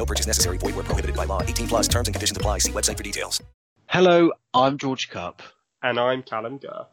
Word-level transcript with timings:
No 0.00 0.06
purchase 0.06 0.26
necessary. 0.26 0.56
Void 0.56 0.76
where 0.76 0.84
prohibited 0.84 1.14
by 1.14 1.26
law. 1.26 1.42
18 1.42 1.68
plus 1.68 1.86
terms 1.86 2.08
and 2.08 2.14
conditions 2.14 2.34
apply. 2.34 2.56
See 2.56 2.72
website 2.72 2.96
for 2.96 3.02
details. 3.02 3.42
Hello, 3.86 4.32
I'm 4.54 4.78
George 4.78 5.10
Cup. 5.10 5.42
And 5.82 6.00
I'm 6.00 6.22
Callum 6.22 6.56
Gurr. 6.56 6.86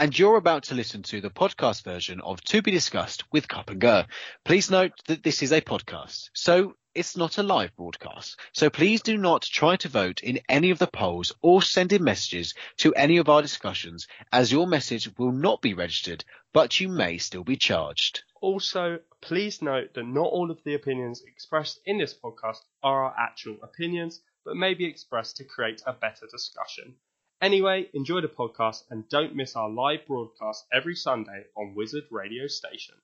And 0.00 0.18
you're 0.18 0.36
about 0.36 0.64
to 0.64 0.74
listen 0.74 1.04
to 1.04 1.20
the 1.20 1.30
podcast 1.30 1.84
version 1.84 2.20
of 2.22 2.42
To 2.42 2.60
Be 2.60 2.72
Discussed 2.72 3.22
with 3.30 3.46
Cup 3.46 3.70
and 3.70 3.80
Gurr. 3.80 4.06
Please 4.44 4.68
note 4.68 4.94
that 5.06 5.22
this 5.22 5.44
is 5.44 5.52
a 5.52 5.60
podcast, 5.60 6.30
so 6.32 6.74
it's 6.92 7.16
not 7.16 7.38
a 7.38 7.44
live 7.44 7.76
broadcast. 7.76 8.36
So 8.52 8.68
please 8.68 9.02
do 9.02 9.16
not 9.16 9.42
try 9.42 9.76
to 9.76 9.88
vote 9.88 10.20
in 10.20 10.40
any 10.48 10.70
of 10.70 10.80
the 10.80 10.88
polls 10.88 11.32
or 11.40 11.62
send 11.62 11.92
in 11.92 12.02
messages 12.02 12.54
to 12.78 12.94
any 12.94 13.18
of 13.18 13.28
our 13.28 13.42
discussions, 13.42 14.08
as 14.32 14.50
your 14.50 14.66
message 14.66 15.08
will 15.18 15.32
not 15.32 15.62
be 15.62 15.74
registered, 15.74 16.24
but 16.52 16.80
you 16.80 16.88
may 16.88 17.18
still 17.18 17.44
be 17.44 17.56
charged. 17.56 18.24
Also, 18.44 19.00
please 19.22 19.62
note 19.62 19.94
that 19.94 20.02
not 20.02 20.26
all 20.26 20.50
of 20.50 20.62
the 20.64 20.74
opinions 20.74 21.22
expressed 21.22 21.80
in 21.86 21.96
this 21.96 22.12
podcast 22.12 22.58
are 22.82 23.04
our 23.04 23.14
actual 23.18 23.56
opinions, 23.62 24.20
but 24.44 24.54
may 24.54 24.74
be 24.74 24.84
expressed 24.84 25.38
to 25.38 25.44
create 25.44 25.82
a 25.86 25.94
better 25.94 26.26
discussion. 26.26 26.94
Anyway, 27.40 27.88
enjoy 27.94 28.20
the 28.20 28.28
podcast 28.28 28.84
and 28.90 29.08
don't 29.08 29.34
miss 29.34 29.56
our 29.56 29.70
live 29.70 30.06
broadcast 30.06 30.66
every 30.70 30.94
Sunday 30.94 31.46
on 31.56 31.74
Wizard 31.74 32.04
Radio 32.10 32.46
Station. 32.46 32.96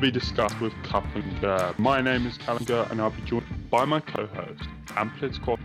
Be 0.00 0.10
discussed 0.10 0.58
with 0.62 0.72
Gurr. 1.42 1.74
My 1.76 2.00
name 2.00 2.26
is 2.26 2.38
Callum 2.38 2.64
Gurr 2.64 2.86
and 2.90 3.02
I'll 3.02 3.10
be 3.10 3.20
joined 3.22 3.44
by 3.70 3.84
my 3.84 4.00
co-host, 4.00 4.62
Amplid 4.96 5.34
Squad. 5.34 5.60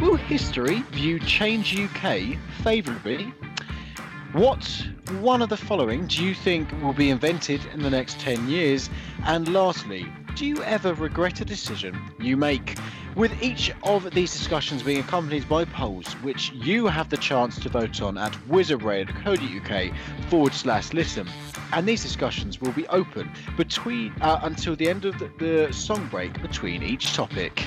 Will 0.00 0.16
history 0.16 0.80
view 0.90 1.20
Change 1.20 1.78
UK 1.78 2.36
favourably? 2.64 3.32
What 4.32 4.88
one 5.18 5.42
of 5.42 5.48
the 5.48 5.56
following 5.56 6.06
do 6.06 6.24
you 6.24 6.34
think 6.34 6.70
will 6.82 6.92
be 6.92 7.10
invented 7.10 7.64
in 7.74 7.82
the 7.82 7.90
next 7.90 8.20
10 8.20 8.48
years? 8.48 8.88
And 9.24 9.52
lastly, 9.52 10.06
do 10.36 10.46
you 10.46 10.62
ever 10.62 10.94
regret 10.94 11.40
a 11.40 11.44
decision 11.44 12.00
you 12.20 12.36
make? 12.36 12.78
With 13.16 13.42
each 13.42 13.72
of 13.82 14.10
these 14.12 14.32
discussions 14.32 14.82
being 14.82 15.00
accompanied 15.00 15.48
by 15.48 15.64
polls, 15.64 16.12
which 16.22 16.52
you 16.52 16.86
have 16.86 17.10
the 17.10 17.16
chance 17.16 17.58
to 17.60 17.68
vote 17.68 18.00
on 18.00 18.16
at 18.16 18.32
wizardradio.co.uk 18.48 19.96
forward 20.30 20.54
slash 20.54 20.92
listen. 20.92 21.28
And 21.72 21.86
these 21.88 22.02
discussions 22.02 22.60
will 22.60 22.72
be 22.72 22.86
open 22.88 23.30
between 23.56 24.14
uh, 24.20 24.40
until 24.44 24.76
the 24.76 24.88
end 24.88 25.04
of 25.04 25.18
the, 25.18 25.30
the 25.38 25.72
song 25.72 26.06
break 26.08 26.40
between 26.40 26.82
each 26.82 27.12
topic. 27.14 27.64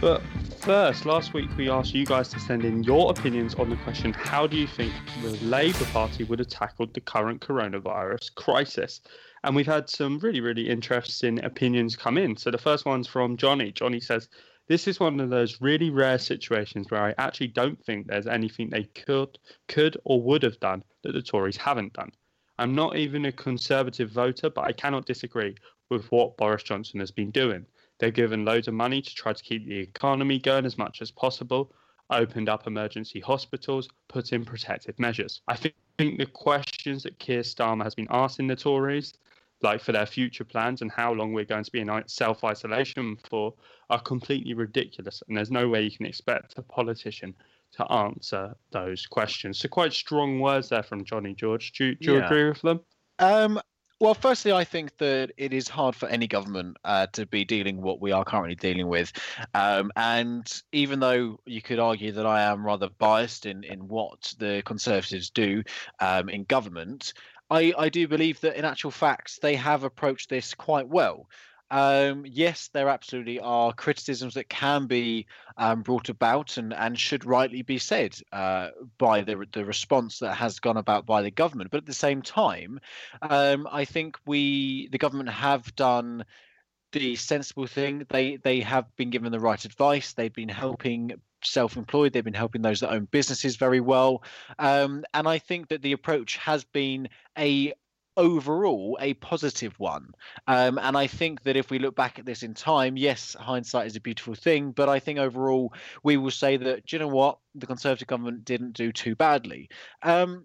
But 0.00 0.22
first, 0.60 1.06
last 1.06 1.34
week 1.34 1.48
we 1.56 1.68
asked 1.68 1.92
you 1.92 2.06
guys 2.06 2.28
to 2.28 2.38
send 2.38 2.64
in 2.64 2.84
your 2.84 3.10
opinions 3.10 3.56
on 3.56 3.68
the 3.68 3.74
question 3.78 4.12
how 4.12 4.46
do 4.46 4.56
you 4.56 4.68
think 4.68 4.92
the 5.22 5.30
Labour 5.44 5.84
Party 5.86 6.22
would 6.22 6.38
have 6.38 6.48
tackled 6.48 6.94
the 6.94 7.00
current 7.00 7.40
coronavirus 7.40 8.32
crisis? 8.36 9.00
And 9.42 9.56
we've 9.56 9.66
had 9.66 9.90
some 9.90 10.20
really, 10.20 10.40
really 10.40 10.68
interesting 10.68 11.44
opinions 11.44 11.96
come 11.96 12.16
in. 12.16 12.36
So 12.36 12.52
the 12.52 12.58
first 12.58 12.86
one's 12.86 13.08
from 13.08 13.36
Johnny. 13.36 13.72
Johnny 13.72 13.98
says, 13.98 14.28
This 14.68 14.86
is 14.86 15.00
one 15.00 15.18
of 15.18 15.30
those 15.30 15.60
really 15.60 15.90
rare 15.90 16.18
situations 16.18 16.92
where 16.92 17.02
I 17.02 17.14
actually 17.18 17.48
don't 17.48 17.84
think 17.84 18.06
there's 18.06 18.28
anything 18.28 18.70
they 18.70 18.84
could, 18.84 19.36
could 19.66 19.96
or 20.04 20.22
would 20.22 20.44
have 20.44 20.60
done 20.60 20.84
that 21.02 21.10
the 21.10 21.22
Tories 21.22 21.56
haven't 21.56 21.94
done. 21.94 22.12
I'm 22.56 22.76
not 22.76 22.96
even 22.96 23.24
a 23.24 23.32
Conservative 23.32 24.12
voter, 24.12 24.48
but 24.48 24.64
I 24.64 24.72
cannot 24.72 25.06
disagree 25.06 25.56
with 25.90 26.06
what 26.12 26.36
Boris 26.36 26.62
Johnson 26.62 27.00
has 27.00 27.10
been 27.10 27.32
doing. 27.32 27.66
They've 27.98 28.14
given 28.14 28.44
loads 28.44 28.68
of 28.68 28.74
money 28.74 29.02
to 29.02 29.14
try 29.14 29.32
to 29.32 29.42
keep 29.42 29.66
the 29.66 29.78
economy 29.78 30.38
going 30.38 30.66
as 30.66 30.78
much 30.78 31.02
as 31.02 31.10
possible, 31.10 31.72
opened 32.10 32.48
up 32.48 32.66
emergency 32.66 33.20
hospitals, 33.20 33.88
put 34.08 34.32
in 34.32 34.44
protective 34.44 34.98
measures. 34.98 35.42
I 35.48 35.56
think 35.56 35.74
the 35.98 36.26
questions 36.26 37.02
that 37.02 37.18
Keir 37.18 37.40
Starmer 37.40 37.82
has 37.84 37.94
been 37.94 38.06
asking 38.10 38.46
the 38.46 38.56
Tories, 38.56 39.14
like 39.62 39.80
for 39.80 39.92
their 39.92 40.06
future 40.06 40.44
plans 40.44 40.82
and 40.82 40.90
how 40.90 41.12
long 41.12 41.32
we're 41.32 41.44
going 41.44 41.64
to 41.64 41.72
be 41.72 41.80
in 41.80 42.02
self 42.06 42.44
isolation 42.44 43.16
for, 43.28 43.54
are 43.90 44.00
completely 44.00 44.54
ridiculous. 44.54 45.22
And 45.26 45.36
there's 45.36 45.50
no 45.50 45.68
way 45.68 45.82
you 45.82 45.90
can 45.90 46.06
expect 46.06 46.54
a 46.56 46.62
politician 46.62 47.34
to 47.72 47.92
answer 47.92 48.54
those 48.70 49.06
questions. 49.06 49.58
So, 49.58 49.68
quite 49.68 49.92
strong 49.92 50.40
words 50.40 50.68
there 50.68 50.82
from 50.84 51.04
Johnny 51.04 51.34
George. 51.34 51.72
Do, 51.72 51.94
do 51.96 52.12
you 52.12 52.18
Yeah. 52.18 52.26
agree 52.26 52.48
with 52.48 52.62
them? 52.62 52.80
Um, 53.18 53.60
well, 54.00 54.14
firstly, 54.14 54.52
I 54.52 54.64
think 54.64 54.96
that 54.98 55.32
it 55.36 55.52
is 55.52 55.68
hard 55.68 55.96
for 55.96 56.08
any 56.08 56.28
government 56.28 56.76
uh, 56.84 57.08
to 57.14 57.26
be 57.26 57.44
dealing 57.44 57.82
what 57.82 58.00
we 58.00 58.12
are 58.12 58.24
currently 58.24 58.54
dealing 58.54 58.86
with. 58.86 59.12
Um, 59.54 59.90
and 59.96 60.62
even 60.72 61.00
though 61.00 61.40
you 61.46 61.60
could 61.60 61.80
argue 61.80 62.12
that 62.12 62.26
I 62.26 62.42
am 62.42 62.64
rather 62.64 62.90
biased 62.98 63.44
in, 63.44 63.64
in 63.64 63.88
what 63.88 64.34
the 64.38 64.62
Conservatives 64.64 65.30
do 65.30 65.64
um, 65.98 66.28
in 66.28 66.44
government, 66.44 67.12
I, 67.50 67.72
I 67.76 67.88
do 67.88 68.06
believe 68.06 68.40
that 68.40 68.56
in 68.56 68.64
actual 68.64 68.92
fact 68.92 69.42
they 69.42 69.56
have 69.56 69.82
approached 69.82 70.28
this 70.28 70.54
quite 70.54 70.86
well. 70.86 71.28
Um, 71.70 72.24
yes, 72.26 72.70
there 72.72 72.88
absolutely 72.88 73.40
are 73.40 73.72
criticisms 73.72 74.34
that 74.34 74.48
can 74.48 74.86
be 74.86 75.26
um, 75.56 75.82
brought 75.82 76.08
about 76.08 76.56
and, 76.56 76.72
and 76.72 76.98
should 76.98 77.24
rightly 77.24 77.62
be 77.62 77.78
said 77.78 78.16
uh, 78.32 78.70
by 78.96 79.20
the 79.20 79.46
the 79.52 79.64
response 79.64 80.20
that 80.20 80.34
has 80.34 80.60
gone 80.60 80.78
about 80.78 81.04
by 81.04 81.22
the 81.22 81.30
government. 81.30 81.70
But 81.70 81.78
at 81.78 81.86
the 81.86 81.94
same 81.94 82.22
time, 82.22 82.80
um, 83.22 83.68
I 83.70 83.84
think 83.84 84.16
we 84.26 84.88
the 84.88 84.98
government 84.98 85.28
have 85.28 85.74
done 85.74 86.24
the 86.92 87.16
sensible 87.16 87.66
thing. 87.66 88.06
They 88.08 88.36
they 88.36 88.60
have 88.60 88.86
been 88.96 89.10
given 89.10 89.30
the 89.30 89.40
right 89.40 89.62
advice. 89.62 90.14
They've 90.14 90.32
been 90.32 90.48
helping 90.48 91.12
self-employed. 91.44 92.12
They've 92.12 92.24
been 92.24 92.34
helping 92.34 92.62
those 92.62 92.80
that 92.80 92.92
own 92.92 93.04
businesses 93.04 93.56
very 93.56 93.80
well. 93.80 94.22
Um, 94.58 95.04
and 95.14 95.28
I 95.28 95.38
think 95.38 95.68
that 95.68 95.82
the 95.82 95.92
approach 95.92 96.36
has 96.38 96.64
been 96.64 97.08
a 97.36 97.74
overall 98.18 98.98
a 99.00 99.14
positive 99.14 99.78
one. 99.78 100.12
Um, 100.46 100.78
and 100.78 100.96
I 100.96 101.06
think 101.06 101.44
that 101.44 101.56
if 101.56 101.70
we 101.70 101.78
look 101.78 101.96
back 101.96 102.18
at 102.18 102.26
this 102.26 102.42
in 102.42 102.52
time, 102.52 102.98
yes, 102.98 103.34
hindsight 103.38 103.86
is 103.86 103.96
a 103.96 104.00
beautiful 104.00 104.34
thing, 104.34 104.72
but 104.72 104.90
I 104.90 104.98
think 104.98 105.18
overall 105.18 105.72
we 106.02 106.18
will 106.18 106.32
say 106.32 106.58
that, 106.58 106.84
do 106.84 106.96
you 106.96 107.00
know 107.00 107.08
what, 107.08 107.38
the 107.54 107.66
Conservative 107.66 108.08
government 108.08 108.44
didn't 108.44 108.72
do 108.72 108.92
too 108.92 109.14
badly. 109.14 109.70
Um, 110.02 110.44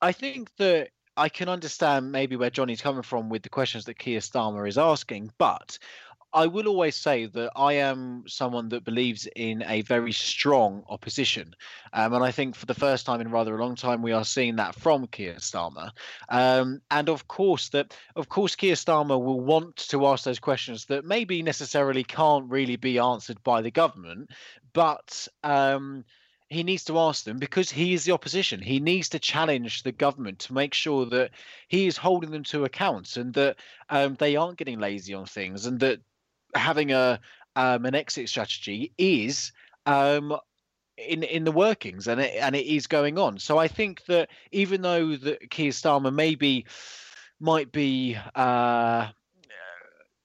I 0.00 0.12
think 0.12 0.50
that 0.56 0.88
I 1.16 1.28
can 1.28 1.48
understand 1.48 2.12
maybe 2.12 2.36
where 2.36 2.50
Johnny's 2.50 2.82
coming 2.82 3.02
from 3.02 3.28
with 3.28 3.42
the 3.42 3.48
questions 3.48 3.84
that 3.86 3.98
Keir 3.98 4.20
Starmer 4.20 4.68
is 4.68 4.76
asking, 4.76 5.32
but 5.38 5.78
I 6.32 6.46
will 6.46 6.68
always 6.68 6.96
say 6.96 7.26
that 7.26 7.52
I 7.56 7.74
am 7.74 8.24
someone 8.26 8.68
that 8.68 8.84
believes 8.84 9.26
in 9.36 9.62
a 9.62 9.80
very 9.82 10.12
strong 10.12 10.84
opposition. 10.88 11.54
Um, 11.92 12.12
and 12.12 12.22
I 12.22 12.30
think 12.30 12.54
for 12.54 12.66
the 12.66 12.74
first 12.74 13.06
time 13.06 13.20
in 13.20 13.30
rather 13.30 13.56
a 13.56 13.64
long 13.64 13.74
time, 13.74 14.02
we 14.02 14.12
are 14.12 14.24
seeing 14.24 14.56
that 14.56 14.74
from 14.74 15.06
Keir 15.06 15.36
Starmer. 15.36 15.90
Um, 16.28 16.82
and 16.90 17.08
of 17.08 17.26
course, 17.28 17.70
that 17.70 17.96
of 18.16 18.28
course, 18.28 18.54
Keir 18.54 18.74
Starmer 18.74 19.22
will 19.22 19.40
want 19.40 19.76
to 19.88 20.06
ask 20.06 20.24
those 20.24 20.38
questions 20.38 20.84
that 20.86 21.04
maybe 21.04 21.42
necessarily 21.42 22.04
can't 22.04 22.50
really 22.50 22.76
be 22.76 22.98
answered 22.98 23.42
by 23.42 23.62
the 23.62 23.70
government, 23.70 24.30
but 24.74 25.26
um, 25.42 26.04
he 26.48 26.62
needs 26.62 26.84
to 26.84 26.98
ask 26.98 27.24
them 27.24 27.38
because 27.38 27.70
he 27.70 27.94
is 27.94 28.04
the 28.04 28.12
opposition. 28.12 28.60
He 28.60 28.78
needs 28.78 29.08
to 29.10 29.18
challenge 29.18 29.82
the 29.82 29.92
government 29.92 30.38
to 30.40 30.52
make 30.52 30.74
sure 30.74 31.06
that 31.06 31.30
he 31.68 31.86
is 31.86 31.96
holding 31.96 32.30
them 32.30 32.44
to 32.44 32.64
account 32.64 33.16
and 33.16 33.32
that 33.34 33.56
um, 33.88 34.16
they 34.18 34.36
aren't 34.36 34.58
getting 34.58 34.78
lazy 34.78 35.14
on 35.14 35.26
things 35.26 35.66
and 35.66 35.80
that 35.80 36.00
having 36.54 36.92
a 36.92 37.20
um, 37.54 37.86
an 37.86 37.94
exit 37.94 38.28
strategy 38.28 38.92
is 38.98 39.52
um, 39.86 40.36
in 40.96 41.22
in 41.22 41.44
the 41.44 41.52
workings 41.52 42.08
and 42.08 42.20
it, 42.20 42.34
and 42.40 42.54
it 42.54 42.66
is 42.66 42.86
going 42.86 43.18
on. 43.18 43.38
So 43.38 43.58
I 43.58 43.68
think 43.68 44.04
that 44.06 44.28
even 44.52 44.82
though 44.82 45.16
that 45.16 45.50
Keir 45.50 45.70
Starmer 45.70 46.12
maybe 46.12 46.66
might 47.40 47.72
be 47.72 48.16
uh, 48.34 49.08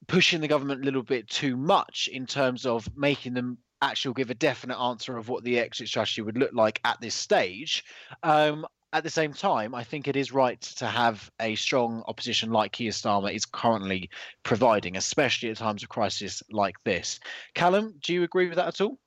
pushing 0.07 0.41
the 0.41 0.47
government 0.47 0.81
a 0.81 0.85
little 0.85 1.03
bit 1.03 1.27
too 1.29 1.57
much 1.57 2.09
in 2.11 2.25
terms 2.25 2.65
of 2.65 2.87
making 2.95 3.33
them 3.33 3.57
actually 3.81 4.13
give 4.13 4.29
a 4.29 4.35
definite 4.35 4.77
answer 4.77 5.17
of 5.17 5.27
what 5.27 5.43
the 5.43 5.57
exit 5.57 5.87
strategy 5.87 6.21
would 6.21 6.37
look 6.37 6.53
like 6.53 6.79
at 6.85 6.99
this 7.01 7.15
stage. 7.15 7.83
Um, 8.21 8.65
at 8.93 9.03
the 9.03 9.09
same 9.09 9.33
time, 9.33 9.73
I 9.73 9.83
think 9.83 10.07
it 10.07 10.15
is 10.15 10.31
right 10.31 10.59
to 10.61 10.87
have 10.87 11.31
a 11.39 11.55
strong 11.55 12.03
opposition 12.07 12.51
like 12.51 12.73
Keir 12.73 12.91
Starmer 12.91 13.33
is 13.33 13.45
currently 13.45 14.09
providing, 14.43 14.97
especially 14.97 15.49
at 15.49 15.57
times 15.57 15.83
of 15.83 15.89
crisis 15.89 16.43
like 16.51 16.75
this. 16.83 17.19
Callum, 17.53 17.95
do 18.01 18.13
you 18.13 18.23
agree 18.23 18.47
with 18.47 18.57
that 18.57 18.67
at 18.67 18.81
all? 18.81 18.97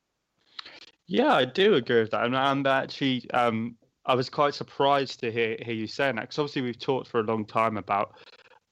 Yeah, 1.07 1.35
I 1.35 1.45
do 1.45 1.75
agree 1.75 2.01
with 2.01 2.13
that. 2.13 2.25
And 2.25 2.37
I'm 2.37 2.67
actually, 2.67 3.31
um, 3.33 3.77
I 4.07 4.15
was 4.15 4.31
quite 4.31 4.55
surprised 4.55 5.21
to 5.21 5.31
hear, 5.31 5.59
hear 5.61 5.75
you 5.75 5.87
saying 5.87 6.17
that 6.17 6.23
because 6.23 6.39
obviously 6.39 6.63
we've 6.63 6.79
talked 6.79 7.09
for 7.09 7.21
a 7.21 7.25
long 7.25 7.45
time 7.45 7.77
about 7.77 8.15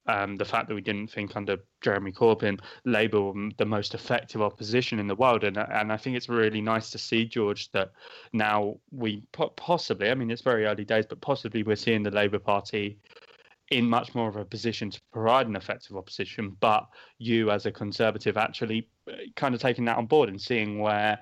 um, 0.06 0.36
the 0.36 0.44
fact 0.44 0.68
that 0.68 0.74
we 0.74 0.80
didn't 0.80 1.08
think 1.08 1.36
under 1.36 1.58
Jeremy 1.80 2.12
Corbyn 2.12 2.58
Labour 2.84 3.20
were 3.20 3.48
the 3.56 3.64
most 3.64 3.94
effective 3.94 4.42
opposition 4.42 4.98
in 4.98 5.06
the 5.06 5.14
world, 5.14 5.44
and 5.44 5.56
and 5.56 5.92
I 5.92 5.96
think 5.96 6.16
it's 6.16 6.28
really 6.28 6.60
nice 6.60 6.90
to 6.90 6.98
see 6.98 7.24
George 7.24 7.70
that 7.72 7.92
now 8.32 8.76
we 8.90 9.22
possibly, 9.56 10.10
I 10.10 10.14
mean 10.14 10.30
it's 10.30 10.42
very 10.42 10.66
early 10.66 10.84
days, 10.84 11.06
but 11.06 11.20
possibly 11.20 11.62
we're 11.62 11.76
seeing 11.76 12.02
the 12.02 12.10
Labour 12.10 12.40
Party 12.40 12.98
in 13.70 13.88
much 13.88 14.14
more 14.14 14.28
of 14.28 14.36
a 14.36 14.44
position 14.44 14.90
to 14.90 15.00
provide 15.12 15.46
an 15.46 15.56
effective 15.56 15.96
opposition. 15.96 16.56
But 16.60 16.86
you, 17.18 17.50
as 17.50 17.64
a 17.64 17.72
Conservative, 17.72 18.36
actually 18.36 18.88
uh, 19.08 19.12
kind 19.36 19.54
of 19.54 19.60
taking 19.60 19.84
that 19.86 19.96
on 19.96 20.06
board 20.06 20.28
and 20.28 20.40
seeing 20.40 20.80
where 20.80 21.18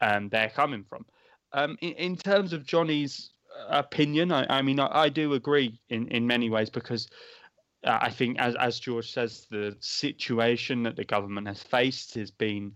um, 0.00 0.28
they're 0.28 0.50
coming 0.50 0.84
from. 0.84 1.06
Um, 1.52 1.78
in, 1.80 1.92
in 1.94 2.16
terms 2.16 2.52
of 2.52 2.66
Johnny's 2.66 3.30
opinion, 3.70 4.32
I, 4.32 4.58
I 4.58 4.62
mean 4.62 4.78
I, 4.80 5.04
I 5.04 5.08
do 5.08 5.32
agree 5.32 5.80
in 5.88 6.08
in 6.08 6.26
many 6.26 6.50
ways 6.50 6.68
because 6.68 7.08
uh, 7.10 7.14
I 7.84 8.10
think, 8.10 8.38
as 8.38 8.54
as 8.56 8.80
George 8.80 9.10
says, 9.12 9.46
the 9.50 9.76
situation 9.80 10.82
that 10.82 10.96
the 10.96 11.04
government 11.04 11.46
has 11.46 11.62
faced 11.62 12.14
has 12.14 12.30
been 12.30 12.72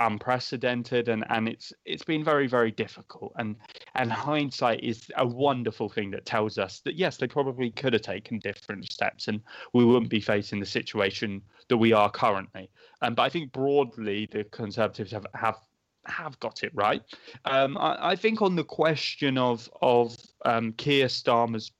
unprecedented 0.00 1.08
and 1.08 1.24
and 1.28 1.48
it's 1.48 1.72
it's 1.84 2.04
been 2.04 2.24
very 2.24 2.46
very 2.46 2.70
difficult. 2.70 3.32
And 3.36 3.56
and 3.94 4.10
hindsight 4.10 4.82
is 4.82 5.10
a 5.16 5.26
wonderful 5.26 5.88
thing 5.88 6.10
that 6.12 6.26
tells 6.26 6.58
us 6.58 6.80
that 6.80 6.96
yes 6.96 7.16
they 7.16 7.26
probably 7.26 7.70
could 7.70 7.92
have 7.92 8.02
taken 8.02 8.38
different 8.40 8.90
steps 8.90 9.28
and 9.28 9.40
we 9.72 9.84
wouldn't 9.84 10.10
be 10.10 10.20
facing 10.20 10.60
the 10.60 10.66
situation 10.66 11.42
that 11.68 11.76
we 11.76 11.92
are 11.92 12.10
currently. 12.10 12.70
Um, 13.02 13.14
but 13.14 13.22
i 13.22 13.28
think 13.28 13.52
broadly 13.52 14.28
the 14.30 14.44
conservatives 14.44 15.12
have 15.12 15.26
have 15.34 15.58
have 16.06 16.38
got 16.40 16.62
it 16.62 16.72
right. 16.74 17.02
Um, 17.44 17.78
I, 17.78 18.10
I, 18.10 18.16
think 18.16 18.42
on 18.42 18.56
the 18.56 18.64
question 18.64 19.38
of 19.38 19.70
of 19.80 20.16
um, 20.44 20.72
Keir 20.72 21.06
Starmer's 21.06 21.70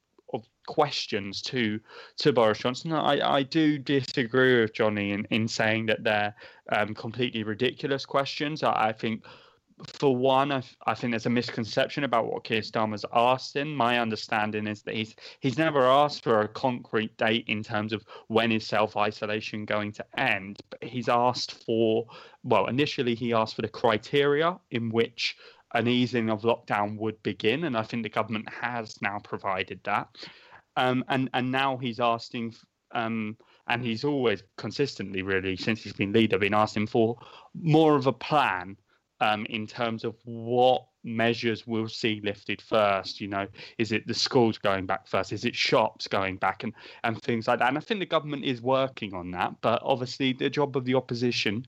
questions 0.67 1.43
to 1.43 1.81
to 2.19 2.33
Boris 2.33 2.59
Johnson. 2.59 2.93
I, 2.93 3.37
I 3.37 3.43
do 3.43 3.79
disagree 3.79 4.61
with 4.61 4.75
Johnny 4.75 5.13
in, 5.13 5.27
in 5.31 5.49
saying 5.49 5.87
that 5.87 6.05
they're 6.05 6.35
um, 6.73 6.95
completely 6.95 7.43
ridiculous 7.43 8.07
questions. 8.07 8.63
I, 8.63 8.89
I 8.89 8.93
think, 8.93 9.25
for 9.87 10.15
one, 10.15 10.53
I, 10.53 10.63
I, 10.87 10.95
think 10.95 11.13
there's 11.13 11.27
a 11.27 11.31
misconception 11.31 12.05
about 12.05 12.27
what 12.27 12.45
Keir 12.45 12.61
Starmer's 12.61 13.05
asked 13.13 13.57
him. 13.57 13.75
My 13.75 13.99
understanding 13.99 14.67
is 14.67 14.83
that 14.83 14.95
he's 14.95 15.15
he's 15.41 15.59
never 15.59 15.85
asked 15.85 16.23
for 16.23 16.43
a 16.43 16.49
concrete 16.49 17.17
date 17.17 17.45
in 17.49 17.63
terms 17.63 17.93
of 17.93 18.05
when 18.29 18.53
is 18.53 18.67
self 18.67 18.97
isolation 18.97 19.65
going 19.65 19.93
to 19.93 20.05
end. 20.17 20.59
But 20.71 20.85
he's 20.85 21.09
asked 21.09 21.65
for 21.65 22.07
well, 22.43 22.67
initially 22.67 23.15
he 23.15 23.33
asked 23.33 23.57
for 23.57 23.63
the 23.63 23.69
criteria 23.69 24.59
in 24.71 24.91
which 24.91 25.37
an 25.75 25.89
easing 25.89 26.31
of 26.31 26.43
lockdown 26.43 26.97
would 26.99 27.21
begin, 27.23 27.65
and 27.65 27.77
I 27.77 27.83
think 27.83 28.05
the 28.05 28.09
government 28.09 28.49
has 28.49 29.03
now 29.03 29.19
provided 29.19 29.81
that. 29.85 30.09
Um, 30.76 31.05
and 31.09 31.31
and 31.35 31.50
now 31.50 31.76
he's 31.76 32.00
asking, 32.00 32.55
um, 32.93 33.37
and 33.69 33.85
he's 33.85 34.05
always 34.05 34.43
consistently, 34.56 35.23
really, 35.23 35.56
since 35.56 35.82
he's 35.82 35.93
been 35.93 36.12
leader, 36.12 36.38
been 36.38 36.55
asking 36.55 36.88
for 36.88 37.17
more 37.55 37.97
of 37.97 38.06
a 38.06 38.12
plan 38.12 38.76
um, 39.21 39.47
in 39.47 39.67
terms 39.67 40.05
of 40.05 40.17
what 40.25 40.85
measures 41.05 41.67
we'll 41.67 41.88
see 41.88 42.21
lifted 42.25 42.61
first. 42.61 43.21
You 43.21 43.29
know, 43.29 43.47
is 43.79 43.93
it 43.93 44.06
the 44.06 44.15
schools 44.15 44.59
going 44.59 44.87
back 44.87 45.06
first? 45.06 45.32
Is 45.32 45.44
it 45.44 45.55
shops 45.55 46.09
going 46.09 46.37
back 46.37 46.65
and 46.65 46.73
and 47.05 47.20
things 47.23 47.47
like 47.47 47.61
that? 47.61 47.69
And 47.69 47.79
I 47.79 47.81
think 47.81 48.00
the 48.00 48.06
government 48.06 48.44
is 48.44 48.61
working 48.61 49.15
on 49.15 49.31
that. 49.32 49.55
But 49.61 49.81
obviously, 49.85 50.32
the 50.32 50.50
job 50.50 50.77
of 50.77 50.85
the 50.85 50.94
opposition 50.94 51.67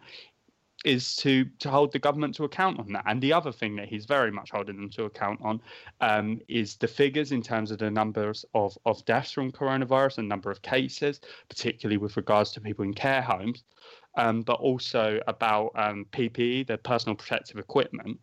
is 0.87 1.17
to 1.17 1.44
to 1.59 1.69
hold 1.69 1.93
the 1.93 1.99
government 1.99 2.33
to 2.37 2.44
account 2.44 2.79
on 2.79 2.93
that. 2.93 3.03
And 3.06 3.21
the 3.21 3.33
other 3.33 3.50
thing 3.50 3.75
that 3.77 3.88
he's 3.88 4.06
very 4.06 4.31
much 4.31 4.53
holding 4.53 4.77
them 4.77 4.88
to 4.91 5.05
account 5.05 5.41
on 5.43 5.61
um, 6.00 6.41
is 6.49 6.77
the 6.77 6.87
figures 6.87 7.33
in 7.33 7.43
terms 7.43 7.73
of 7.73 7.79
the 7.79 7.91
numbers 7.91 8.44
of 8.55 8.79
of 8.87 9.05
deaths 9.05 9.33
from 9.33 9.50
coronavirus 9.50 10.19
and 10.19 10.29
number 10.29 10.50
of 10.50 10.62
cases, 10.62 11.21
particularly 11.49 11.97
with 11.97 12.17
regards 12.17 12.53
to 12.53 12.61
people 12.61 12.85
in 12.85 12.94
care 12.94 13.21
homes, 13.21 13.65
um, 14.17 14.43
but 14.43 14.61
also 14.61 15.21
about 15.27 15.73
um, 15.75 16.06
PPE, 16.12 16.69
the 16.69 16.79
personal 16.79 17.17
protective 17.17 17.59
equipment. 17.59 18.19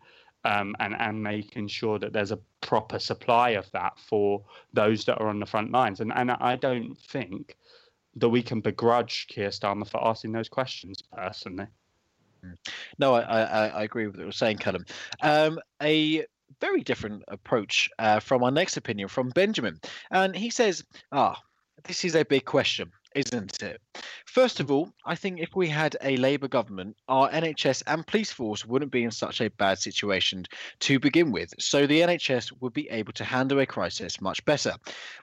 Um, 0.46 0.76
and 0.78 0.94
and 0.98 1.22
making 1.22 1.68
sure 1.68 1.98
that 1.98 2.12
there's 2.12 2.30
a 2.30 2.38
proper 2.60 2.98
supply 2.98 3.50
of 3.50 3.70
that 3.70 3.98
for 3.98 4.44
those 4.74 5.06
that 5.06 5.18
are 5.18 5.28
on 5.28 5.40
the 5.40 5.46
front 5.46 5.72
lines. 5.72 6.00
And 6.00 6.12
and 6.14 6.30
I 6.30 6.56
don't 6.56 6.94
think 6.98 7.56
that 8.16 8.28
we 8.28 8.42
can 8.42 8.60
begrudge 8.60 9.26
Keir 9.28 9.48
Starmer 9.48 9.88
for 9.88 10.06
asking 10.06 10.32
those 10.32 10.50
questions 10.50 11.00
personally. 11.00 11.66
No, 12.98 13.14
I, 13.14 13.20
I, 13.20 13.66
I 13.68 13.82
agree 13.82 14.06
with 14.06 14.16
what 14.16 14.22
you're 14.22 14.32
saying, 14.32 14.58
Callum. 14.58 14.84
Um, 15.22 15.58
a 15.82 16.24
very 16.60 16.82
different 16.82 17.22
approach 17.28 17.90
uh, 17.98 18.20
from 18.20 18.42
our 18.42 18.50
next 18.50 18.76
opinion 18.76 19.08
from 19.08 19.30
Benjamin. 19.30 19.78
And 20.10 20.34
he 20.36 20.50
says, 20.50 20.84
Ah, 21.12 21.40
this 21.84 22.04
is 22.04 22.14
a 22.14 22.24
big 22.24 22.44
question, 22.44 22.90
isn't 23.14 23.62
it? 23.62 23.80
First 24.26 24.60
of 24.60 24.70
all, 24.70 24.92
I 25.04 25.14
think 25.14 25.40
if 25.40 25.54
we 25.54 25.68
had 25.68 25.96
a 26.02 26.16
Labour 26.16 26.48
government, 26.48 26.96
our 27.08 27.30
NHS 27.30 27.82
and 27.86 28.06
police 28.06 28.32
force 28.32 28.64
wouldn't 28.64 28.90
be 28.90 29.04
in 29.04 29.10
such 29.10 29.40
a 29.40 29.50
bad 29.50 29.78
situation 29.78 30.44
to 30.80 30.98
begin 30.98 31.30
with. 31.30 31.54
So 31.58 31.86
the 31.86 32.00
NHS 32.00 32.52
would 32.60 32.72
be 32.72 32.90
able 32.90 33.12
to 33.14 33.24
handle 33.24 33.60
a 33.60 33.66
crisis 33.66 34.20
much 34.20 34.44
better. 34.44 34.74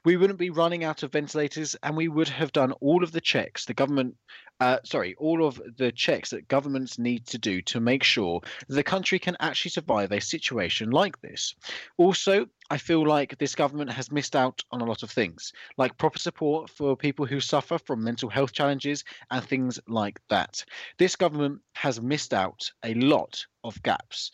We 0.04 0.16
wouldn't 0.16 0.38
be 0.38 0.50
running 0.50 0.84
out 0.84 1.02
of 1.02 1.12
ventilators 1.12 1.76
and 1.82 1.96
we 1.96 2.08
would 2.08 2.28
have 2.28 2.52
done 2.52 2.72
all 2.72 3.02
of 3.02 3.12
the 3.12 3.20
checks 3.20 3.64
the 3.66 3.74
government 3.74 4.16
uh, 4.62 4.78
sorry, 4.84 5.16
all 5.18 5.44
of 5.44 5.60
the 5.76 5.90
checks 5.90 6.30
that 6.30 6.46
governments 6.46 6.96
need 6.96 7.26
to 7.26 7.36
do 7.36 7.60
to 7.62 7.80
make 7.80 8.04
sure 8.04 8.40
the 8.68 8.84
country 8.84 9.18
can 9.18 9.36
actually 9.40 9.72
survive 9.72 10.12
a 10.12 10.20
situation 10.20 10.90
like 10.90 11.20
this. 11.20 11.56
Also, 11.96 12.46
I 12.70 12.78
feel 12.78 13.04
like 13.04 13.36
this 13.38 13.56
government 13.56 13.90
has 13.90 14.12
missed 14.12 14.36
out 14.36 14.62
on 14.70 14.80
a 14.80 14.84
lot 14.84 15.02
of 15.02 15.10
things, 15.10 15.52
like 15.78 15.98
proper 15.98 16.20
support 16.20 16.70
for 16.70 16.96
people 16.96 17.26
who 17.26 17.40
suffer 17.40 17.76
from 17.76 18.04
mental 18.04 18.30
health 18.30 18.52
challenges 18.62 19.04
and 19.30 19.44
things 19.44 19.80
like 19.88 20.20
that. 20.28 20.64
This 20.98 21.16
government 21.16 21.60
has 21.74 22.00
missed 22.00 22.32
out 22.32 22.70
a 22.84 22.94
lot 22.94 23.44
of 23.64 23.82
gaps. 23.82 24.30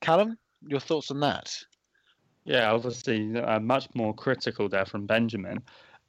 Callum, 0.00 0.38
your 0.66 0.80
thoughts 0.80 1.10
on 1.10 1.20
that? 1.20 1.54
Yeah, 2.44 2.72
obviously, 2.72 3.38
uh, 3.38 3.60
much 3.60 3.88
more 3.94 4.14
critical 4.14 4.68
there 4.68 4.86
from 4.86 5.06
Benjamin. 5.06 5.62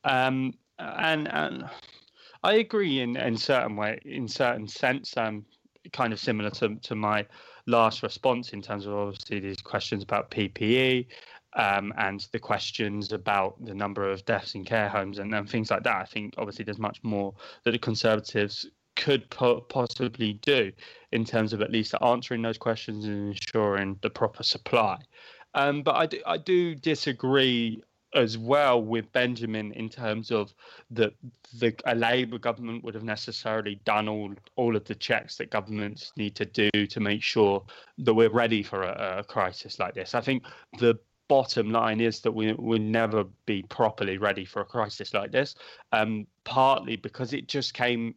Um, 0.03 0.53
and, 0.79 1.27
and 1.33 1.69
I 2.43 2.53
agree 2.53 3.01
in 3.01 3.17
in 3.17 3.35
certain 3.35 3.75
way, 3.75 3.99
in 4.05 4.27
certain 4.27 4.67
sense. 4.67 5.17
Um, 5.17 5.45
kind 5.93 6.13
of 6.13 6.19
similar 6.19 6.49
to 6.51 6.75
to 6.75 6.95
my 6.95 7.25
last 7.65 8.03
response 8.03 8.53
in 8.53 8.61
terms 8.61 8.85
of 8.85 8.93
obviously 8.93 9.39
these 9.39 9.61
questions 9.61 10.03
about 10.03 10.31
PPE. 10.31 11.07
Um, 11.55 11.93
and 11.97 12.27
the 12.33 12.39
questions 12.39 13.13
about 13.13 13.63
the 13.65 13.73
number 13.73 14.11
of 14.11 14.23
deaths 14.25 14.53
in 14.53 14.63
care 14.63 14.89
homes 14.89 15.17
and, 15.17 15.33
and 15.33 15.49
things 15.49 15.71
like 15.71 15.81
that. 15.83 15.95
I 15.95 16.05
think 16.05 16.35
obviously 16.37 16.65
there's 16.65 16.77
much 16.77 16.99
more 17.03 17.33
that 17.63 17.71
the 17.71 17.79
Conservatives 17.79 18.67
could 18.95 19.29
po- 19.29 19.61
possibly 19.61 20.33
do 20.33 20.71
in 21.11 21.23
terms 21.23 21.53
of 21.53 21.61
at 21.61 21.71
least 21.71 21.95
answering 22.01 22.41
those 22.41 22.57
questions 22.57 23.05
and 23.05 23.29
ensuring 23.29 23.97
the 24.01 24.09
proper 24.09 24.43
supply. 24.43 24.97
Um, 25.53 25.81
but 25.81 25.95
I 25.95 26.05
do, 26.05 26.21
I 26.25 26.37
do 26.37 26.75
disagree 26.75 27.81
as 28.13 28.37
well 28.37 28.81
with 28.81 29.11
Benjamin 29.11 29.71
in 29.73 29.89
terms 29.89 30.31
of 30.31 30.53
that 30.91 31.13
the 31.59 31.75
a 31.85 31.93
Labour 31.93 32.37
government 32.37 32.83
would 32.83 32.95
have 32.95 33.03
necessarily 33.03 33.75
done 33.85 34.07
all 34.07 34.33
all 34.55 34.75
of 34.75 34.85
the 34.85 34.95
checks 34.95 35.35
that 35.37 35.49
governments 35.49 36.13
need 36.15 36.35
to 36.35 36.45
do 36.45 36.69
to 36.87 36.99
make 36.99 37.21
sure 37.21 37.63
that 37.97 38.13
we're 38.13 38.29
ready 38.29 38.63
for 38.63 38.83
a, 38.83 39.19
a 39.19 39.23
crisis 39.23 39.77
like 39.77 39.93
this. 39.93 40.15
I 40.15 40.21
think 40.21 40.43
the 40.79 40.97
bottom 41.27 41.71
line 41.71 41.99
is 41.99 42.21
that 42.21 42.31
we 42.31 42.53
will 42.53 42.79
never 42.79 43.25
be 43.45 43.63
properly 43.63 44.17
ready 44.17 44.45
for 44.45 44.61
a 44.61 44.65
crisis 44.65 45.13
like 45.13 45.31
this. 45.31 45.55
Um, 45.91 46.27
partly 46.43 46.95
because 46.95 47.33
it 47.33 47.47
just 47.47 47.73
came 47.73 48.15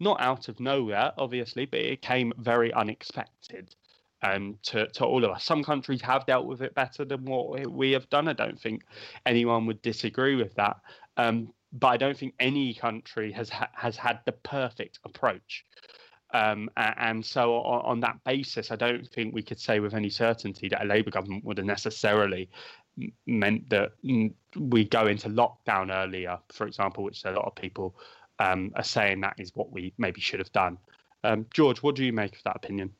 not 0.00 0.20
out 0.20 0.48
of 0.48 0.60
nowhere, 0.60 1.12
obviously, 1.18 1.66
but 1.66 1.80
it 1.80 2.02
came 2.02 2.32
very 2.38 2.72
unexpected 2.72 3.74
um, 4.22 4.58
to, 4.62 4.86
to 4.88 5.04
all 5.04 5.24
of 5.24 5.30
us. 5.30 5.44
Some 5.44 5.62
countries 5.62 6.00
have 6.02 6.26
dealt 6.26 6.46
with 6.46 6.62
it 6.62 6.74
better 6.74 7.04
than 7.04 7.24
what 7.24 7.70
we 7.70 7.92
have 7.92 8.08
done. 8.10 8.28
I 8.28 8.32
don't 8.32 8.60
think 8.60 8.82
anyone 9.26 9.66
would 9.66 9.82
disagree 9.82 10.36
with 10.36 10.54
that. 10.54 10.76
Um, 11.16 11.52
but 11.72 11.88
I 11.88 11.96
don't 11.96 12.16
think 12.16 12.34
any 12.40 12.72
country 12.74 13.30
has 13.32 13.50
ha- 13.50 13.68
has 13.74 13.96
had 13.96 14.20
the 14.24 14.32
perfect 14.32 15.00
approach. 15.04 15.66
Um, 16.34 16.68
and 16.76 17.24
so, 17.24 17.54
on, 17.54 18.00
that 18.00 18.22
basis, 18.24 18.70
I 18.70 18.76
don't 18.76 19.08
think 19.08 19.34
we 19.34 19.42
could 19.42 19.58
say 19.58 19.80
with 19.80 19.94
any 19.94 20.10
certainty 20.10 20.68
that 20.68 20.82
a 20.82 20.86
Labour 20.86 21.10
government 21.10 21.44
would 21.44 21.56
have 21.56 21.66
necessarily 21.66 22.50
meant 23.26 23.68
that 23.70 23.92
we 24.56 24.84
go 24.84 25.06
into 25.06 25.28
lockdown 25.28 25.90
earlier, 25.90 26.38
for 26.52 26.66
example, 26.66 27.04
which 27.04 27.24
a 27.24 27.30
lot 27.30 27.46
of 27.46 27.54
people 27.54 27.96
um, 28.38 28.72
are 28.76 28.82
saying 28.82 29.20
that 29.20 29.34
is 29.38 29.52
what 29.54 29.72
we 29.72 29.92
maybe 29.98 30.20
should 30.20 30.40
have 30.40 30.52
done. 30.52 30.78
Um, 31.24 31.46
George, 31.52 31.82
what 31.82 31.94
do 31.96 32.04
you 32.04 32.12
make 32.12 32.36
of 32.36 32.42
that 32.44 32.56
opinion? 32.56 32.92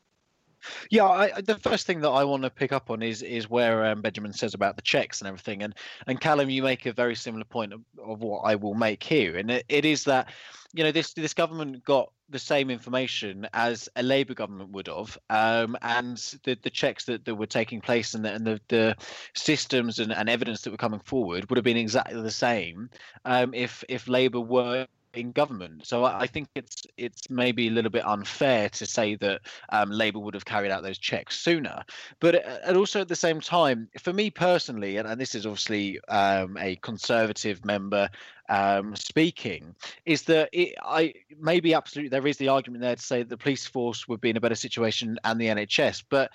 Yeah, 0.89 1.05
I, 1.05 1.41
the 1.41 1.57
first 1.57 1.87
thing 1.87 2.01
that 2.01 2.09
I 2.09 2.23
want 2.25 2.43
to 2.43 2.49
pick 2.49 2.73
up 2.73 2.89
on 2.89 3.01
is 3.01 3.21
is 3.21 3.49
where 3.49 3.85
um, 3.85 4.01
Benjamin 4.01 4.33
says 4.33 4.53
about 4.53 4.75
the 4.75 4.81
checks 4.81 5.21
and 5.21 5.27
everything, 5.27 5.63
and 5.63 5.73
and 6.07 6.19
Callum, 6.19 6.49
you 6.49 6.63
make 6.63 6.85
a 6.85 6.91
very 6.91 7.15
similar 7.15 7.45
point 7.45 7.71
of, 7.71 7.81
of 7.97 8.19
what 8.19 8.41
I 8.41 8.55
will 8.55 8.73
make 8.73 9.01
here, 9.01 9.37
and 9.37 9.49
it, 9.49 9.65
it 9.69 9.85
is 9.85 10.03
that 10.03 10.33
you 10.73 10.83
know 10.83 10.91
this 10.91 11.13
this 11.13 11.33
government 11.33 11.85
got 11.85 12.11
the 12.29 12.39
same 12.39 12.69
information 12.69 13.47
as 13.53 13.89
a 13.95 14.03
Labour 14.03 14.33
government 14.33 14.71
would 14.71 14.87
have, 14.87 15.17
um, 15.29 15.77
and 15.81 16.17
the 16.43 16.57
the 16.61 16.69
checks 16.69 17.05
that, 17.05 17.25
that 17.25 17.35
were 17.35 17.45
taking 17.45 17.81
place 17.81 18.13
and 18.13 18.23
the 18.23 18.33
and 18.33 18.45
the, 18.45 18.59
the 18.67 18.95
systems 19.35 19.99
and, 19.99 20.11
and 20.11 20.29
evidence 20.29 20.61
that 20.61 20.71
were 20.71 20.77
coming 20.77 20.99
forward 20.99 21.49
would 21.49 21.57
have 21.57 21.63
been 21.63 21.77
exactly 21.77 22.21
the 22.21 22.31
same 22.31 22.89
um, 23.25 23.53
if 23.53 23.83
if 23.89 24.07
Labour 24.07 24.41
were 24.41 24.87
in 25.13 25.31
government. 25.31 25.85
So 25.85 26.05
I 26.05 26.27
think 26.27 26.49
it's 26.55 26.83
it's 26.97 27.29
maybe 27.29 27.67
a 27.67 27.71
little 27.71 27.91
bit 27.91 28.05
unfair 28.05 28.69
to 28.69 28.85
say 28.85 29.15
that 29.15 29.41
um, 29.69 29.89
Labour 29.89 30.19
would 30.19 30.33
have 30.33 30.45
carried 30.45 30.71
out 30.71 30.83
those 30.83 30.97
checks 30.97 31.39
sooner. 31.39 31.83
But 32.19 32.35
uh, 32.45 32.59
and 32.65 32.77
also 32.77 33.01
at 33.01 33.07
the 33.07 33.15
same 33.15 33.41
time, 33.41 33.89
for 33.99 34.13
me 34.13 34.29
personally, 34.29 34.97
and, 34.97 35.07
and 35.07 35.19
this 35.19 35.35
is 35.35 35.45
obviously 35.45 35.99
um, 36.07 36.57
a 36.57 36.75
Conservative 36.77 37.65
member 37.65 38.09
um, 38.49 38.95
speaking, 38.95 39.75
is 40.05 40.23
that 40.23 40.49
it, 40.53 40.75
I 40.83 41.13
maybe 41.39 41.73
absolutely 41.73 42.09
there 42.09 42.27
is 42.27 42.37
the 42.37 42.49
argument 42.49 42.81
there 42.81 42.95
to 42.95 43.01
say 43.01 43.23
the 43.23 43.37
police 43.37 43.65
force 43.65 44.07
would 44.07 44.21
be 44.21 44.29
in 44.29 44.37
a 44.37 44.41
better 44.41 44.55
situation 44.55 45.17
and 45.23 45.39
the 45.39 45.47
NHS, 45.47 46.03
but 46.09 46.31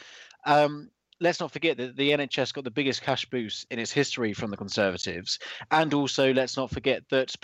um, 0.46 0.90
let's 1.20 1.40
not 1.40 1.52
forget 1.52 1.76
that 1.76 1.96
the 1.96 2.10
NHS 2.10 2.52
got 2.52 2.64
the 2.64 2.70
biggest 2.70 3.02
cash 3.02 3.24
boost 3.26 3.66
in 3.70 3.78
its 3.78 3.92
history 3.92 4.32
from 4.32 4.50
the 4.50 4.56
Conservatives, 4.56 5.38
and 5.70 5.94
also 5.94 6.32
let's 6.32 6.56
not 6.56 6.70
forget 6.70 7.02
that 7.10 7.34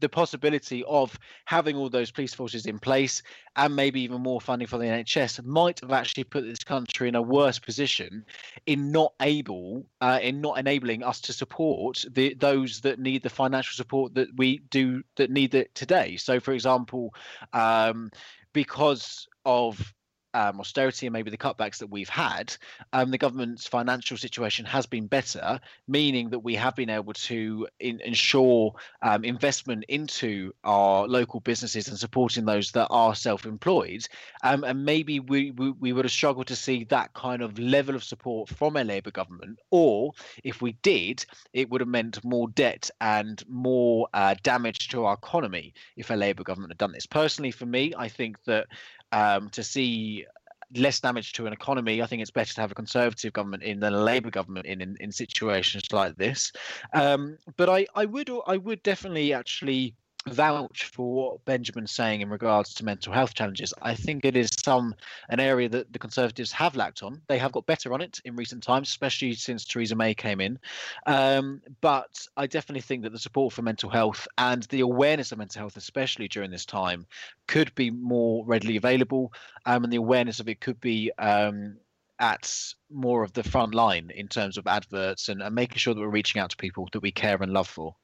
the 0.00 0.08
possibility 0.08 0.84
of 0.84 1.18
having 1.44 1.76
all 1.76 1.88
those 1.88 2.10
police 2.10 2.34
forces 2.34 2.66
in 2.66 2.78
place 2.78 3.22
and 3.56 3.76
maybe 3.76 4.00
even 4.00 4.20
more 4.20 4.40
funding 4.40 4.66
for 4.66 4.78
the 4.78 4.84
NHS 4.84 5.44
might 5.44 5.80
have 5.80 5.92
actually 5.92 6.24
put 6.24 6.44
this 6.44 6.64
country 6.64 7.08
in 7.08 7.14
a 7.14 7.22
worse 7.22 7.58
position 7.58 8.24
in 8.66 8.90
not 8.90 9.12
able, 9.20 9.86
uh, 10.00 10.18
in 10.22 10.40
not 10.40 10.58
enabling 10.58 11.02
us 11.02 11.20
to 11.22 11.32
support 11.32 12.04
the 12.10 12.34
those 12.34 12.80
that 12.80 12.98
need 12.98 13.22
the 13.22 13.30
financial 13.30 13.74
support 13.74 14.14
that 14.14 14.28
we 14.36 14.58
do 14.70 15.02
that 15.16 15.30
need 15.30 15.54
it 15.54 15.74
today. 15.74 16.16
So, 16.16 16.40
for 16.40 16.52
example, 16.52 17.14
um, 17.52 18.10
because 18.52 19.28
of 19.44 19.92
um, 20.34 20.60
austerity 20.60 21.06
and 21.06 21.12
maybe 21.12 21.30
the 21.30 21.36
cutbacks 21.36 21.78
that 21.78 21.90
we've 21.90 22.08
had, 22.08 22.54
um, 22.92 23.10
the 23.10 23.18
government's 23.18 23.66
financial 23.66 24.16
situation 24.16 24.64
has 24.64 24.86
been 24.86 25.06
better, 25.06 25.60
meaning 25.88 26.30
that 26.30 26.40
we 26.40 26.54
have 26.54 26.74
been 26.76 26.90
able 26.90 27.12
to 27.12 27.68
in, 27.80 28.00
ensure 28.00 28.74
um, 29.02 29.24
investment 29.24 29.84
into 29.88 30.52
our 30.64 31.06
local 31.06 31.40
businesses 31.40 31.88
and 31.88 31.98
supporting 31.98 32.44
those 32.44 32.72
that 32.72 32.88
are 32.90 33.14
self-employed. 33.14 34.06
Um, 34.42 34.64
and 34.64 34.84
maybe 34.84 35.20
we, 35.20 35.50
we, 35.52 35.70
we 35.70 35.92
would 35.92 36.04
have 36.04 36.12
struggled 36.12 36.46
to 36.48 36.56
see 36.56 36.84
that 36.84 37.12
kind 37.14 37.42
of 37.42 37.58
level 37.58 37.94
of 37.94 38.04
support 38.04 38.48
from 38.48 38.76
a 38.76 38.84
Labour 38.84 39.10
government, 39.10 39.58
or 39.70 40.12
if 40.44 40.62
we 40.62 40.72
did, 40.82 41.24
it 41.52 41.70
would 41.70 41.80
have 41.80 41.88
meant 41.88 42.24
more 42.24 42.48
debt 42.48 42.90
and 43.00 43.42
more 43.48 44.08
uh, 44.14 44.34
damage 44.42 44.88
to 44.88 45.04
our 45.04 45.14
economy 45.14 45.74
if 45.96 46.10
a 46.10 46.14
Labour 46.14 46.42
government 46.42 46.72
had 46.72 46.78
done 46.78 46.92
this. 46.92 47.06
Personally, 47.06 47.50
for 47.50 47.66
me, 47.66 47.92
I 47.96 48.08
think 48.08 48.42
that 48.44 48.66
um, 49.12 49.48
to 49.50 49.62
see 49.62 50.26
less 50.74 51.00
damage 51.00 51.32
to 51.32 51.46
an 51.46 51.52
economy, 51.52 52.02
I 52.02 52.06
think 52.06 52.22
it's 52.22 52.30
better 52.30 52.54
to 52.54 52.60
have 52.60 52.72
a 52.72 52.74
conservative 52.74 53.32
government 53.32 53.62
in 53.62 53.80
than 53.80 53.94
a 53.94 54.02
Labour 54.02 54.30
government 54.30 54.66
in 54.66 54.80
in, 54.80 54.96
in 55.00 55.12
situations 55.12 55.84
like 55.92 56.16
this. 56.16 56.52
Um, 56.94 57.38
but 57.56 57.68
I, 57.68 57.86
I 57.94 58.06
would 58.06 58.30
I 58.46 58.56
would 58.56 58.82
definitely 58.82 59.32
actually 59.32 59.94
vouch 60.28 60.84
for 60.84 61.12
what 61.12 61.44
Benjamin's 61.44 61.90
saying 61.90 62.20
in 62.20 62.28
regards 62.28 62.74
to 62.74 62.84
mental 62.84 63.12
health 63.12 63.34
challenges. 63.34 63.74
I 63.82 63.94
think 63.94 64.24
it 64.24 64.36
is 64.36 64.50
some 64.64 64.94
an 65.28 65.40
area 65.40 65.68
that 65.68 65.92
the 65.92 65.98
Conservatives 65.98 66.52
have 66.52 66.76
lacked 66.76 67.02
on. 67.02 67.20
They 67.28 67.38
have 67.38 67.52
got 67.52 67.66
better 67.66 67.92
on 67.92 68.00
it 68.00 68.20
in 68.24 68.36
recent 68.36 68.62
times, 68.62 68.88
especially 68.88 69.34
since 69.34 69.64
Theresa 69.64 69.96
May 69.96 70.14
came 70.14 70.40
in. 70.40 70.58
Um, 71.06 71.62
but 71.80 72.26
I 72.36 72.46
definitely 72.46 72.82
think 72.82 73.02
that 73.02 73.12
the 73.12 73.18
support 73.18 73.52
for 73.52 73.62
mental 73.62 73.90
health 73.90 74.26
and 74.38 74.62
the 74.64 74.80
awareness 74.80 75.32
of 75.32 75.38
mental 75.38 75.60
health, 75.60 75.76
especially 75.76 76.28
during 76.28 76.50
this 76.50 76.66
time, 76.66 77.06
could 77.48 77.74
be 77.74 77.90
more 77.90 78.44
readily 78.46 78.76
available, 78.76 79.32
um, 79.66 79.84
and 79.84 79.92
the 79.92 79.96
awareness 79.96 80.40
of 80.40 80.48
it 80.48 80.60
could 80.60 80.80
be. 80.80 81.10
Um, 81.18 81.76
at 82.18 82.72
more 82.88 83.24
of 83.24 83.32
the 83.32 83.42
front 83.42 83.74
line 83.74 84.08
in 84.14 84.28
terms 84.28 84.56
of 84.56 84.68
adverts 84.68 85.28
and, 85.28 85.42
and 85.42 85.54
making 85.56 85.78
sure 85.78 85.92
that 85.92 86.00
we're 86.00 86.08
reaching 86.08 86.40
out 86.40 86.50
to 86.50 86.56
people 86.56 86.88
that 86.92 87.02
we 87.02 87.10
care 87.10 87.36
and 87.42 87.52
love 87.52 87.66
for. 87.66 87.96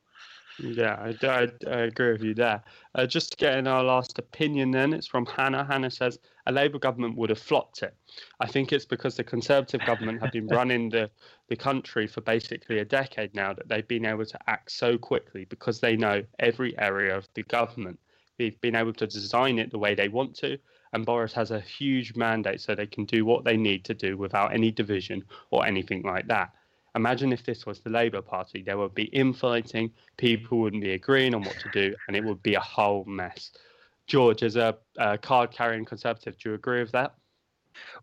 Yeah, 0.61 0.95
I, 0.95 1.27
I, 1.27 1.49
I, 1.69 1.79
agree 1.83 2.13
with 2.13 2.23
you 2.23 2.35
there. 2.35 2.63
Uh, 2.95 3.07
just 3.07 3.31
to 3.31 3.37
get 3.37 3.57
in 3.57 3.69
our 3.69 3.85
last 3.85 4.19
opinion, 4.19 4.73
then, 4.73 4.93
it's 4.93 5.07
from 5.07 5.25
Hannah. 5.25 5.65
Hannah 5.65 5.91
says 5.91 6.19
a 6.47 6.53
Labour 6.53 6.79
government 6.79 7.17
would 7.17 7.31
have 7.31 7.39
flopped 7.39 7.83
it. 7.83 7.95
I 8.41 8.49
think 8.49 8.73
it's 8.73 8.85
because 8.85 9.17
the 9.17 9.23
Conservative 9.23 9.81
government 9.87 10.21
have 10.21 10.33
been 10.33 10.49
running 10.49 10.89
the, 10.89 11.11
the 11.49 11.55
country 11.55 12.09
for 12.09 12.23
basically 12.23 12.81
a 12.81 12.85
decade 12.85 13.35
now 13.35 13.53
that 13.53 13.69
they've 13.69 13.87
been 13.87 14.05
able 14.05 14.27
to 14.27 14.39
act 14.49 14.73
so 14.73 14.99
quickly 14.99 15.45
because 15.45 15.79
they 15.79 15.97
know 15.97 16.25
every 16.41 16.77
area 16.79 17.17
of 17.17 17.29
the 17.35 17.45
government. 17.45 18.01
They've 18.39 18.61
been 18.61 18.77
able 18.77 18.95
to 18.95 19.07
design 19.07 19.59
it 19.59 19.71
the 19.71 19.79
way 19.79 19.95
they 19.95 20.09
want 20.09 20.35
to, 20.37 20.59
and 20.93 21.07
Boris 21.07 21.33
has 21.35 21.51
a 21.51 21.61
huge 21.61 22.17
mandate 22.17 22.61
so 22.61 22.75
they 22.75 22.87
can 22.87 23.05
do 23.05 23.25
what 23.25 23.45
they 23.45 23.57
need 23.57 23.85
to 23.85 23.95
do 23.95 24.17
without 24.17 24.55
any 24.55 24.71
division 24.71 25.25
or 25.51 25.67
anything 25.67 26.03
like 26.03 26.27
that. 26.29 26.51
Imagine 26.99 27.33
if 27.33 27.45
this 27.45 27.65
was 27.65 27.79
the 27.79 27.91
Labour 27.91 28.21
Party. 28.21 28.61
There 28.61 28.77
would 28.77 28.93
be 28.93 29.05
infighting, 29.05 29.93
people 30.17 30.59
wouldn't 30.59 30.83
be 30.83 30.95
agreeing 30.95 31.33
on 31.33 31.45
what 31.45 31.57
to 31.61 31.71
do, 31.73 31.95
and 32.09 32.17
it 32.17 32.25
would 32.25 32.43
be 32.43 32.57
a 32.57 32.61
whole 32.61 33.05
mess. 33.05 33.53
George, 34.09 34.43
as 34.43 34.57
a, 34.57 34.77
a 34.97 35.17
card 35.17 35.53
carrying 35.53 35.85
Conservative, 35.85 36.37
do 36.37 36.49
you 36.49 36.55
agree 36.57 36.81
with 36.81 36.91
that? 36.91 37.15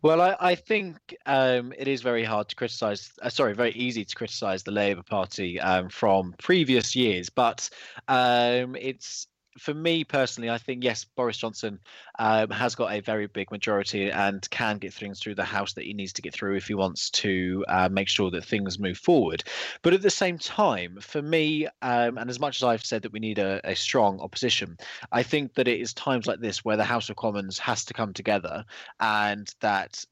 Well, 0.00 0.22
I, 0.22 0.34
I 0.40 0.54
think 0.54 1.14
um, 1.26 1.74
it 1.76 1.88
is 1.88 2.00
very 2.00 2.24
hard 2.24 2.48
to 2.48 2.56
criticise. 2.56 3.12
Uh, 3.20 3.28
sorry, 3.28 3.54
very 3.54 3.72
easy 3.72 4.02
to 4.02 4.14
criticise 4.14 4.62
the 4.62 4.70
Labour 4.70 5.02
Party 5.02 5.60
um, 5.60 5.90
from 5.90 6.34
previous 6.38 6.96
years, 6.96 7.28
but 7.28 7.68
um, 8.08 8.76
it's 8.76 9.26
for 9.58 9.74
me 9.74 10.04
personally, 10.04 10.50
I 10.50 10.58
think 10.58 10.84
yes, 10.84 11.04
Boris 11.04 11.36
Johnson 11.36 11.80
um, 12.18 12.50
has 12.50 12.74
got 12.74 12.92
a 12.92 13.00
very 13.00 13.26
big 13.26 13.50
majority 13.50 14.10
and 14.10 14.48
can 14.50 14.78
get 14.78 14.92
things 14.92 15.20
through 15.20 15.34
the 15.34 15.44
House 15.44 15.72
that 15.74 15.84
he 15.84 15.94
needs 15.94 16.12
to 16.14 16.22
get 16.22 16.34
through 16.34 16.56
if 16.56 16.68
he 16.68 16.74
wants 16.74 17.10
to 17.10 17.64
uh, 17.68 17.88
make 17.90 18.08
sure 18.08 18.30
that 18.30 18.44
things 18.44 18.78
move 18.78 18.98
forward. 18.98 19.44
But 19.82 19.94
at 19.94 20.02
the 20.02 20.10
same 20.10 20.38
time, 20.38 20.98
for 21.00 21.22
me, 21.22 21.66
um, 21.82 22.18
and 22.18 22.30
as 22.30 22.40
much 22.40 22.56
as 22.56 22.62
I've 22.62 22.84
said 22.84 23.02
that 23.02 23.12
we 23.12 23.20
need 23.20 23.38
a, 23.38 23.60
a 23.64 23.74
strong 23.74 24.20
opposition, 24.20 24.76
I 25.12 25.22
think 25.22 25.54
that 25.54 25.68
it 25.68 25.80
is 25.80 25.94
times 25.94 26.26
like 26.26 26.40
this 26.40 26.64
where 26.64 26.76
the 26.76 26.84
House 26.84 27.10
of 27.10 27.16
Commons 27.16 27.58
has 27.58 27.84
to 27.86 27.94
come 27.94 28.12
together 28.12 28.64
and 29.00 29.52
that 29.60 30.04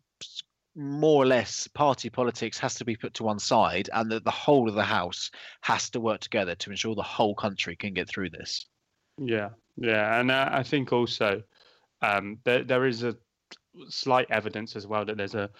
more 0.77 1.23
or 1.23 1.27
less 1.27 1.69
party 1.69 2.11
politics 2.11 2.59
has 2.59 2.75
to 2.75 2.85
be 2.85 2.97
put 2.97 3.15
to 3.15 3.23
one 3.23 3.39
side 3.39 3.89
and 3.93 4.11
that 4.11 4.25
the 4.25 4.31
whole 4.31 4.69
of 4.69 4.75
the 4.75 4.83
house 4.83 5.31
has 5.61 5.89
to 5.89 6.01
work 6.01 6.21
together 6.21 6.57
to 6.57 6.71
ensure 6.71 6.97
the 6.97 7.03
whole 7.03 7.35
country 7.35 7.77
can 7.77 7.95
get 7.95 8.09
through 8.09 8.29
this 8.29 8.67
yeah, 9.19 9.51
yeah, 9.77 10.21
and 10.21 10.31
I 10.31 10.63
think 10.63 10.93
also 10.93 11.43
um, 12.03 12.39
there 12.45 12.65
there 12.65 12.87
is 12.87 13.03
a 13.03 13.17
slight 13.89 14.31
evidence 14.31 14.77
as 14.77 14.87
well 14.87 15.05
that 15.05 15.17
there's 15.17 15.35
a 15.35 15.51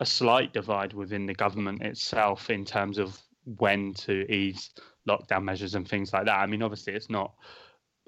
a 0.00 0.06
slight 0.06 0.52
divide 0.52 0.94
within 0.94 1.26
the 1.26 1.34
government 1.34 1.82
itself 1.82 2.48
in 2.48 2.64
terms 2.64 2.96
of 2.96 3.20
when 3.58 3.92
to 3.92 4.30
ease 4.32 4.70
lockdown 5.08 5.44
measures 5.44 5.74
and 5.74 5.86
things 5.86 6.12
like 6.12 6.24
that. 6.24 6.38
I 6.38 6.46
mean, 6.46 6.62
obviously, 6.62 6.94
it's 6.94 7.10
not 7.10 7.34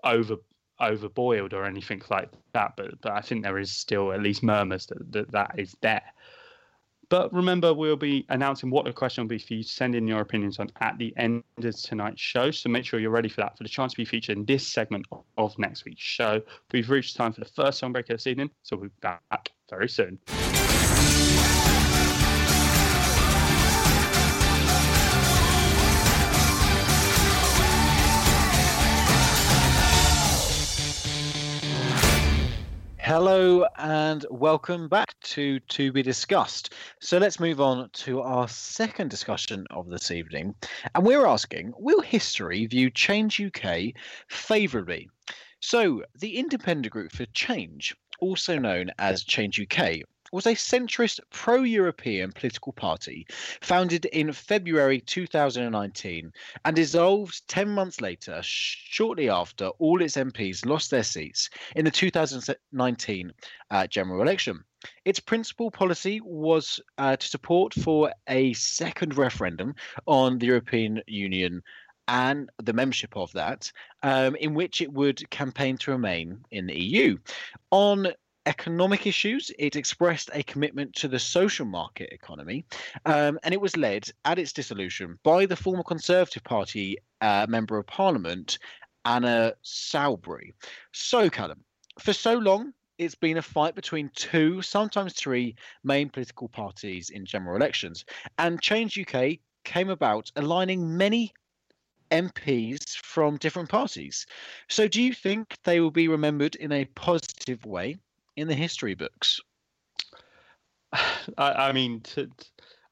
over 0.05 0.37
overboiled 0.81 1.53
or 1.53 1.65
anything 1.65 2.03
like 2.11 2.31
that, 2.55 2.73
but 2.77 3.01
but 3.01 3.13
I 3.13 3.21
think 3.21 3.43
there 3.43 3.59
is 3.59 3.71
still 3.71 4.13
at 4.13 4.23
least 4.23 4.43
murmurs 4.43 4.87
that 4.87 5.13
that, 5.13 5.31
that 5.33 5.55
is 5.59 5.77
there. 5.83 6.03
But 7.13 7.31
remember, 7.31 7.75
we'll 7.75 7.95
be 7.95 8.25
announcing 8.31 8.71
what 8.71 8.87
the 8.87 8.93
question 8.95 9.23
will 9.23 9.29
be 9.29 9.37
for 9.37 9.53
you 9.53 9.63
to 9.63 9.69
send 9.69 9.95
in 9.95 10.07
your 10.07 10.23
opinions 10.23 10.59
on 10.59 10.71
at 10.81 10.97
the 10.97 11.13
end 11.19 11.45
of 11.59 11.83
tonight's 11.83 12.23
show. 12.23 12.51
So 12.51 12.71
make 12.71 12.87
sure 12.87 13.01
you're 13.01 13.11
ready 13.11 13.29
for 13.29 13.43
that, 13.43 13.55
for 13.59 13.65
the 13.65 13.69
chance 13.69 13.93
to 13.93 13.99
be 13.99 14.07
featured 14.07 14.39
in 14.39 14.47
this 14.47 14.67
segment 14.67 15.05
of 15.37 15.59
next 15.59 15.85
week's 15.85 16.01
show. 16.01 16.41
We've 16.73 16.89
reached 16.89 17.15
time 17.15 17.35
for 17.35 17.41
the 17.41 17.51
first 17.55 17.81
song 17.81 17.93
break 17.93 18.09
of 18.09 18.17
this 18.17 18.27
evening, 18.27 18.49
so 18.63 18.77
we'll 18.77 18.89
be 18.89 18.95
back 19.03 19.53
very 19.69 19.91
soon. 19.91 20.19
Hello 33.15 33.67
and 33.77 34.25
welcome 34.31 34.89
back 34.89 35.15
to 35.21 35.61
To 35.61 35.93
Be 35.93 36.03
Discussed. 36.03 36.73
So 36.99 37.19
let's 37.19 37.39
move 37.39 37.61
on 37.61 37.91
to 37.93 38.23
our 38.23 38.49
second 38.49 39.11
discussion 39.11 39.67
of 39.69 39.91
this 39.91 40.11
evening. 40.11 40.55
And 40.95 41.05
we're 41.05 41.27
asking 41.27 41.75
Will 41.77 42.01
history 42.01 42.65
view 42.65 42.89
Change 42.89 43.39
UK 43.39 43.93
favourably? 44.29 45.11
So, 45.61 46.05
the 46.21 46.39
Independent 46.39 46.91
Group 46.91 47.13
for 47.13 47.27
Change, 47.35 47.95
also 48.21 48.59
known 48.59 48.91
as 48.99 49.25
Change 49.25 49.61
UK, 49.61 50.05
was 50.33 50.47
a 50.47 50.55
centrist 50.55 51.21
pro 51.31 51.63
European 51.63 52.33
political 52.33 52.73
party 52.73 53.27
founded 53.61 54.07
in 54.07 54.33
February 54.33 55.01
2019 55.01 56.33
and 56.65 56.77
dissolved 56.77 57.47
10 57.49 57.69
months 57.69 58.01
later, 58.01 58.41
shortly 58.43 59.29
after 59.29 59.69
all 59.79 60.03
its 60.03 60.17
MPs 60.17 60.67
lost 60.67 60.91
their 60.91 61.03
seats 61.03 61.51
in 61.77 61.85
the 61.85 61.91
2019 61.91 63.33
uh, 63.71 63.87
general 63.87 64.23
election. 64.23 64.65
Its 65.05 65.21
principal 65.21 65.71
policy 65.71 66.21
was 66.25 66.81
uh, 66.99 67.15
to 67.15 67.27
support 67.29 67.75
for 67.75 68.13
a 68.29 68.53
second 68.55 69.17
referendum 69.17 69.75
on 70.07 70.39
the 70.39 70.47
European 70.47 71.01
Union 71.07 71.63
and 72.09 72.51
the 72.63 72.73
membership 72.73 73.17
of 73.17 73.33
that, 73.33 73.71
um, 74.03 74.35
in 74.37 74.55
which 74.55 74.83
it 74.83 74.93
would 74.93 75.29
campaign 75.31 75.77
to 75.79 75.93
remain 75.93 76.45
in 76.51 76.67
the 76.67 76.79
EU. 76.79 77.17
On 77.71 78.09
economic 78.47 79.07
issues. 79.07 79.51
It 79.59 79.77
expressed 79.77 80.31
a 80.33 80.43
commitment 80.43 80.95
to 80.97 81.09
the 81.09 81.19
social 81.19 81.67
market 81.67 82.13
economy, 82.13 82.65
um, 83.07 83.39
and 83.43 83.55
it 83.55 83.61
was 83.61 83.77
led 83.77 84.11
at 84.25 84.39
its 84.39 84.53
dissolution 84.53 85.19
by 85.23 85.47
the 85.47 85.57
former 85.57 85.83
Conservative 85.83 86.43
Party 86.45 86.99
uh, 87.21 87.47
member 87.49 87.79
of 87.79 87.87
Parliament, 87.87 88.59
Anna 89.05 89.55
Soubry. 89.65 90.53
So, 90.93 91.31
Callum, 91.31 91.65
for 91.99 92.13
so 92.13 92.35
long, 92.35 92.73
it's 92.99 93.15
been 93.15 93.39
a 93.39 93.43
fight 93.43 93.75
between 93.75 94.11
two, 94.15 94.63
sometimes 94.63 95.15
three, 95.15 95.57
main 95.83 96.09
political 96.09 96.49
parties 96.49 97.11
in 97.11 97.25
general 97.25 97.57
elections, 97.57 98.05
and 98.39 98.61
Change 98.61 98.99
UK 98.99 99.39
came 99.65 99.89
about 99.89 100.31
aligning 100.37 100.97
many 100.97 101.33
MPs 102.11 102.97
from 102.97 103.39
different 103.39 103.69
parties. 103.69 104.27
So, 104.69 104.87
do 104.87 105.01
you 105.01 105.15
think 105.15 105.57
they 105.65 105.81
will 105.81 105.91
be 105.91 106.09
remembered 106.09 106.55
in 106.57 106.73
a 106.73 106.85
positive 106.85 107.65
way 107.65 107.99
in 108.37 108.49
the 108.49 108.55
history 108.55 108.95
books? 108.95 109.41
I, 110.93 111.53
I 111.69 111.73
mean, 111.73 112.01
to, 112.01 112.31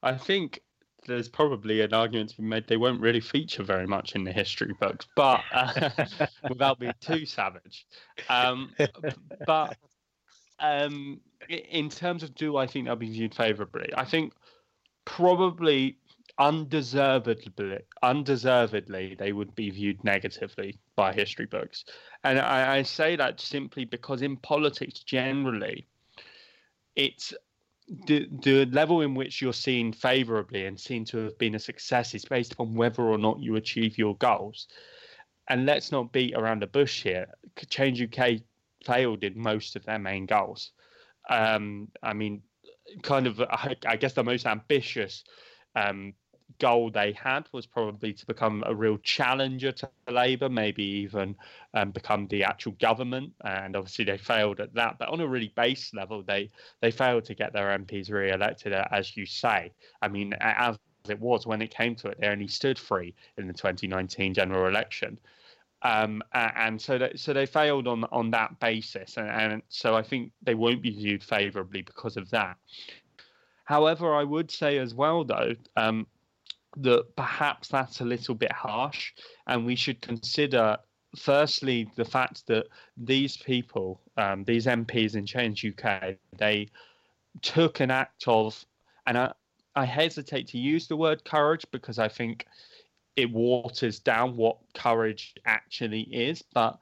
I 0.03 0.13
think 0.13 0.61
there's 1.07 1.29
probably 1.29 1.81
an 1.81 1.93
argument 1.93 2.29
to 2.31 2.37
be 2.37 2.43
made 2.43 2.67
they 2.67 2.77
won't 2.77 3.01
really 3.01 3.19
feature 3.19 3.63
very 3.63 3.87
much 3.87 4.15
in 4.15 4.23
the 4.23 4.31
history 4.31 4.73
books, 4.79 5.07
but 5.15 5.41
uh, 5.51 5.89
without 6.49 6.79
being 6.79 6.93
too 7.01 7.25
savage. 7.25 7.87
Um, 8.29 8.71
but 9.47 9.77
um, 10.59 11.19
in 11.49 11.89
terms 11.89 12.23
of 12.23 12.35
do 12.35 12.57
I 12.57 12.67
think 12.67 12.85
they'll 12.85 12.95
be 12.95 13.09
viewed 13.09 13.33
favourably, 13.33 13.89
I 13.95 14.05
think 14.05 14.33
probably 15.05 15.97
undeservedly, 16.37 17.79
undeservedly, 18.03 19.15
they 19.17 19.33
would 19.33 19.55
be 19.55 19.69
viewed 19.69 20.03
negatively 20.03 20.79
by 21.01 21.11
history 21.11 21.47
books. 21.47 21.83
And 22.23 22.37
I, 22.37 22.77
I 22.77 22.83
say 22.83 23.15
that 23.15 23.41
simply 23.41 23.85
because 23.85 24.21
in 24.21 24.37
politics 24.37 24.99
generally, 24.99 25.87
it's 26.95 27.33
the 28.07 28.29
the 28.43 28.65
level 28.67 29.01
in 29.01 29.15
which 29.15 29.41
you're 29.41 29.61
seen 29.69 29.91
favorably 29.93 30.67
and 30.67 30.79
seen 30.79 31.03
to 31.05 31.17
have 31.25 31.37
been 31.39 31.55
a 31.55 31.59
success 31.59 32.13
is 32.13 32.23
based 32.23 32.53
upon 32.53 32.75
whether 32.75 33.01
or 33.01 33.17
not 33.17 33.39
you 33.39 33.55
achieve 33.55 33.97
your 33.97 34.15
goals. 34.17 34.67
And 35.49 35.65
let's 35.65 35.91
not 35.91 36.13
beat 36.13 36.35
around 36.35 36.61
the 36.61 36.67
bush 36.67 37.01
here. 37.01 37.25
Change 37.67 37.99
UK 37.99 38.41
failed 38.85 39.23
in 39.23 39.33
most 39.35 39.75
of 39.75 39.83
their 39.83 39.99
main 39.99 40.27
goals. 40.27 40.71
Um, 41.29 41.87
I 42.03 42.13
mean, 42.13 42.43
kind 43.01 43.25
of, 43.25 43.41
I, 43.41 43.75
I 43.87 43.95
guess 43.95 44.13
the 44.13 44.23
most 44.23 44.45
ambitious 44.45 45.23
um, 45.75 46.13
goal 46.61 46.91
they 46.91 47.11
had 47.13 47.47
was 47.51 47.65
probably 47.65 48.13
to 48.13 48.25
become 48.27 48.63
a 48.67 48.73
real 48.73 48.99
challenger 48.99 49.71
to 49.71 49.89
Labour, 50.07 50.47
maybe 50.47 50.83
even 50.83 51.35
um, 51.73 51.89
become 51.89 52.27
the 52.27 52.43
actual 52.43 52.73
government. 52.73 53.33
And 53.43 53.75
obviously, 53.75 54.05
they 54.05 54.19
failed 54.19 54.59
at 54.59 54.73
that. 54.75 54.99
But 54.99 55.09
on 55.09 55.19
a 55.19 55.27
really 55.27 55.51
base 55.55 55.91
level, 55.93 56.21
they 56.21 56.51
they 56.79 56.91
failed 56.91 57.25
to 57.25 57.35
get 57.35 57.51
their 57.51 57.77
MPs 57.77 58.11
re-elected, 58.11 58.73
as 58.73 59.17
you 59.17 59.25
say. 59.25 59.73
I 60.03 60.07
mean, 60.07 60.33
as 60.39 60.77
it 61.09 61.19
was 61.19 61.47
when 61.47 61.63
it 61.63 61.75
came 61.75 61.95
to 61.95 62.09
it, 62.09 62.19
they 62.21 62.27
only 62.27 62.47
stood 62.47 62.77
free 62.77 63.15
in 63.37 63.47
the 63.47 63.53
2019 63.53 64.35
general 64.35 64.67
election. 64.67 65.19
Um, 65.81 66.21
and 66.33 66.79
so 66.79 66.99
that, 66.99 67.17
so 67.17 67.33
they 67.33 67.47
failed 67.47 67.87
on 67.87 68.03
on 68.11 68.29
that 68.31 68.59
basis, 68.59 69.17
and, 69.17 69.27
and 69.29 69.63
so 69.69 69.95
I 69.95 70.03
think 70.03 70.31
they 70.43 70.53
won't 70.53 70.83
be 70.83 70.91
viewed 70.91 71.23
favourably 71.23 71.81
because 71.81 72.17
of 72.17 72.29
that. 72.29 72.55
However, 73.65 74.13
I 74.13 74.23
would 74.23 74.51
say 74.51 74.77
as 74.77 74.93
well, 74.93 75.23
though, 75.23 75.55
um, 75.77 76.05
that 76.77 77.15
perhaps 77.15 77.67
that's 77.67 78.01
a 78.01 78.05
little 78.05 78.35
bit 78.35 78.51
harsh, 78.51 79.13
and 79.47 79.65
we 79.65 79.75
should 79.75 80.01
consider 80.01 80.77
firstly 81.17 81.89
the 81.95 82.05
fact 82.05 82.47
that 82.47 82.67
these 82.97 83.37
people, 83.37 84.01
um, 84.17 84.43
these 84.45 84.65
MPs 84.65 85.15
in 85.15 85.25
Change 85.25 85.65
UK, 85.65 86.15
they 86.37 86.69
took 87.41 87.79
an 87.79 87.91
act 87.91 88.23
of, 88.27 88.63
and 89.07 89.17
I, 89.17 89.33
I 89.75 89.85
hesitate 89.85 90.47
to 90.49 90.57
use 90.57 90.87
the 90.87 90.95
word 90.95 91.23
courage 91.25 91.65
because 91.71 91.99
I 91.99 92.07
think 92.07 92.45
it 93.15 93.31
waters 93.31 93.99
down 93.99 94.37
what 94.37 94.57
courage 94.73 95.33
actually 95.45 96.01
is, 96.01 96.41
but 96.41 96.79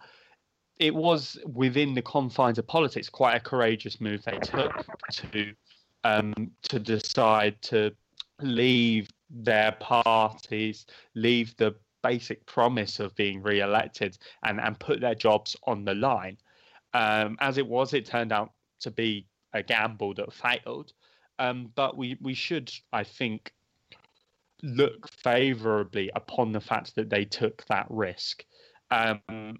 it 0.77 0.93
was 0.95 1.37
within 1.45 1.93
the 1.93 2.01
confines 2.01 2.57
of 2.57 2.65
politics 2.67 3.09
quite 3.09 3.35
a 3.35 3.39
courageous 3.39 3.99
move 3.99 4.23
they 4.23 4.37
took 4.39 4.85
to 5.11 5.53
um, 6.05 6.33
to 6.63 6.79
decide 6.79 7.61
to 7.61 7.93
leave 8.41 9.09
their 9.29 9.71
parties, 9.73 10.85
leave 11.15 11.55
the 11.57 11.75
basic 12.01 12.45
promise 12.45 12.99
of 12.99 13.15
being 13.15 13.41
re-elected 13.41 14.17
and, 14.43 14.59
and 14.59 14.79
put 14.79 15.01
their 15.01 15.15
jobs 15.15 15.55
on 15.63 15.85
the 15.85 15.93
line. 15.93 16.37
Um, 16.93 17.37
as 17.39 17.57
it 17.57 17.67
was, 17.67 17.93
it 17.93 18.05
turned 18.05 18.31
out 18.31 18.51
to 18.81 18.91
be 18.91 19.27
a 19.53 19.61
gamble 19.61 20.13
that 20.15 20.33
failed. 20.33 20.93
Um, 21.37 21.71
but 21.75 21.97
we, 21.97 22.17
we 22.21 22.33
should, 22.33 22.71
I 22.91 23.03
think, 23.03 23.53
look 24.61 25.09
favourably 25.09 26.11
upon 26.15 26.51
the 26.51 26.59
fact 26.59 26.95
that 26.95 27.09
they 27.09 27.25
took 27.25 27.65
that 27.65 27.85
risk. 27.89 28.43
Um, 28.91 29.59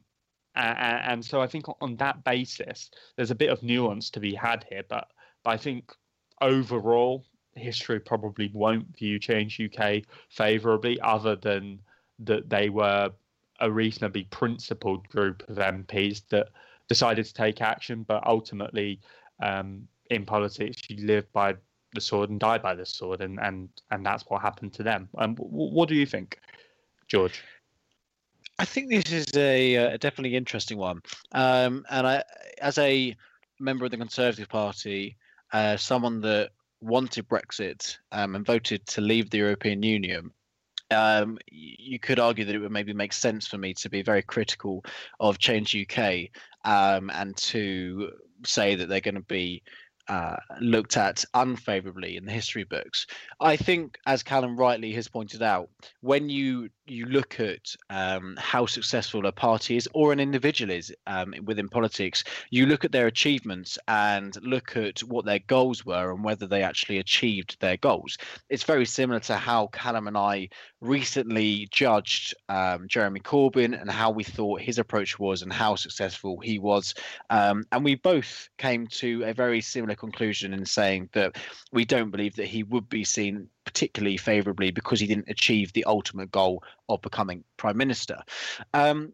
and, 0.55 1.23
so 1.23 1.41
I 1.41 1.47
think 1.47 1.65
on 1.81 1.95
that 1.97 2.23
basis, 2.23 2.89
there's 3.15 3.31
a 3.31 3.35
bit 3.35 3.49
of 3.49 3.63
nuance 3.63 4.09
to 4.11 4.19
be 4.19 4.33
had 4.33 4.65
here. 4.69 4.83
But, 4.89 5.07
but 5.43 5.51
I 5.51 5.57
think 5.57 5.93
overall, 6.41 7.23
history 7.55 7.99
probably 7.99 8.49
won't 8.53 8.97
view 8.97 9.19
Change 9.19 9.59
UK 9.59 10.03
favourably, 10.29 10.99
other 11.01 11.35
than 11.35 11.79
that 12.19 12.49
they 12.49 12.69
were 12.69 13.11
a 13.59 13.71
reasonably 13.71 14.23
principled 14.25 15.07
group 15.09 15.43
of 15.49 15.57
MPs 15.57 16.23
that 16.29 16.49
decided 16.87 17.25
to 17.25 17.33
take 17.33 17.61
action, 17.61 18.03
but 18.03 18.25
ultimately, 18.25 18.99
um, 19.41 19.87
in 20.09 20.25
politics, 20.25 20.81
you 20.89 21.05
live 21.05 21.31
by 21.33 21.55
the 21.93 22.01
sword 22.01 22.29
and 22.29 22.39
die 22.39 22.57
by 22.57 22.75
the 22.75 22.85
sword, 22.85 23.21
and 23.21 23.39
and 23.39 23.69
and 23.91 24.05
that's 24.05 24.23
what 24.27 24.41
happened 24.41 24.73
to 24.73 24.83
them. 24.83 25.09
Um, 25.17 25.35
what 25.37 25.89
do 25.89 25.95
you 25.95 26.05
think, 26.05 26.39
George? 27.07 27.43
I 28.57 28.65
think 28.65 28.89
this 28.89 29.11
is 29.11 29.37
a, 29.37 29.75
a 29.75 29.97
definitely 29.97 30.35
interesting 30.35 30.77
one, 30.77 31.01
um, 31.31 31.85
and 31.89 32.05
I, 32.05 32.23
as 32.61 32.77
a 32.77 33.15
member 33.59 33.85
of 33.85 33.91
the 33.91 33.97
Conservative 33.97 34.49
Party, 34.49 35.15
uh, 35.53 35.77
someone 35.77 36.21
that 36.21 36.51
wanted 36.81 37.27
Brexit 37.27 37.97
um, 38.11 38.35
and 38.35 38.45
voted 38.45 38.85
to 38.87 39.01
leave 39.01 39.29
the 39.29 39.37
European 39.37 39.83
Union, 39.83 40.31
um, 40.91 41.37
you 41.51 41.99
could 41.99 42.19
argue 42.19 42.45
that 42.45 42.55
it 42.55 42.59
would 42.59 42.71
maybe 42.71 42.93
make 42.93 43.13
sense 43.13 43.47
for 43.47 43.57
me 43.57 43.73
to 43.75 43.89
be 43.89 44.01
very 44.01 44.23
critical 44.23 44.83
of 45.19 45.37
Change 45.37 45.75
UK 45.75 46.29
um, 46.65 47.11
and 47.13 47.35
to 47.37 48.11
say 48.45 48.75
that 48.75 48.89
they're 48.89 49.01
going 49.01 49.15
to 49.15 49.21
be 49.21 49.61
uh, 50.09 50.37
looked 50.59 50.97
at 50.97 51.23
unfavorably 51.33 52.17
in 52.17 52.25
the 52.25 52.31
history 52.31 52.63
books. 52.63 53.05
I 53.39 53.55
think, 53.55 53.97
as 54.05 54.23
Callum 54.23 54.57
rightly 54.57 54.91
has 54.93 55.07
pointed 55.07 55.41
out, 55.41 55.69
when 56.01 56.29
you 56.29 56.69
you 56.89 57.05
look 57.05 57.39
at 57.39 57.75
um, 57.91 58.35
how 58.39 58.65
successful 58.65 59.25
a 59.27 59.31
party 59.31 59.77
is 59.77 59.87
or 59.93 60.11
an 60.11 60.19
individual 60.19 60.71
is 60.71 60.91
um, 61.05 61.33
within 61.45 61.69
politics, 61.69 62.23
you 62.49 62.65
look 62.65 62.83
at 62.83 62.91
their 62.91 63.07
achievements 63.07 63.77
and 63.87 64.35
look 64.43 64.75
at 64.75 64.99
what 65.01 65.25
their 65.25 65.39
goals 65.39 65.85
were 65.85 66.11
and 66.11 66.23
whether 66.23 66.47
they 66.47 66.63
actually 66.63 66.97
achieved 66.97 67.57
their 67.59 67.77
goals. 67.77 68.17
It's 68.49 68.63
very 68.63 68.85
similar 68.85 69.19
to 69.21 69.35
how 69.35 69.67
Callum 69.67 70.07
and 70.07 70.17
I 70.17 70.49
recently 70.81 71.67
judged 71.71 72.33
um, 72.47 72.87
Jeremy 72.87 73.19
Corbyn 73.19 73.79
and 73.79 73.91
how 73.91 74.09
we 74.09 74.23
thought 74.23 74.61
his 74.61 74.79
approach 74.79 75.19
was 75.19 75.41
and 75.41 75.53
how 75.53 75.75
successful 75.75 76.39
he 76.39 76.57
was. 76.57 76.93
Um, 77.29 77.65
and 77.71 77.83
we 77.83 77.95
both 77.95 78.49
came 78.57 78.87
to 78.87 79.23
a 79.25 79.33
very 79.33 79.61
similar 79.61 79.95
conclusion 79.99 80.53
in 80.53 80.65
saying 80.65 81.09
that 81.13 81.37
we 81.71 81.85
don't 81.85 82.11
believe 82.11 82.35
that 82.37 82.47
he 82.47 82.63
would 82.63 82.89
be 82.89 83.03
seen 83.03 83.47
particularly 83.65 84.17
favourably 84.17 84.71
because 84.71 84.99
he 84.99 85.07
didn't 85.07 85.29
achieve 85.29 85.71
the 85.73 85.85
ultimate 85.85 86.31
goal 86.31 86.63
of 86.87 87.01
becoming 87.01 87.43
prime 87.57 87.77
minister. 87.77 88.21
Um, 88.73 89.13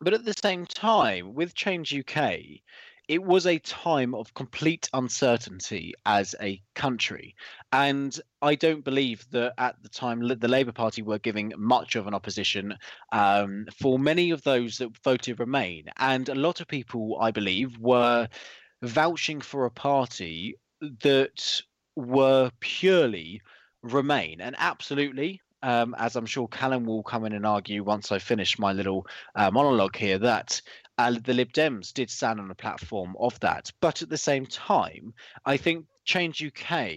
but 0.00 0.14
at 0.14 0.24
the 0.24 0.34
same 0.34 0.64
time, 0.66 1.34
with 1.34 1.54
Change 1.54 1.92
UK, 1.92 2.60
it 3.08 3.22
was 3.22 3.46
a 3.46 3.58
time 3.58 4.14
of 4.14 4.34
complete 4.34 4.88
uncertainty 4.92 5.94
as 6.04 6.34
a 6.42 6.60
country. 6.74 7.34
And 7.72 8.18
I 8.42 8.54
don't 8.54 8.84
believe 8.84 9.26
that 9.30 9.54
at 9.56 9.82
the 9.82 9.88
time 9.88 10.20
the 10.20 10.48
Labour 10.48 10.72
Party 10.72 11.00
were 11.00 11.18
giving 11.18 11.52
much 11.56 11.96
of 11.96 12.06
an 12.06 12.14
opposition 12.14 12.76
um, 13.10 13.66
for 13.74 13.98
many 13.98 14.30
of 14.30 14.42
those 14.42 14.76
that 14.78 14.96
voted 15.02 15.40
Remain. 15.40 15.86
And 15.96 16.28
a 16.28 16.34
lot 16.34 16.60
of 16.60 16.68
people, 16.68 17.18
I 17.18 17.30
believe, 17.30 17.78
were 17.78 18.28
vouching 18.82 19.40
for 19.40 19.64
a 19.64 19.70
party 19.70 20.56
that 21.02 21.62
were 21.96 22.50
purely 22.60 23.42
remain. 23.82 24.40
And 24.40 24.54
absolutely, 24.58 25.40
um, 25.62 25.94
as 25.98 26.16
I'm 26.16 26.26
sure 26.26 26.48
Callum 26.48 26.84
will 26.84 27.02
come 27.02 27.24
in 27.24 27.32
and 27.32 27.46
argue 27.46 27.82
once 27.82 28.12
I 28.12 28.18
finish 28.18 28.58
my 28.58 28.72
little 28.72 29.06
uh, 29.34 29.50
monologue 29.50 29.96
here, 29.96 30.18
that 30.18 30.60
uh, 30.98 31.14
the 31.22 31.34
Lib 31.34 31.52
Dems 31.52 31.92
did 31.92 32.10
stand 32.10 32.40
on 32.40 32.50
a 32.50 32.54
platform 32.54 33.16
of 33.18 33.38
that. 33.40 33.70
But 33.80 34.02
at 34.02 34.08
the 34.08 34.18
same 34.18 34.46
time, 34.46 35.14
I 35.44 35.56
think 35.56 35.86
Change 36.04 36.42
UK 36.42 36.90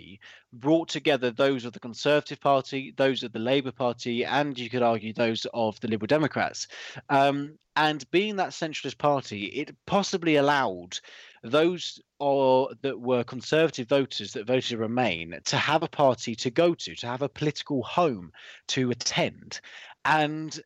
brought 0.54 0.88
together 0.88 1.32
those 1.32 1.66
of 1.66 1.74
the 1.74 1.80
Conservative 1.80 2.40
Party, 2.40 2.94
those 2.96 3.24
of 3.24 3.34
the 3.34 3.40
Labour 3.40 3.72
Party, 3.72 4.24
and 4.24 4.58
you 4.58 4.70
could 4.70 4.82
argue 4.82 5.14
those 5.14 5.46
of 5.54 5.80
the 5.82 5.88
Liberal 5.88 6.08
Democrats. 6.08 6.68
Um, 7.10 7.58
and 7.76 8.10
being 8.12 8.38
that 8.38 8.50
centralist 8.52 8.98
party, 8.98 9.46
it 9.46 9.76
possibly 9.86 10.38
allowed 10.38 11.00
those 11.44 12.00
or 12.20 12.70
that 12.82 13.00
were 13.00 13.24
conservative 13.24 13.88
voters 13.88 14.34
that 14.34 14.46
voted 14.46 14.78
Remain 14.78 15.40
to 15.46 15.58
have 15.58 15.84
a 15.84 15.88
party 15.88 16.36
to 16.36 16.52
go 16.52 16.74
to, 16.76 16.96
to 16.96 17.08
have 17.08 17.22
a 17.22 17.30
political 17.30 17.84
home 17.84 18.32
to 18.68 18.92
attend. 18.92 19.60
And 20.04 20.60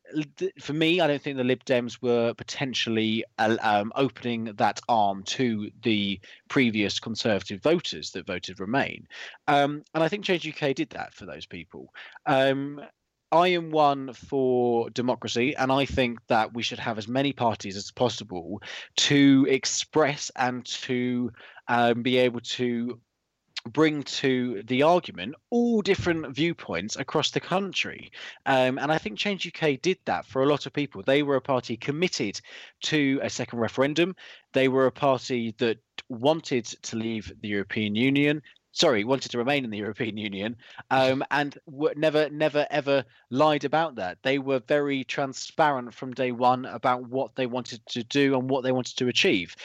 for 0.58 0.72
me, 0.72 1.00
I 1.00 1.06
don't 1.06 1.20
think 1.20 1.36
the 1.36 1.44
Lib 1.44 1.62
Dems 1.64 2.00
were 2.00 2.32
potentially 2.32 3.22
uh, 3.38 3.56
um, 3.60 3.92
opening 3.94 4.44
that 4.56 4.80
arm 4.88 5.24
to 5.24 5.70
the 5.82 6.18
previous 6.48 6.98
Conservative 6.98 7.62
voters 7.62 8.12
that 8.12 8.26
voted 8.26 8.60
Remain. 8.60 9.06
Um, 9.46 9.82
and 9.94 10.02
I 10.02 10.08
think 10.08 10.24
Change 10.24 10.48
UK 10.48 10.74
did 10.74 10.90
that 10.90 11.12
for 11.12 11.26
those 11.26 11.44
people. 11.44 11.92
Um, 12.24 12.80
I 13.32 13.48
am 13.48 13.70
one 13.70 14.12
for 14.12 14.88
democracy, 14.90 15.56
and 15.56 15.72
I 15.72 15.84
think 15.84 16.18
that 16.28 16.54
we 16.54 16.62
should 16.62 16.78
have 16.78 16.96
as 16.96 17.08
many 17.08 17.32
parties 17.32 17.76
as 17.76 17.90
possible 17.90 18.62
to 18.96 19.46
express 19.48 20.30
and 20.36 20.64
to 20.66 21.32
um, 21.68 22.02
be 22.02 22.18
able 22.18 22.40
to 22.40 23.00
bring 23.66 24.02
to 24.04 24.62
the 24.64 24.82
argument 24.82 25.34
all 25.50 25.82
different 25.82 26.34
viewpoints 26.34 26.96
across 26.96 27.30
the 27.30 27.40
country. 27.40 28.12
Um, 28.46 28.78
and 28.78 28.92
I 28.92 28.98
think 28.98 29.18
Change 29.18 29.46
UK 29.46 29.80
did 29.80 29.98
that 30.04 30.24
for 30.24 30.42
a 30.42 30.46
lot 30.46 30.66
of 30.66 30.72
people. 30.72 31.02
They 31.02 31.22
were 31.22 31.36
a 31.36 31.40
party 31.40 31.76
committed 31.76 32.40
to 32.84 33.18
a 33.22 33.30
second 33.30 33.58
referendum. 33.58 34.14
They 34.52 34.68
were 34.68 34.86
a 34.86 34.92
party 34.92 35.54
that 35.58 35.78
wanted 36.08 36.66
to 36.66 36.96
leave 36.96 37.32
the 37.40 37.48
European 37.48 37.94
Union 37.94 38.42
sorry, 38.76 39.04
wanted 39.04 39.30
to 39.30 39.38
remain 39.38 39.64
in 39.64 39.70
the 39.70 39.78
European 39.86 40.16
Union, 40.16 40.56
um, 40.90 41.24
and 41.30 41.58
never, 41.96 42.28
never, 42.28 42.66
ever 42.70 43.04
lied 43.30 43.64
about 43.64 43.96
that. 43.96 44.18
They 44.22 44.38
were 44.38 44.60
very 44.60 45.02
transparent 45.04 45.94
from 45.94 46.12
day 46.12 46.30
one 46.30 46.66
about 46.66 47.08
what 47.08 47.34
they 47.34 47.46
wanted 47.46 47.84
to 47.86 48.04
do 48.04 48.38
and 48.38 48.48
what 48.50 48.62
they 48.62 48.72
wanted 48.72 48.96
to 48.98 49.08
achieve. 49.08 49.56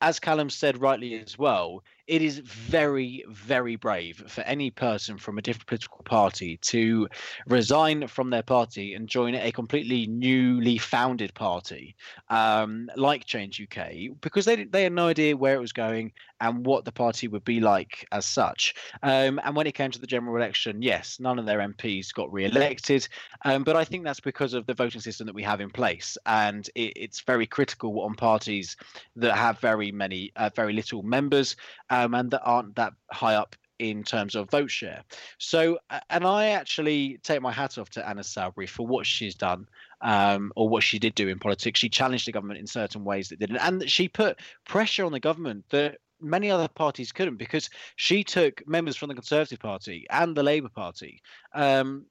As 0.00 0.20
Callum 0.20 0.50
said 0.50 0.80
rightly 0.80 1.14
as 1.14 1.38
well, 1.38 1.82
it 2.06 2.22
is 2.22 2.38
very, 2.38 3.24
very 3.28 3.76
brave 3.76 4.22
for 4.28 4.42
any 4.42 4.70
person 4.70 5.18
from 5.18 5.38
a 5.38 5.42
different 5.42 5.66
political 5.66 6.02
party 6.04 6.56
to 6.58 7.08
resign 7.48 8.06
from 8.06 8.30
their 8.30 8.42
party 8.42 8.94
and 8.94 9.08
join 9.08 9.34
a 9.34 9.50
completely 9.50 10.06
newly 10.06 10.78
founded 10.78 11.34
party 11.34 11.96
um, 12.28 12.88
like 12.96 13.24
Change 13.24 13.60
UK 13.60 14.20
because 14.20 14.44
they 14.44 14.64
they 14.64 14.84
had 14.84 14.92
no 14.92 15.08
idea 15.08 15.36
where 15.36 15.56
it 15.56 15.60
was 15.60 15.72
going 15.72 16.12
and 16.40 16.66
what 16.66 16.84
the 16.84 16.92
party 16.92 17.28
would 17.28 17.44
be 17.44 17.60
like 17.60 18.06
as 18.12 18.26
such. 18.26 18.74
Um, 19.02 19.40
and 19.42 19.56
when 19.56 19.66
it 19.66 19.72
came 19.72 19.90
to 19.90 19.98
the 19.98 20.06
general 20.06 20.36
election, 20.36 20.82
yes, 20.82 21.18
none 21.18 21.38
of 21.38 21.46
their 21.46 21.60
MPs 21.60 22.12
got 22.12 22.30
re-elected, 22.32 23.08
um, 23.44 23.64
but 23.64 23.74
I 23.74 23.84
think 23.84 24.04
that's 24.04 24.20
because 24.20 24.52
of 24.52 24.66
the 24.66 24.74
voting 24.74 25.00
system 25.00 25.26
that 25.26 25.34
we 25.34 25.42
have 25.42 25.60
in 25.60 25.70
place, 25.70 26.18
and 26.26 26.68
it, 26.74 26.92
it's 26.94 27.22
very 27.22 27.46
critical 27.46 28.02
on 28.02 28.14
parties 28.14 28.76
that 29.16 29.34
have 29.34 29.58
very 29.60 29.85
many, 29.92 30.32
uh, 30.36 30.50
very 30.54 30.72
little 30.72 31.02
members 31.02 31.56
um, 31.90 32.14
and 32.14 32.30
that 32.30 32.42
aren't 32.42 32.74
that 32.76 32.92
high 33.10 33.34
up 33.34 33.56
in 33.78 34.02
terms 34.02 34.34
of 34.34 34.50
vote 34.50 34.70
share. 34.70 35.02
So, 35.38 35.78
and 36.10 36.24
I 36.24 36.48
actually 36.48 37.18
take 37.22 37.42
my 37.42 37.52
hat 37.52 37.78
off 37.78 37.90
to 37.90 38.08
Anna 38.08 38.22
Soubry 38.22 38.68
for 38.68 38.86
what 38.86 39.06
she's 39.06 39.34
done 39.34 39.68
um, 40.00 40.52
or 40.56 40.68
what 40.68 40.82
she 40.82 40.98
did 40.98 41.14
do 41.14 41.28
in 41.28 41.38
politics. 41.38 41.80
She 41.80 41.88
challenged 41.88 42.26
the 42.26 42.32
government 42.32 42.60
in 42.60 42.66
certain 42.66 43.04
ways 43.04 43.28
that 43.28 43.38
didn't, 43.38 43.58
and 43.58 43.88
she 43.90 44.08
put 44.08 44.38
pressure 44.66 45.04
on 45.04 45.12
the 45.12 45.20
government 45.20 45.64
that 45.70 45.98
many 46.20 46.50
other 46.50 46.68
parties 46.68 47.12
couldn't 47.12 47.36
because 47.36 47.68
she 47.96 48.24
took 48.24 48.66
members 48.66 48.96
from 48.96 49.08
the 49.08 49.14
Conservative 49.14 49.58
Party 49.58 50.06
and 50.10 50.34
the 50.34 50.42
Labour 50.42 50.70
Party. 50.70 51.20
Um, 51.54 52.06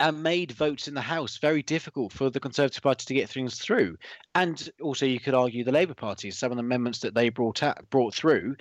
and 0.00 0.22
made 0.22 0.50
votes 0.52 0.88
in 0.88 0.94
the 0.94 1.00
House 1.02 1.36
very 1.36 1.62
difficult 1.62 2.12
for 2.12 2.30
the 2.30 2.40
Conservative 2.40 2.82
Party 2.82 3.04
to 3.04 3.14
get 3.14 3.28
things 3.28 3.58
through. 3.58 3.98
And 4.34 4.68
also, 4.80 5.04
you 5.04 5.20
could 5.20 5.34
argue 5.34 5.62
the 5.62 5.72
Labour 5.72 5.94
Party, 5.94 6.30
some 6.30 6.50
of 6.50 6.56
the 6.56 6.62
amendments 6.64 7.00
that 7.00 7.14
they 7.14 7.28
brought 7.28 7.62
out, 7.62 7.88
brought 7.90 8.14
through, 8.14 8.56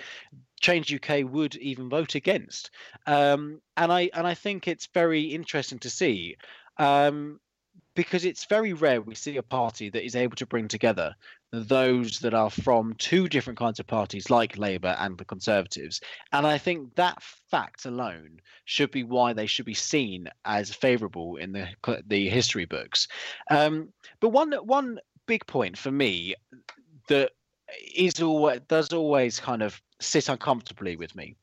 Change 0.59 0.93
UK 0.93 1.23
would 1.23 1.55
even 1.55 1.89
vote 1.89 2.15
against. 2.15 2.71
Um, 3.07 3.61
and 3.77 3.93
I 3.93 4.09
and 4.13 4.27
I 4.27 4.33
think 4.33 4.67
it's 4.67 4.89
very 4.93 5.21
interesting 5.21 5.79
to 5.79 5.89
see. 5.89 6.35
Um, 6.77 7.39
because 7.95 8.23
it's 8.23 8.45
very 8.45 8.73
rare 8.73 9.01
we 9.01 9.15
see 9.15 9.37
a 9.37 9.43
party 9.43 9.89
that 9.89 10.05
is 10.05 10.15
able 10.15 10.35
to 10.35 10.45
bring 10.45 10.67
together 10.67 11.15
those 11.51 12.19
that 12.19 12.33
are 12.33 12.49
from 12.49 12.93
two 12.95 13.27
different 13.27 13.57
kinds 13.57 13.79
of 13.79 13.87
parties 13.87 14.29
like 14.29 14.57
Labour 14.57 14.95
and 14.99 15.17
the 15.17 15.25
Conservatives. 15.25 15.99
And 16.31 16.45
I 16.45 16.57
think 16.57 16.95
that 16.95 17.21
fact 17.23 17.85
alone 17.85 18.39
should 18.65 18.91
be 18.91 19.03
why 19.03 19.33
they 19.33 19.47
should 19.47 19.65
be 19.65 19.73
seen 19.73 20.29
as 20.45 20.73
favourable 20.73 21.37
in 21.37 21.51
the 21.51 21.67
the 22.07 22.29
history 22.29 22.65
books. 22.65 23.07
Um, 23.49 23.89
but 24.19 24.29
one 24.29 24.53
one 24.53 24.99
big 25.25 25.45
point 25.47 25.77
for 25.77 25.91
me 25.91 26.35
that 27.07 27.31
is 27.95 28.21
always 28.21 28.59
does 28.67 28.93
always 28.93 29.39
kind 29.39 29.61
of 29.61 29.81
sit 29.99 30.29
uncomfortably 30.29 30.95
with 30.95 31.15
me 31.15 31.35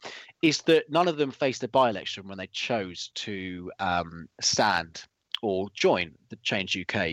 is 0.42 0.62
that 0.62 0.90
none 0.90 1.08
of 1.08 1.16
them 1.16 1.30
faced 1.30 1.62
a 1.62 1.68
by-election 1.68 2.26
when 2.26 2.38
they 2.38 2.46
chose 2.48 3.10
to 3.14 3.70
um, 3.80 4.28
stand 4.40 5.04
or 5.42 5.68
join 5.74 6.12
the 6.30 6.36
Change 6.36 6.76
UK. 6.76 7.08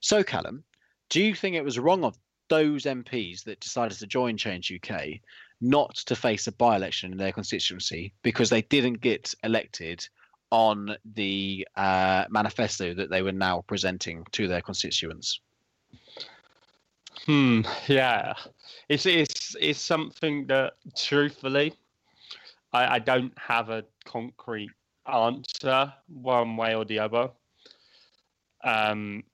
So, 0.00 0.22
Callum, 0.22 0.64
do 1.10 1.22
you 1.22 1.34
think 1.34 1.54
it 1.54 1.64
was 1.64 1.78
wrong 1.78 2.04
of 2.04 2.16
those 2.48 2.84
MPs 2.84 3.44
that 3.44 3.60
decided 3.60 3.98
to 3.98 4.06
join 4.06 4.36
Change 4.36 4.72
UK 4.72 5.20
not 5.60 5.94
to 5.94 6.16
face 6.16 6.46
a 6.46 6.52
by 6.52 6.76
election 6.76 7.12
in 7.12 7.18
their 7.18 7.32
constituency 7.32 8.14
because 8.22 8.48
they 8.48 8.62
didn't 8.62 9.00
get 9.00 9.34
elected 9.44 10.08
on 10.50 10.96
the 11.14 11.66
uh, 11.76 12.24
manifesto 12.30 12.94
that 12.94 13.10
they 13.10 13.22
were 13.22 13.32
now 13.32 13.62
presenting 13.66 14.24
to 14.32 14.48
their 14.48 14.62
constituents? 14.62 15.40
Hmm. 17.26 17.62
Yeah, 17.86 18.32
it's 18.88 19.04
it's 19.04 19.54
it's 19.60 19.80
something 19.80 20.46
that 20.46 20.74
truthfully, 20.96 21.74
I, 22.72 22.96
I 22.96 22.98
don't 22.98 23.36
have 23.38 23.68
a 23.68 23.84
concrete 24.04 24.70
answer 25.06 25.92
one 26.08 26.56
way 26.56 26.74
or 26.74 26.84
the 26.84 27.00
other. 27.00 27.30
Um, 28.64 29.24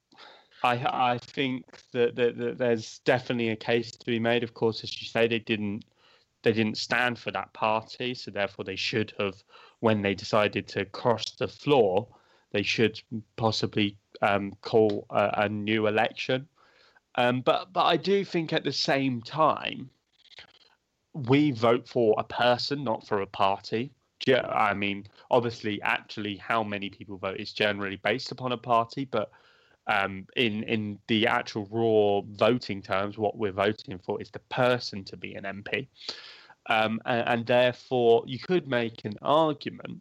I 0.62 0.74
I 1.12 1.18
think 1.18 1.64
that, 1.92 2.16
that, 2.16 2.38
that 2.38 2.58
there's 2.58 2.98
definitely 3.00 3.50
a 3.50 3.56
case 3.56 3.90
to 3.92 4.06
be 4.06 4.18
made. 4.18 4.42
Of 4.42 4.54
course, 4.54 4.82
as 4.84 5.00
you 5.00 5.06
say, 5.06 5.26
they 5.28 5.38
didn't 5.38 5.84
they 6.46 6.52
didn't 6.52 6.78
stand 6.78 7.18
for 7.18 7.32
that 7.32 7.52
party, 7.54 8.14
so 8.14 8.30
therefore 8.30 8.64
they 8.64 8.76
should 8.76 9.12
have, 9.18 9.42
when 9.80 10.00
they 10.00 10.14
decided 10.14 10.68
to 10.68 10.84
cross 10.84 11.32
the 11.32 11.48
floor, 11.48 12.06
they 12.52 12.62
should 12.62 13.00
possibly 13.34 13.96
um, 14.22 14.52
call 14.60 15.06
a, 15.10 15.30
a, 15.38 15.48
new 15.48 15.88
election. 15.88 16.46
Um, 17.16 17.40
but 17.40 17.72
but 17.72 17.84
I 17.84 17.96
do 17.96 18.24
think 18.24 18.52
at 18.52 18.62
the 18.62 18.72
same 18.72 19.22
time, 19.22 19.90
we 21.14 21.50
vote 21.50 21.88
for 21.88 22.14
a 22.16 22.24
person, 22.24 22.84
not 22.84 23.04
for 23.06 23.22
a 23.22 23.26
party. 23.26 23.90
I 24.28 24.72
mean, 24.74 25.06
obviously, 25.32 25.82
actually, 25.82 26.36
how 26.36 26.62
many 26.62 26.90
people 26.90 27.16
vote 27.16 27.40
is 27.40 27.52
generally 27.52 27.96
based 27.96 28.30
upon 28.30 28.52
a 28.52 28.56
party, 28.56 29.04
but 29.04 29.30
um, 29.86 30.26
in 30.36 30.62
in 30.64 30.98
the 31.06 31.26
actual 31.26 31.66
raw 31.70 32.22
voting 32.36 32.82
terms, 32.82 33.18
what 33.18 33.36
we're 33.36 33.52
voting 33.52 33.98
for 33.98 34.20
is 34.20 34.30
the 34.30 34.40
person 34.50 35.04
to 35.04 35.16
be 35.16 35.34
an 35.34 35.44
MP, 35.44 35.86
um, 36.68 37.00
and, 37.06 37.28
and, 37.28 37.46
therefore 37.46 38.24
you 38.26 38.38
could 38.38 38.66
make 38.66 39.04
an 39.04 39.14
argument 39.22 40.00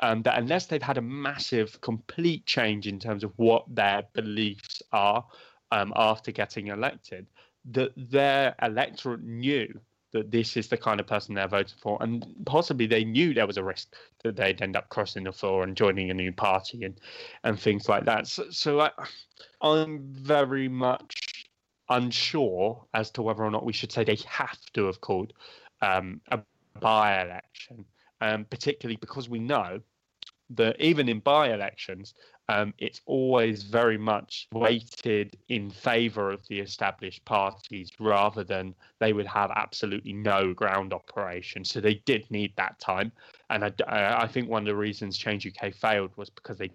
um, 0.00 0.22
that 0.22 0.38
unless 0.38 0.66
they've 0.66 0.82
had 0.82 0.98
a 0.98 1.02
massive, 1.02 1.80
complete 1.80 2.46
change 2.46 2.86
in 2.86 2.98
terms 2.98 3.24
of 3.24 3.32
what 3.36 3.64
their 3.74 4.02
beliefs 4.12 4.82
are 4.92 5.24
um, 5.72 5.92
after 5.96 6.32
getting 6.32 6.68
elected, 6.68 7.26
that 7.72 7.92
their 7.96 8.54
electorate 8.62 9.22
knew 9.22 9.68
that 10.12 10.30
this 10.30 10.56
is 10.56 10.68
the 10.68 10.76
kind 10.76 11.00
of 11.00 11.06
person 11.06 11.34
they're 11.34 11.48
voting 11.48 11.78
for, 11.80 11.98
and 12.00 12.26
possibly 12.46 12.86
they 12.86 13.04
knew 13.04 13.32
there 13.32 13.46
was 13.46 13.56
a 13.56 13.64
risk 13.64 13.94
that 14.24 14.36
they'd 14.36 14.60
end 14.62 14.76
up 14.76 14.88
crossing 14.88 15.24
the 15.24 15.32
floor 15.32 15.62
and 15.62 15.76
joining 15.76 16.10
a 16.10 16.14
new 16.14 16.32
party 16.32 16.84
and 16.84 17.00
and 17.44 17.58
things 17.58 17.88
like 17.88 18.04
that. 18.04 18.26
So, 18.26 18.50
so 18.50 18.80
I, 18.80 18.90
I'm 19.60 20.00
very 20.12 20.68
much 20.68 21.46
unsure 21.88 22.84
as 22.94 23.10
to 23.10 23.22
whether 23.22 23.42
or 23.42 23.50
not 23.50 23.64
we 23.64 23.72
should 23.72 23.92
say 23.92 24.04
they 24.04 24.18
have 24.26 24.58
to 24.74 24.86
have 24.86 25.00
called 25.00 25.32
um, 25.82 26.20
a 26.30 26.40
by-election, 26.78 27.84
um, 28.20 28.44
particularly 28.44 28.96
because 28.96 29.28
we 29.28 29.38
know 29.38 29.80
that 30.50 30.80
even 30.80 31.08
in 31.08 31.20
by-elections, 31.20 32.14
um, 32.50 32.74
it's 32.78 33.00
always 33.06 33.62
very 33.62 33.96
much 33.96 34.48
weighted 34.52 35.36
in 35.48 35.70
favour 35.70 36.32
of 36.32 36.44
the 36.48 36.58
established 36.58 37.24
parties 37.24 37.92
rather 38.00 38.42
than 38.42 38.74
they 38.98 39.12
would 39.12 39.26
have 39.28 39.52
absolutely 39.54 40.12
no 40.12 40.52
ground 40.52 40.92
operation. 40.92 41.64
So 41.64 41.80
they 41.80 42.02
did 42.06 42.28
need 42.28 42.52
that 42.56 42.80
time. 42.80 43.12
And 43.50 43.64
I, 43.64 43.72
I 44.22 44.26
think 44.26 44.48
one 44.48 44.62
of 44.62 44.66
the 44.66 44.74
reasons 44.74 45.16
Change 45.16 45.46
UK 45.46 45.72
failed 45.72 46.10
was 46.16 46.28
because 46.28 46.58
they 46.58 46.72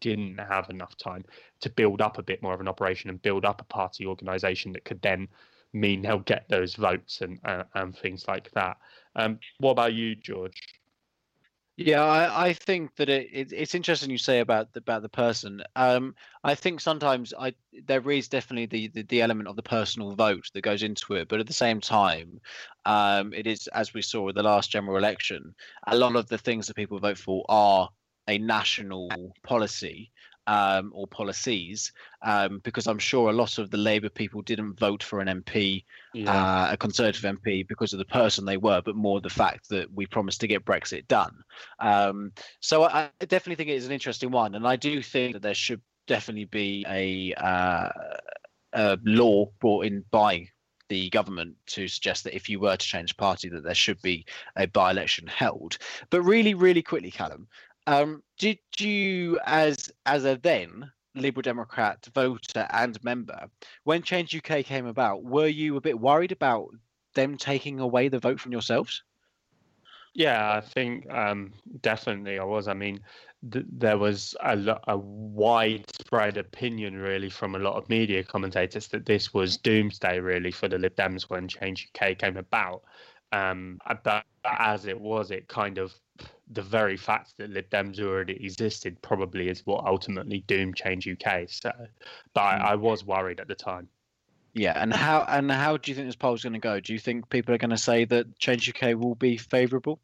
didn't 0.00 0.38
have 0.38 0.68
enough 0.68 0.96
time 0.96 1.24
to 1.60 1.70
build 1.70 2.00
up 2.00 2.18
a 2.18 2.22
bit 2.22 2.42
more 2.42 2.52
of 2.52 2.60
an 2.60 2.66
operation 2.66 3.08
and 3.08 3.22
build 3.22 3.44
up 3.44 3.60
a 3.60 3.64
party 3.64 4.06
organisation 4.06 4.72
that 4.72 4.84
could 4.84 5.00
then 5.00 5.28
mean 5.72 6.02
they'll 6.02 6.18
get 6.18 6.44
those 6.48 6.74
votes 6.74 7.20
and 7.20 7.38
uh, 7.44 7.62
and 7.74 7.96
things 7.96 8.26
like 8.26 8.50
that. 8.50 8.78
Um, 9.14 9.38
what 9.58 9.72
about 9.72 9.94
you, 9.94 10.16
George? 10.16 10.60
Yeah, 11.76 12.04
I, 12.04 12.48
I 12.48 12.52
think 12.52 12.94
that 12.96 13.08
it, 13.08 13.28
it, 13.32 13.52
it's 13.52 13.74
interesting 13.74 14.08
you 14.10 14.18
say 14.18 14.38
about 14.38 14.72
the, 14.72 14.78
about 14.78 15.02
the 15.02 15.08
person. 15.08 15.60
Um, 15.74 16.14
I 16.44 16.54
think 16.54 16.80
sometimes 16.80 17.34
I 17.36 17.54
there 17.86 18.08
is 18.12 18.28
definitely 18.28 18.66
the, 18.66 18.88
the, 18.88 19.02
the 19.02 19.22
element 19.22 19.48
of 19.48 19.56
the 19.56 19.62
personal 19.62 20.14
vote 20.14 20.44
that 20.54 20.62
goes 20.62 20.84
into 20.84 21.14
it, 21.14 21.26
but 21.26 21.40
at 21.40 21.48
the 21.48 21.52
same 21.52 21.80
time, 21.80 22.40
um, 22.84 23.34
it 23.34 23.48
is 23.48 23.66
as 23.68 23.92
we 23.92 24.02
saw 24.02 24.22
with 24.22 24.36
the 24.36 24.42
last 24.44 24.70
general 24.70 24.96
election, 24.96 25.52
a 25.88 25.96
lot 25.96 26.14
of 26.14 26.28
the 26.28 26.38
things 26.38 26.68
that 26.68 26.76
people 26.76 27.00
vote 27.00 27.18
for 27.18 27.44
are 27.48 27.88
a 28.28 28.38
national 28.38 29.34
policy 29.42 30.12
um, 30.46 30.92
or 30.94 31.06
policies, 31.06 31.92
um, 32.22 32.60
because 32.64 32.86
I'm 32.86 32.98
sure 32.98 33.30
a 33.30 33.34
lot 33.34 33.58
of 33.58 33.70
the 33.70 33.76
Labour 33.76 34.08
people 34.08 34.42
didn't 34.42 34.78
vote 34.78 35.02
for 35.02 35.20
an 35.20 35.42
MP, 35.42 35.84
yeah. 36.12 36.30
uh, 36.30 36.72
a 36.72 36.76
Conservative 36.76 37.22
MP, 37.22 37.66
because 37.66 37.92
of 37.92 37.98
the 37.98 38.04
person 38.04 38.44
they 38.44 38.56
were, 38.56 38.82
but 38.82 38.96
more 38.96 39.20
the 39.20 39.30
fact 39.30 39.68
that 39.70 39.92
we 39.92 40.06
promised 40.06 40.40
to 40.40 40.46
get 40.46 40.64
Brexit 40.64 41.06
done. 41.08 41.42
Um, 41.78 42.32
so 42.60 42.84
I, 42.84 43.10
I, 43.20 43.24
definitely 43.24 43.56
think 43.56 43.70
it 43.70 43.76
is 43.76 43.86
an 43.86 43.92
interesting 43.92 44.30
one, 44.30 44.54
and 44.54 44.66
I 44.66 44.76
do 44.76 45.02
think 45.02 45.34
that 45.34 45.42
there 45.42 45.54
should 45.54 45.80
definitely 46.06 46.44
be 46.44 46.84
a, 46.88 47.34
uh, 47.34 47.88
a 48.72 48.98
law 49.04 49.50
brought 49.60 49.86
in 49.86 50.04
by 50.10 50.48
the 50.88 51.08
government 51.10 51.56
to 51.66 51.88
suggest 51.88 52.24
that 52.24 52.36
if 52.36 52.48
you 52.48 52.60
were 52.60 52.76
to 52.76 52.86
change 52.86 53.16
party 53.16 53.48
that 53.48 53.64
there 53.64 53.74
should 53.74 54.00
be 54.02 54.24
a 54.56 54.66
by-election 54.66 55.26
held 55.26 55.78
but 56.10 56.20
really 56.20 56.52
really 56.52 56.82
quickly 56.82 57.10
callum 57.10 57.48
um, 57.86 58.22
did 58.38 58.58
you, 58.78 59.38
as 59.44 59.92
as 60.06 60.24
a 60.24 60.36
then 60.36 60.90
Liberal 61.14 61.42
Democrat 61.42 62.06
voter 62.14 62.66
and 62.70 63.02
member, 63.04 63.48
when 63.84 64.02
Change 64.02 64.34
UK 64.34 64.64
came 64.64 64.86
about, 64.86 65.22
were 65.22 65.46
you 65.46 65.76
a 65.76 65.80
bit 65.80 65.98
worried 65.98 66.32
about 66.32 66.68
them 67.14 67.36
taking 67.36 67.80
away 67.80 68.08
the 68.08 68.18
vote 68.18 68.40
from 68.40 68.52
yourselves? 68.52 69.02
Yeah, 70.14 70.54
I 70.54 70.60
think 70.60 71.10
um, 71.10 71.52
definitely 71.80 72.38
I 72.38 72.44
was. 72.44 72.68
I 72.68 72.74
mean, 72.74 73.00
th- 73.50 73.66
there 73.68 73.98
was 73.98 74.36
a, 74.40 74.54
lo- 74.54 74.80
a 74.86 74.96
widespread 74.96 76.36
opinion, 76.36 76.96
really, 76.96 77.28
from 77.28 77.54
a 77.56 77.58
lot 77.58 77.74
of 77.74 77.88
media 77.88 78.22
commentators 78.22 78.86
that 78.88 79.06
this 79.06 79.34
was 79.34 79.56
doomsday, 79.56 80.20
really, 80.20 80.52
for 80.52 80.68
the 80.68 80.78
Lib 80.78 80.94
Dems 80.94 81.24
when 81.24 81.48
Change 81.48 81.90
UK 81.94 82.16
came 82.16 82.36
about. 82.36 82.82
Um, 83.34 83.80
but 84.04 84.24
as 84.44 84.86
it 84.86 85.00
was, 85.00 85.30
it 85.30 85.48
kind 85.48 85.78
of 85.78 85.92
the 86.52 86.62
very 86.62 86.96
fact 86.96 87.34
that 87.38 87.50
Lib 87.50 87.68
Dems 87.70 88.00
already 88.00 88.34
existed 88.44 89.00
probably 89.02 89.48
is 89.48 89.66
what 89.66 89.84
ultimately 89.84 90.44
doomed 90.46 90.76
Change 90.76 91.08
UK. 91.08 91.48
So, 91.48 91.72
but 92.32 92.40
I, 92.40 92.56
hmm. 92.56 92.64
I 92.66 92.74
was 92.76 93.04
worried 93.04 93.40
at 93.40 93.48
the 93.48 93.54
time. 93.54 93.88
Yeah, 94.52 94.80
and 94.80 94.92
how 94.92 95.24
and 95.28 95.50
how 95.50 95.76
do 95.78 95.90
you 95.90 95.96
think 95.96 96.06
this 96.06 96.14
poll 96.14 96.34
is 96.34 96.44
going 96.44 96.52
to 96.52 96.60
go? 96.60 96.78
Do 96.78 96.92
you 96.92 96.98
think 97.00 97.28
people 97.28 97.52
are 97.54 97.58
going 97.58 97.70
to 97.70 97.76
say 97.76 98.04
that 98.04 98.38
Change 98.38 98.68
UK 98.68 98.96
will 98.96 99.16
be 99.16 99.36
favourable? 99.36 99.98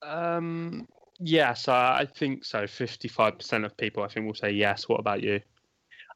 Um, 0.00 0.88
yes, 1.18 1.68
I, 1.68 1.98
I 1.98 2.06
think 2.06 2.46
so. 2.46 2.66
Fifty-five 2.66 3.36
percent 3.36 3.66
of 3.66 3.76
people, 3.76 4.02
I 4.02 4.08
think, 4.08 4.24
will 4.24 4.34
say 4.34 4.52
yes. 4.52 4.88
What 4.88 5.00
about 5.00 5.22
you? 5.22 5.40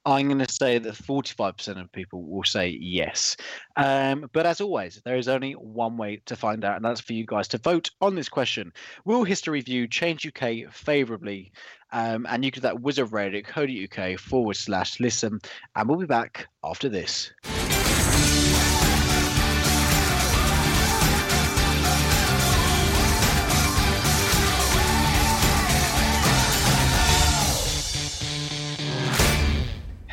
I'm 0.04 0.26
going 0.26 0.38
to 0.38 0.52
say 0.52 0.78
that 0.78 0.94
45% 0.94 1.80
of 1.80 1.92
people 1.92 2.24
will 2.24 2.44
say 2.44 2.68
yes. 2.68 3.36
Um, 3.76 4.28
but 4.32 4.46
as 4.46 4.60
always, 4.60 5.00
there 5.04 5.16
is 5.16 5.28
only 5.28 5.52
one 5.52 5.96
way 5.96 6.20
to 6.26 6.34
find 6.34 6.64
out, 6.64 6.76
and 6.76 6.84
that's 6.84 7.00
for 7.00 7.12
you 7.12 7.24
guys 7.24 7.48
to 7.48 7.58
vote 7.58 7.90
on 8.00 8.14
this 8.14 8.28
question. 8.28 8.72
Will 9.04 9.24
history 9.24 9.60
view 9.60 9.86
change 9.86 10.26
UK 10.26 10.72
favourably? 10.72 11.52
Um, 11.92 12.26
and 12.28 12.44
you 12.44 12.50
can 12.50 12.62
do 12.62 12.68
that 12.68 12.76
wizardradio.co.uk 12.76 14.18
forward 14.18 14.56
slash 14.56 14.98
listen. 14.98 15.40
And 15.76 15.88
we'll 15.88 15.98
be 15.98 16.06
back 16.06 16.48
after 16.64 16.88
this. 16.88 17.32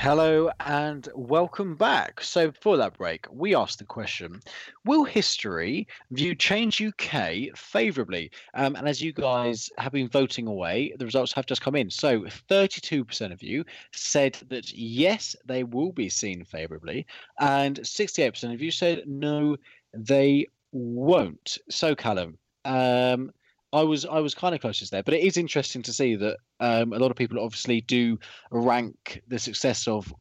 Hello 0.01 0.49
and 0.62 1.09
welcome 1.13 1.75
back. 1.75 2.21
So, 2.21 2.51
before 2.51 2.77
that 2.77 2.97
break, 2.97 3.27
we 3.29 3.53
asked 3.53 3.79
the 3.79 3.83
question 3.83 4.39
Will 4.85 5.03
history 5.03 5.89
view 6.12 6.35
Change 6.35 6.81
UK 6.81 7.53
favourably? 7.53 8.31
Um, 8.53 8.77
and 8.77 8.88
as 8.88 9.01
you 9.01 9.12
guys 9.12 9.69
have 9.77 9.91
been 9.91 10.07
voting 10.07 10.47
away, 10.47 10.93
the 10.97 11.03
results 11.03 11.33
have 11.33 11.47
just 11.47 11.62
come 11.62 11.75
in. 11.75 11.89
So, 11.89 12.21
32% 12.21 13.33
of 13.33 13.43
you 13.43 13.65
said 13.91 14.38
that 14.47 14.71
yes, 14.71 15.35
they 15.45 15.65
will 15.65 15.91
be 15.91 16.07
seen 16.07 16.45
favourably, 16.45 17.05
and 17.38 17.77
68% 17.81 18.53
of 18.53 18.62
you 18.62 18.71
said 18.71 19.03
no, 19.05 19.57
they 19.93 20.47
won't. 20.71 21.57
So, 21.69 21.93
Callum, 21.93 22.38
um, 22.63 23.33
I 23.71 23.84
was 23.84 24.05
I 24.05 24.19
was 24.19 24.34
kind 24.34 24.55
of 24.55 24.62
closest 24.62 24.91
there, 24.91 25.03
but 25.03 25.13
it 25.13 25.23
is 25.23 25.38
interesting 25.38 25.82
to 25.84 25.93
see 25.93 26.15
that 26.15 26.38
um, 26.60 26.93
a 26.93 26.97
lot 26.97 27.12
of 27.12 27.17
people 27.17 27.39
obviously 27.39 27.82
do 27.82 28.17
rank 28.51 29.21
the 29.27 29.39
success 29.39 29.88
of 29.88 30.12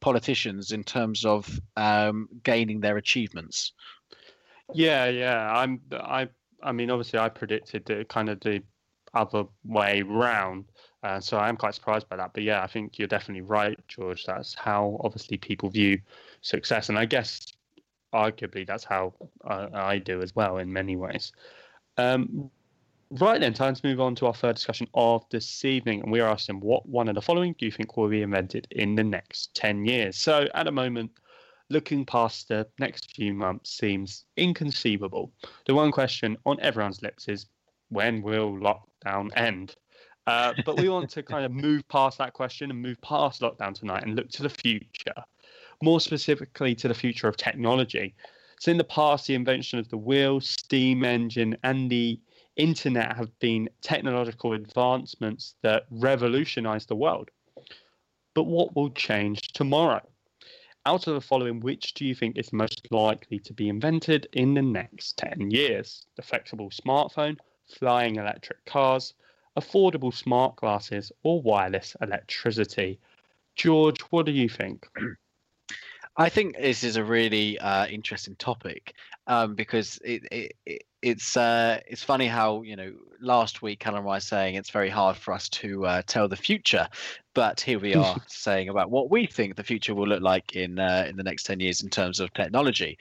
politicians 0.00 0.72
in 0.72 0.84
terms 0.84 1.24
of 1.24 1.60
um, 1.76 2.28
gaining 2.42 2.80
their 2.80 2.96
achievements. 2.96 3.72
Yeah, 4.72 5.06
yeah. 5.06 5.52
I'm 5.52 5.80
I 5.92 6.28
I 6.62 6.72
mean 6.72 6.90
obviously 6.90 7.18
I 7.18 7.28
predicted 7.28 7.84
the 7.84 8.04
kind 8.08 8.28
of 8.28 8.40
the 8.40 8.62
other 9.12 9.44
way 9.64 10.02
round. 10.02 10.64
Uh, 11.02 11.20
so 11.20 11.36
I 11.36 11.50
am 11.50 11.56
quite 11.56 11.74
surprised 11.74 12.08
by 12.08 12.16
that. 12.16 12.30
But 12.32 12.44
yeah, 12.44 12.62
I 12.62 12.66
think 12.66 12.98
you're 12.98 13.08
definitely 13.08 13.42
right, 13.42 13.78
George. 13.88 14.24
That's 14.24 14.54
how 14.54 14.98
obviously 15.04 15.36
people 15.36 15.68
view 15.68 16.00
success, 16.40 16.88
and 16.88 16.98
I 16.98 17.04
guess 17.04 17.46
arguably 18.14 18.66
that's 18.66 18.84
how 18.84 19.12
I, 19.44 19.68
I 19.74 19.98
do 19.98 20.22
as 20.22 20.34
well 20.34 20.58
in 20.58 20.72
many 20.72 20.96
ways. 20.96 21.32
Um, 21.98 22.50
Right 23.10 23.40
then, 23.40 23.54
time 23.54 23.74
to 23.74 23.86
move 23.86 24.00
on 24.00 24.14
to 24.16 24.26
our 24.26 24.34
third 24.34 24.56
discussion 24.56 24.88
of 24.94 25.24
this 25.30 25.64
evening. 25.64 26.02
And 26.02 26.10
we 26.10 26.20
are 26.20 26.30
asking 26.30 26.60
what 26.60 26.88
one 26.88 27.08
of 27.08 27.14
the 27.14 27.22
following 27.22 27.54
do 27.58 27.66
you 27.66 27.72
think 27.72 27.96
will 27.96 28.08
be 28.08 28.22
invented 28.22 28.66
in 28.70 28.94
the 28.94 29.04
next 29.04 29.54
10 29.54 29.84
years? 29.84 30.16
So 30.16 30.48
at 30.54 30.64
the 30.64 30.72
moment, 30.72 31.10
looking 31.70 32.04
past 32.04 32.48
the 32.48 32.66
next 32.78 33.14
few 33.14 33.34
months 33.34 33.76
seems 33.76 34.24
inconceivable. 34.36 35.32
The 35.66 35.74
one 35.74 35.92
question 35.92 36.36
on 36.46 36.58
everyone's 36.60 37.02
lips 37.02 37.28
is 37.28 37.46
when 37.90 38.22
will 38.22 38.52
lockdown 38.52 39.30
end? 39.36 39.76
Uh, 40.26 40.54
but 40.64 40.78
we 40.78 40.88
want 40.88 41.10
to 41.10 41.22
kind 41.34 41.44
of 41.44 41.52
move 41.52 41.86
past 41.88 42.18
that 42.18 42.32
question 42.32 42.70
and 42.70 42.80
move 42.80 43.00
past 43.02 43.42
lockdown 43.42 43.74
tonight 43.74 44.02
and 44.02 44.16
look 44.16 44.30
to 44.30 44.42
the 44.42 44.48
future, 44.48 45.14
more 45.82 46.00
specifically 46.00 46.74
to 46.74 46.88
the 46.88 46.94
future 46.94 47.28
of 47.28 47.36
technology. 47.36 48.14
So, 48.60 48.70
in 48.70 48.78
the 48.78 48.84
past, 48.84 49.26
the 49.26 49.34
invention 49.34 49.78
of 49.78 49.88
the 49.90 49.98
wheel, 49.98 50.40
steam 50.40 51.04
engine, 51.04 51.56
and 51.62 51.90
the 51.90 52.18
internet 52.56 53.16
have 53.16 53.38
been 53.38 53.68
technological 53.82 54.52
advancements 54.52 55.54
that 55.62 55.86
revolutionize 55.90 56.86
the 56.86 56.96
world. 56.96 57.30
But 58.34 58.44
what 58.44 58.74
will 58.74 58.90
change 58.90 59.40
tomorrow? 59.52 60.02
out 60.86 61.06
of 61.06 61.14
the 61.14 61.20
following, 61.20 61.60
which 61.60 61.94
do 61.94 62.04
you 62.04 62.14
think 62.14 62.36
is 62.36 62.52
most 62.52 62.86
likely 62.90 63.38
to 63.38 63.52
be 63.52 63.68
invented 63.68 64.28
in 64.32 64.54
the 64.54 64.62
next 64.62 65.16
10 65.18 65.50
years? 65.50 66.06
The 66.16 66.22
flexible 66.22 66.70
smartphone, 66.70 67.38
flying 67.78 68.16
electric 68.16 68.64
cars, 68.66 69.14
affordable 69.58 70.12
smart 70.12 70.56
glasses, 70.56 71.10
or 71.22 71.40
wireless 71.40 71.96
electricity? 72.00 72.98
George, 73.56 74.00
what 74.10 74.26
do 74.26 74.32
you 74.32 74.48
think? 74.48 74.86
I 76.16 76.28
think 76.28 76.56
this 76.56 76.84
is 76.84 76.96
a 76.96 77.04
really 77.04 77.58
uh, 77.58 77.86
interesting 77.86 78.36
topic 78.36 78.94
um, 79.26 79.54
because 79.54 79.98
it, 80.04 80.22
it, 80.30 80.52
it 80.66 80.82
it's 81.04 81.36
uh, 81.36 81.80
it's 81.86 82.02
funny 82.02 82.26
how 82.26 82.62
you 82.62 82.76
know 82.76 82.92
last 83.20 83.60
week 83.60 83.78
Callum 83.78 84.04
was 84.04 84.24
saying 84.24 84.54
it's 84.54 84.70
very 84.70 84.88
hard 84.88 85.16
for 85.16 85.34
us 85.34 85.50
to 85.50 85.84
uh, 85.84 86.02
tell 86.06 86.28
the 86.28 86.36
future, 86.36 86.88
but 87.34 87.60
here 87.60 87.78
we 87.78 87.94
are 87.94 88.16
saying 88.26 88.70
about 88.70 88.90
what 88.90 89.10
we 89.10 89.26
think 89.26 89.54
the 89.54 89.62
future 89.62 89.94
will 89.94 90.08
look 90.08 90.22
like 90.22 90.56
in 90.56 90.78
uh, 90.78 91.04
in 91.06 91.16
the 91.16 91.22
next 91.22 91.44
ten 91.44 91.60
years 91.60 91.82
in 91.82 91.90
terms 91.90 92.20
of 92.20 92.32
technology. 92.32 92.96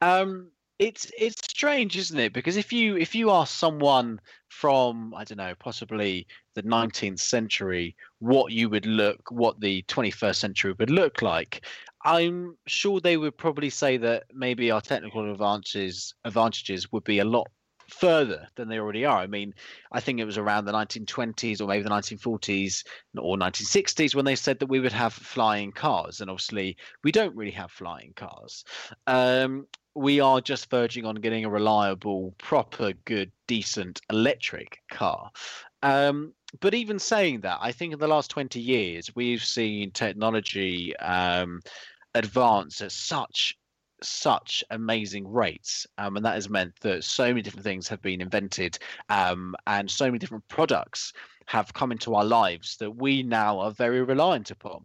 Um, 0.00 0.48
it's 0.80 1.10
it's 1.16 1.40
strange, 1.48 1.96
isn't 1.96 2.18
it? 2.18 2.32
Because 2.32 2.56
if 2.56 2.72
you 2.72 2.96
if 2.96 3.14
you 3.14 3.30
ask 3.30 3.54
someone 3.54 4.20
from 4.48 5.14
I 5.14 5.22
don't 5.22 5.38
know, 5.38 5.54
possibly 5.60 6.26
the 6.54 6.62
19th 6.64 7.20
century, 7.20 7.94
what 8.18 8.52
you 8.52 8.68
would 8.68 8.86
look, 8.86 9.30
what 9.30 9.60
the 9.60 9.82
21st 9.82 10.36
century 10.36 10.74
would 10.78 10.90
look 10.90 11.22
like, 11.22 11.64
I'm 12.04 12.56
sure 12.66 13.00
they 13.00 13.16
would 13.16 13.36
probably 13.36 13.70
say 13.70 13.96
that 13.98 14.24
maybe 14.32 14.70
our 14.70 14.80
technical 14.80 15.30
advantages 15.30 16.14
advantages 16.24 16.92
would 16.92 17.04
be 17.04 17.18
a 17.18 17.24
lot 17.24 17.48
further 17.88 18.48
than 18.56 18.68
they 18.68 18.78
already 18.78 19.04
are. 19.04 19.18
I 19.18 19.26
mean, 19.26 19.54
I 19.92 20.00
think 20.00 20.18
it 20.20 20.24
was 20.24 20.38
around 20.38 20.64
the 20.64 20.72
1920s 20.72 21.60
or 21.60 21.66
maybe 21.66 21.82
the 21.82 21.90
1940s 21.90 22.84
or 23.18 23.36
1960s 23.36 24.14
when 24.14 24.24
they 24.24 24.36
said 24.36 24.58
that 24.58 24.66
we 24.66 24.80
would 24.80 24.92
have 24.92 25.12
flying 25.12 25.72
cars, 25.72 26.20
and 26.20 26.30
obviously 26.30 26.76
we 27.02 27.12
don't 27.12 27.36
really 27.36 27.52
have 27.52 27.70
flying 27.70 28.12
cars. 28.14 28.64
Um, 29.06 29.66
we 29.94 30.20
are 30.20 30.40
just 30.40 30.70
verging 30.70 31.06
on 31.06 31.16
getting 31.16 31.44
a 31.44 31.50
reliable, 31.50 32.34
proper, 32.38 32.92
good, 33.04 33.30
decent 33.46 34.00
electric 34.10 34.80
car. 34.90 35.30
Um, 35.82 36.32
but 36.60 36.74
even 36.74 36.98
saying 36.98 37.40
that, 37.40 37.58
I 37.60 37.72
think 37.72 37.92
in 37.92 37.98
the 37.98 38.08
last 38.08 38.30
20 38.30 38.60
years, 38.60 39.14
we've 39.14 39.44
seen 39.44 39.90
technology 39.90 40.96
um, 40.96 41.60
advance 42.14 42.80
at 42.80 42.92
such 42.92 43.56
such 44.02 44.62
amazing 44.70 45.26
rates 45.26 45.86
um, 45.96 46.16
and 46.16 46.26
that 46.26 46.34
has 46.34 46.50
meant 46.50 46.74
that 46.80 47.02
so 47.02 47.28
many 47.28 47.40
different 47.40 47.64
things 47.64 47.88
have 47.88 48.02
been 48.02 48.20
invented 48.20 48.78
um, 49.08 49.54
and 49.66 49.90
so 49.90 50.04
many 50.06 50.18
different 50.18 50.46
products 50.48 51.12
have 51.46 51.72
come 51.72 51.92
into 51.92 52.14
our 52.14 52.24
lives 52.24 52.76
that 52.78 52.90
we 52.90 53.22
now 53.22 53.58
are 53.58 53.70
very 53.70 54.02
reliant 54.02 54.50
upon. 54.50 54.82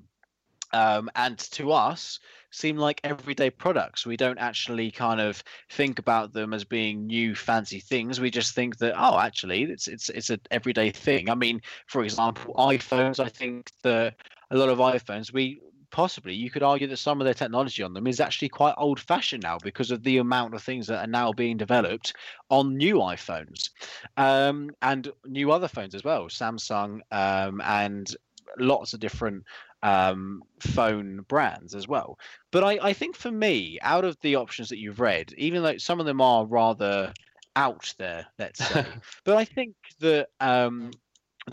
Um, 0.72 1.10
and 1.16 1.38
to 1.38 1.72
us 1.72 2.20
seem 2.52 2.78
like 2.78 3.02
everyday 3.04 3.50
products. 3.50 4.06
We 4.06 4.18
don't 4.18 4.38
actually 4.38 4.92
kind 4.92 5.20
of 5.20 5.44
think 5.72 5.98
about 5.98 6.32
them 6.32 6.54
as 6.54 6.64
being 6.64 7.08
new 7.08 7.34
fancy 7.34 7.80
things. 7.80 8.20
We 8.20 8.30
just 8.30 8.54
think 8.54 8.78
that 8.78 8.94
oh 8.96 9.18
actually 9.20 9.64
it's 9.64 9.88
it's 9.88 10.10
it's 10.10 10.30
an 10.30 10.42
everyday 10.52 10.92
thing. 10.92 11.28
I 11.30 11.34
mean 11.34 11.62
for 11.88 12.04
example 12.04 12.54
iphones. 12.56 13.20
I 13.20 13.30
think 13.30 13.72
that 13.82 14.16
a 14.52 14.58
lot 14.58 14.70
of 14.70 14.78
iphones 14.78 15.34
we 15.34 15.60
possibly 15.92 16.34
you 16.34 16.50
could 16.50 16.64
argue 16.64 16.88
that 16.88 16.98
some 16.98 17.22
of 17.22 17.28
the 17.28 17.34
technology 17.34 17.84
on 17.84 17.94
them 17.94 18.08
is 18.08 18.20
actually 18.20 18.50
quite 18.50 18.76
old 18.78 19.00
fashioned 19.00 19.44
now 19.44 19.58
because 19.64 19.92
of 19.92 20.04
the 20.04 20.18
amount 20.18 20.54
of 20.54 20.62
things 20.62 20.88
that 20.88 21.04
are 21.04 21.08
now 21.08 21.32
being 21.32 21.58
developed 21.58 22.14
on 22.50 22.78
new 22.78 22.96
iPhones 22.96 23.70
um, 24.18 24.70
and 24.82 25.12
new 25.26 25.52
other 25.52 25.68
phones 25.68 25.96
as 25.96 26.04
well, 26.04 26.26
Samsung 26.26 27.00
um, 27.12 27.62
and 27.64 28.16
lots 28.58 28.94
of 28.94 29.00
different 29.00 29.44
um, 29.84 30.44
phone 30.60 31.22
brands 31.28 31.76
as 31.76 31.88
well. 31.88 32.20
But 32.52 32.64
I, 32.64 32.80
I 32.82 32.94
think 32.94 33.16
for 33.16 33.32
me, 33.32 33.80
out 33.82 34.06
of 34.06 34.20
the 34.22 34.36
options 34.36 34.70
that 34.70 34.80
you've 34.80 35.00
read, 35.00 35.34
even 35.38 35.64
though 35.64 35.78
some 35.78 36.00
of 36.00 36.06
them 36.06 36.22
are 36.22 36.46
rather 36.46 37.14
out 37.56 37.94
there, 37.98 38.26
let's 38.38 38.66
say, 38.66 38.86
but 39.24 39.38
I 39.38 39.46
think 39.46 39.76
that 40.00 40.30
um, 40.40 40.92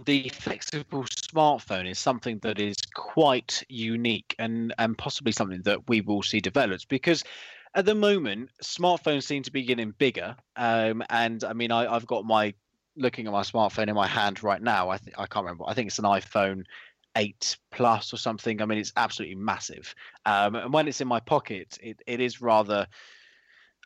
the 0.05 0.29
flexible 0.31 1.05
smartphone 1.05 1.89
is 1.89 1.99
something 1.99 2.39
that 2.39 2.59
is 2.59 2.77
quite 2.95 3.63
unique 3.69 4.35
and 4.39 4.75
and 4.79 4.97
possibly 4.99 5.33
something 5.33 5.63
that 5.63 5.89
we 5.89 6.01
will 6.01 6.23
see 6.23 6.41
developed 6.41 6.89
because 6.89 7.25
at 7.75 7.85
the 7.85 7.95
moment 7.95 8.51
smartphones 8.63 9.25
seem 9.25 9.43
to 9.43 9.53
be 9.53 9.63
getting 9.63 9.93
bigger. 9.93 10.37
Um, 10.57 11.03
and 11.11 11.43
i 11.45 11.53
mean 11.53 11.73
I, 11.73 11.93
i've 11.93 12.07
got 12.07 12.25
my 12.25 12.55
looking 12.97 13.27
at 13.27 13.33
my 13.33 13.43
smartphone 13.43 13.89
in 13.89 13.95
my 13.95 14.07
hand 14.07 14.43
right 14.43 14.63
now 14.63 14.91
i 14.91 14.99
i 15.19 15.27
can't 15.27 15.45
remember 15.45 15.65
i 15.67 15.75
think 15.75 15.89
it's 15.89 15.99
an 15.99 16.05
iphone 16.07 16.65
8 17.17 17.57
plus 17.71 18.13
or 18.13 18.19
something. 18.19 18.61
I 18.61 18.67
mean 18.67 18.79
it's 18.79 18.93
absolutely 18.97 19.37
massive. 19.37 19.95
Um, 20.27 20.55
and 20.55 20.73
when 20.73 20.87
it's 20.87 21.01
in 21.01 21.09
my 21.09 21.21
pocket 21.21 21.79
it, 21.83 22.01
it 22.07 22.21
is 22.21 22.41
rather 22.41 22.87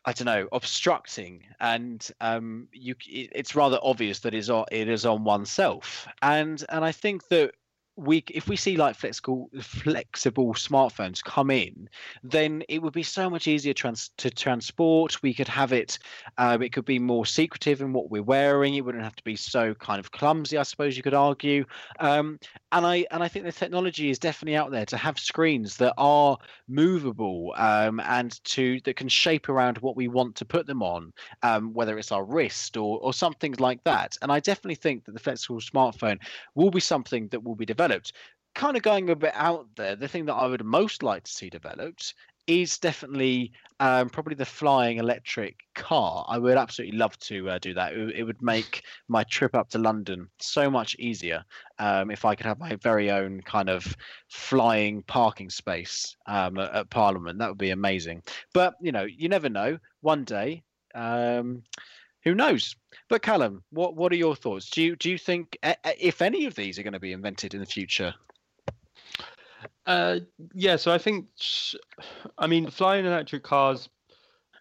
I 0.03 0.13
don't 0.13 0.25
know, 0.25 0.47
obstructing, 0.51 1.43
and 1.59 2.07
um, 2.21 2.67
you, 2.71 2.95
it's 3.05 3.55
rather 3.55 3.77
obvious 3.83 4.19
that 4.19 4.33
it 4.33 4.37
is 4.37 4.49
on, 4.49 4.65
it 4.71 4.89
is 4.89 5.05
on 5.05 5.23
oneself, 5.23 6.07
and 6.21 6.63
and 6.69 6.83
I 6.83 6.91
think 6.91 7.27
that 7.27 7.53
we 7.97 8.23
if 8.29 8.47
we 8.47 8.55
see 8.55 8.77
like 8.77 8.95
flexible 8.95 9.49
flexible 9.61 10.53
smartphones 10.53 11.23
come 11.23 11.51
in 11.51 11.89
then 12.23 12.63
it 12.69 12.81
would 12.81 12.93
be 12.93 13.03
so 13.03 13.29
much 13.29 13.47
easier 13.47 13.73
trans- 13.73 14.11
to 14.17 14.29
transport. 14.29 15.21
We 15.21 15.33
could 15.33 15.47
have 15.47 15.73
it 15.73 15.99
um, 16.37 16.61
it 16.61 16.71
could 16.71 16.85
be 16.85 16.99
more 16.99 17.25
secretive 17.25 17.81
in 17.81 17.91
what 17.91 18.09
we're 18.09 18.23
wearing. 18.23 18.75
It 18.75 18.85
wouldn't 18.85 19.03
have 19.03 19.15
to 19.17 19.23
be 19.23 19.35
so 19.35 19.73
kind 19.75 19.99
of 19.99 20.11
clumsy 20.11 20.57
i 20.57 20.63
suppose 20.63 20.95
you 20.95 21.03
could 21.03 21.13
argue. 21.13 21.65
Um, 21.99 22.39
and 22.71 22.85
i 22.85 23.05
and 23.11 23.21
i 23.21 23.27
think 23.27 23.43
the 23.45 23.51
technology 23.51 24.09
is 24.09 24.17
definitely 24.17 24.55
out 24.55 24.71
there 24.71 24.85
to 24.85 24.95
have 24.95 25.19
screens 25.19 25.75
that 25.77 25.93
are 25.97 26.37
movable 26.69 27.53
um, 27.57 27.99
and 27.99 28.41
to 28.45 28.79
that 28.85 28.95
can 28.95 29.09
shape 29.09 29.49
around 29.49 29.77
what 29.79 29.97
we 29.97 30.07
want 30.07 30.35
to 30.35 30.45
put 30.45 30.65
them 30.65 30.81
on 30.81 31.11
um, 31.43 31.73
whether 31.73 31.99
it's 31.99 32.11
our 32.11 32.23
wrist 32.23 32.77
or 32.77 32.99
or 32.99 33.13
something 33.13 33.53
like 33.59 33.83
that. 33.83 34.17
And 34.21 34.31
i 34.31 34.39
definitely 34.39 34.75
think 34.75 35.05
that 35.05 35.11
the 35.11 35.19
flexible 35.19 35.59
smartphone 35.59 36.19
will 36.55 36.71
be 36.71 36.79
something 36.79 37.27
that 37.29 37.43
will 37.43 37.55
be 37.55 37.65
developed 37.65 37.80
developed. 37.81 38.13
Kind 38.53 38.75
of 38.75 38.83
going 38.83 39.09
a 39.09 39.15
bit 39.15 39.33
out 39.33 39.67
there, 39.75 39.95
the 39.95 40.07
thing 40.07 40.25
that 40.25 40.33
I 40.33 40.45
would 40.45 40.63
most 40.65 41.03
like 41.03 41.23
to 41.23 41.31
see 41.31 41.49
developed 41.49 42.13
is 42.47 42.77
definitely 42.79 43.51
um, 43.79 44.09
probably 44.09 44.35
the 44.35 44.45
flying 44.45 44.97
electric 44.97 45.55
car. 45.73 46.25
I 46.27 46.37
would 46.37 46.57
absolutely 46.57 46.97
love 46.97 47.17
to 47.19 47.49
uh, 47.49 47.59
do 47.59 47.73
that. 47.75 47.93
It, 47.93 48.15
it, 48.17 48.23
would 48.23 48.41
make 48.41 48.83
my 49.07 49.23
trip 49.23 49.55
up 49.55 49.69
to 49.69 49.77
London 49.77 50.27
so 50.39 50.69
much 50.69 50.95
easier 50.99 51.45
um, 51.79 52.11
if 52.11 52.25
I 52.25 52.35
could 52.35 52.45
have 52.45 52.59
my 52.59 52.75
very 52.77 53.09
own 53.09 53.41
kind 53.41 53.69
of 53.69 53.95
flying 54.27 55.03
parking 55.03 55.49
space 55.49 56.15
um, 56.27 56.57
at, 56.57 56.73
at, 56.73 56.89
Parliament. 56.89 57.39
That 57.39 57.49
would 57.49 57.57
be 57.57 57.69
amazing. 57.69 58.21
But 58.53 58.73
you 58.81 58.91
know, 58.91 59.05
you 59.05 59.29
never 59.29 59.47
know. 59.47 59.77
One 60.01 60.25
day, 60.25 60.63
um, 60.93 61.63
who 62.23 62.35
knows? 62.35 62.75
But 63.09 63.21
Callum, 63.21 63.63
what 63.71 63.95
what 63.95 64.11
are 64.11 64.17
your 64.17 64.35
thoughts? 64.35 64.69
Do 64.69 64.81
you 64.81 64.95
do 64.95 65.09
you 65.09 65.17
think 65.17 65.57
if 65.63 66.21
any 66.21 66.45
of 66.45 66.55
these 66.55 66.77
are 66.77 66.83
going 66.83 66.93
to 66.93 66.99
be 66.99 67.13
invented 67.13 67.53
in 67.53 67.59
the 67.59 67.65
future? 67.65 68.13
Uh, 69.85 70.19
yeah, 70.53 70.75
so 70.75 70.91
I 70.91 70.97
think, 70.97 71.27
I 72.37 72.47
mean, 72.47 72.69
flying 72.69 73.05
electric 73.05 73.43
cars. 73.43 73.89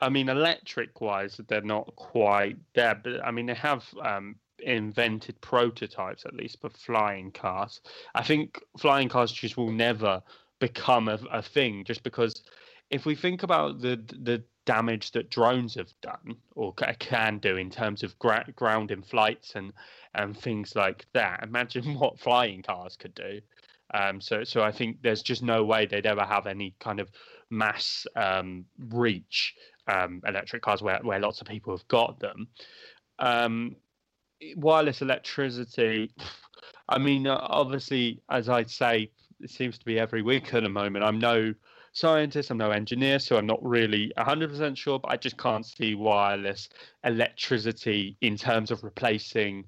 I 0.01 0.09
mean, 0.09 0.29
electric 0.29 1.01
wise, 1.01 1.41
they're 1.49 1.61
not 1.61 1.95
quite 1.97 2.57
there, 2.75 2.95
but 2.95 3.25
I 3.25 3.31
mean, 3.31 3.47
they 3.47 3.55
have 3.55 3.85
um, 4.03 4.37
invented 4.59 5.41
prototypes 5.41 6.25
at 6.25 6.35
least 6.35 6.61
for 6.61 6.71
flying 6.71 7.31
cars. 7.33 7.81
I 8.15 8.23
think 8.23 8.61
flying 8.79 9.09
cars 9.09 9.31
just 9.31 9.57
will 9.57 9.73
never 9.73 10.23
become 10.59 11.09
a, 11.09 11.19
a 11.31 11.43
thing, 11.43 11.85
just 11.85 12.03
because 12.03 12.43
if 12.89 13.05
we 13.05 13.15
think 13.15 13.43
about 13.43 13.81
the 13.81 13.97
the 14.21 14.43
damage 14.71 15.11
that 15.11 15.31
drones 15.31 15.75
have 15.75 15.93
done 16.01 16.37
or 16.55 16.73
can 17.01 17.39
do 17.39 17.57
in 17.57 17.69
terms 17.69 18.05
of 18.05 18.17
gra- 18.21 18.47
ground 18.55 18.93
in 18.93 19.03
flights 19.03 19.57
and 19.57 19.73
and 20.15 20.39
things 20.39 20.77
like 20.77 21.07
that. 21.13 21.43
Imagine 21.51 21.99
what 21.99 22.21
flying 22.21 22.63
cars 22.63 22.97
could 22.97 23.15
do. 23.15 23.41
Um, 23.93 24.21
so 24.21 24.45
so 24.45 24.63
I 24.63 24.71
think 24.71 25.03
there's 25.03 25.23
just 25.23 25.43
no 25.43 25.65
way 25.65 25.87
they'd 25.87 26.07
ever 26.07 26.23
have 26.23 26.47
any 26.47 26.77
kind 26.79 27.01
of 27.01 27.11
mass 27.51 28.07
um, 28.15 28.65
reach 28.91 29.57
um, 29.89 30.23
electric 30.25 30.63
cars 30.63 30.83
where 30.83 31.01
where 31.03 31.19
lots 31.19 31.41
of 31.41 31.49
people 31.49 31.77
have 31.77 31.89
got 31.89 32.21
them. 32.21 32.47
Um, 33.19 33.75
wireless 34.55 35.03
electricity. 35.03 36.13
I 36.89 36.99
mean, 36.99 37.27
uh, 37.27 37.39
obviously, 37.41 38.21
as 38.31 38.49
I 38.49 38.65
say, 38.65 39.11
it 39.41 39.51
seems 39.51 39.79
to 39.79 39.85
be 39.85 39.99
every 39.99 40.23
week 40.23 40.55
at 40.55 40.63
the 40.63 40.69
moment. 40.69 41.05
I'm 41.05 41.19
no 41.19 41.55
scientist, 41.93 42.51
I'm 42.51 42.59
no 42.59 42.71
engineer, 42.71 43.19
so 43.19 43.37
I'm 43.37 43.47
not 43.47 43.63
really 43.63 44.13
100% 44.17 44.77
sure, 44.77 44.99
but 44.99 45.11
I 45.11 45.17
just 45.17 45.37
can't 45.37 45.67
see 45.67 45.95
wireless 45.95 46.69
electricity 47.05 48.17
in 48.21 48.37
terms 48.37 48.71
of 48.71 48.85
replacing 48.85 49.65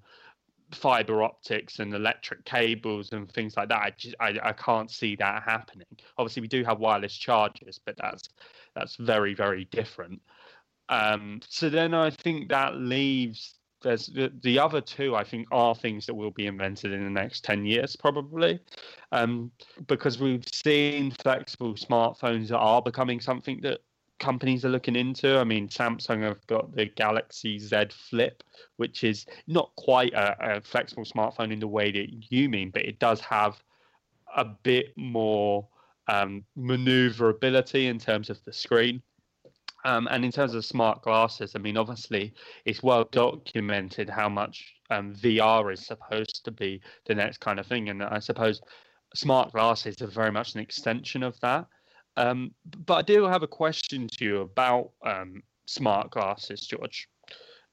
fiber 0.75 1.23
optics 1.23 1.79
and 1.79 1.95
electric 1.95 2.45
cables 2.45 3.13
and 3.13 3.31
things 3.31 3.57
like 3.57 3.69
that. 3.69 3.83
I 3.83 3.91
just 3.97 4.15
I, 4.21 4.39
I 4.43 4.53
can't 4.53 4.91
see 4.91 5.17
that 5.17 5.43
happening. 5.43 5.87
Obviously, 6.19 6.43
we 6.43 6.49
do 6.49 6.65
have 6.65 6.79
wireless 6.79 7.15
chargers, 7.15 7.79
but 7.85 7.97
that's 7.97 8.29
that's 8.75 8.97
very 8.97 9.35
very 9.35 9.65
different. 9.67 10.21
Um, 10.89 11.41
so 11.49 11.69
then 11.69 11.95
I 11.95 12.11
think 12.11 12.49
that 12.49 12.77
leaves 12.77 13.55
there's 13.83 14.07
the, 14.07 14.33
the 14.43 14.59
other 14.59 14.81
two 14.81 15.15
I 15.15 15.25
think 15.25 15.49
are 15.51 15.75
things 15.75 16.07
that 16.07 16.15
will 16.15 16.31
be 16.31 16.47
invented 16.47 16.93
in 16.93 17.05
the 17.05 17.11
next 17.11 17.45
10 17.45 17.65
years 17.65 17.97
probably 17.97 18.61
um, 19.13 19.51
because 19.87 20.19
we've 20.19 20.45
seen 20.53 21.11
flexible 21.11 21.75
smartphones 21.75 22.49
that 22.49 22.59
are 22.59 22.83
becoming 22.83 23.21
something 23.21 23.61
that 23.63 23.81
companies 24.23 24.65
are 24.65 24.69
looking 24.69 24.95
into. 24.95 25.37
I 25.37 25.45
mean, 25.45 25.69
Samsung 25.69 26.23
have 26.23 26.47
got 26.47 26.75
the 26.75 26.87
Galaxy 26.87 27.59
Z 27.59 27.87
Flip, 27.91 28.43
which 28.77 29.03
is 29.03 29.27
not 29.49 29.73
quite 29.77 30.15
a, 30.15 30.57
a 30.57 30.61
flexible 30.61 31.05
smartphone 31.05 31.53
in 31.53 31.59
the 31.59 31.67
way 31.67 31.91
that 31.91 32.07
you 32.31 32.49
mean, 32.49 32.71
but 32.71 32.83
it 32.83 33.01
does 33.01 33.21
have 33.21 33.61
a 34.37 34.45
bit 34.45 34.95
more 34.97 35.67
um, 36.09 36.45
maneuverability 36.57 37.89
in 37.89 37.99
terms 37.99 38.31
of 38.31 38.43
the 38.45 38.53
screen. 38.53 39.03
Um, 39.85 40.09
and 40.11 40.25
in 40.25 40.31
terms 40.31 40.55
of 40.55 40.65
smart 40.65 41.03
glasses, 41.03 41.53
I 41.55 41.59
mean, 41.59 41.77
obviously, 41.77 42.35
it's 42.65 42.83
well 42.83 43.05
documented 43.11 44.09
how 44.09 44.29
much 44.29 44.75
um, 44.91 45.15
VR 45.15 45.73
is 45.73 45.85
supposed 45.85 46.45
to 46.45 46.51
be 46.51 46.81
the 47.07 47.15
next 47.15 47.39
kind 47.39 47.59
of 47.59 47.67
thing. 47.67 47.89
And 47.89 48.03
I 48.03 48.21
suppose 48.21 48.61
smart 49.15 49.53
glasses 49.53 50.01
are 50.01 50.07
very 50.07 50.31
much 50.31 50.55
an 50.55 50.61
extension 50.61 51.23
of 51.23 51.39
that. 51.41 51.67
Um, 52.17 52.53
but 52.87 52.95
I 52.95 53.03
do 53.03 53.25
have 53.25 53.43
a 53.43 53.49
question 53.49 54.07
to 54.07 54.25
you 54.25 54.41
about 54.41 54.91
um, 55.05 55.43
smart 55.67 56.11
glasses, 56.11 56.61
George. 56.61 57.09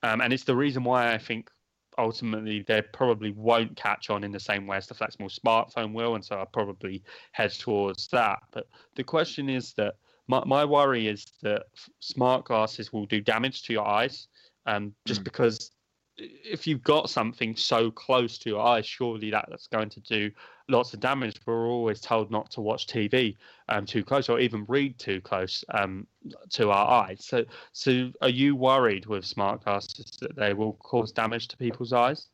Um, 0.01 0.21
and 0.21 0.31
it's 0.31 0.45
the 0.45 0.55
reason 0.55 0.83
why 0.83 1.13
I 1.13 1.17
think 1.17 1.49
ultimately 1.97 2.63
they 2.65 2.81
probably 2.81 3.31
won't 3.31 3.75
catch 3.75 4.09
on 4.09 4.23
in 4.23 4.31
the 4.31 4.39
same 4.39 4.65
way 4.65 4.77
as 4.77 4.87
the 4.87 4.93
flexible 4.93 5.27
smartphone 5.27 5.93
will. 5.93 6.15
And 6.15 6.23
so 6.23 6.37
I'll 6.37 6.45
probably 6.45 7.03
head 7.33 7.51
towards 7.51 8.07
that. 8.07 8.39
But 8.51 8.67
the 8.95 9.03
question 9.03 9.49
is 9.49 9.73
that 9.73 9.95
my, 10.29 10.43
my 10.45 10.63
worry 10.63 11.07
is 11.07 11.25
that 11.41 11.63
smart 11.99 12.45
glasses 12.45 12.93
will 12.93 13.05
do 13.07 13.19
damage 13.19 13.63
to 13.63 13.73
your 13.73 13.85
eyes 13.85 14.27
um, 14.65 14.93
just 15.05 15.21
mm. 15.21 15.25
because 15.25 15.71
if 16.17 16.67
you've 16.67 16.83
got 16.83 17.09
something 17.09 17.55
so 17.55 17.89
close 17.89 18.37
to 18.39 18.49
your 18.49 18.61
eyes, 18.61 18.85
surely 18.85 19.31
that's 19.31 19.67
going 19.67 19.89
to 19.89 19.99
do 20.01 20.29
lots 20.67 20.93
of 20.93 20.99
damage. 20.99 21.39
We're 21.45 21.67
always 21.67 22.01
told 22.01 22.29
not 22.29 22.51
to 22.51 22.61
watch 22.61 22.87
TV 22.87 23.37
um, 23.69 23.85
too 23.85 24.03
close 24.03 24.29
or 24.29 24.39
even 24.39 24.65
read 24.67 24.99
too 24.99 25.21
close 25.21 25.63
um, 25.73 26.05
to 26.51 26.71
our 26.71 27.05
eyes. 27.05 27.25
So, 27.25 27.45
so 27.71 28.11
are 28.21 28.29
you 28.29 28.55
worried 28.55 29.05
with 29.05 29.25
smart 29.25 29.63
glasses 29.63 30.17
that 30.21 30.35
they 30.35 30.53
will 30.53 30.73
cause 30.73 31.11
damage 31.11 31.47
to 31.49 31.57
people's 31.57 31.93
eyes? 31.93 32.27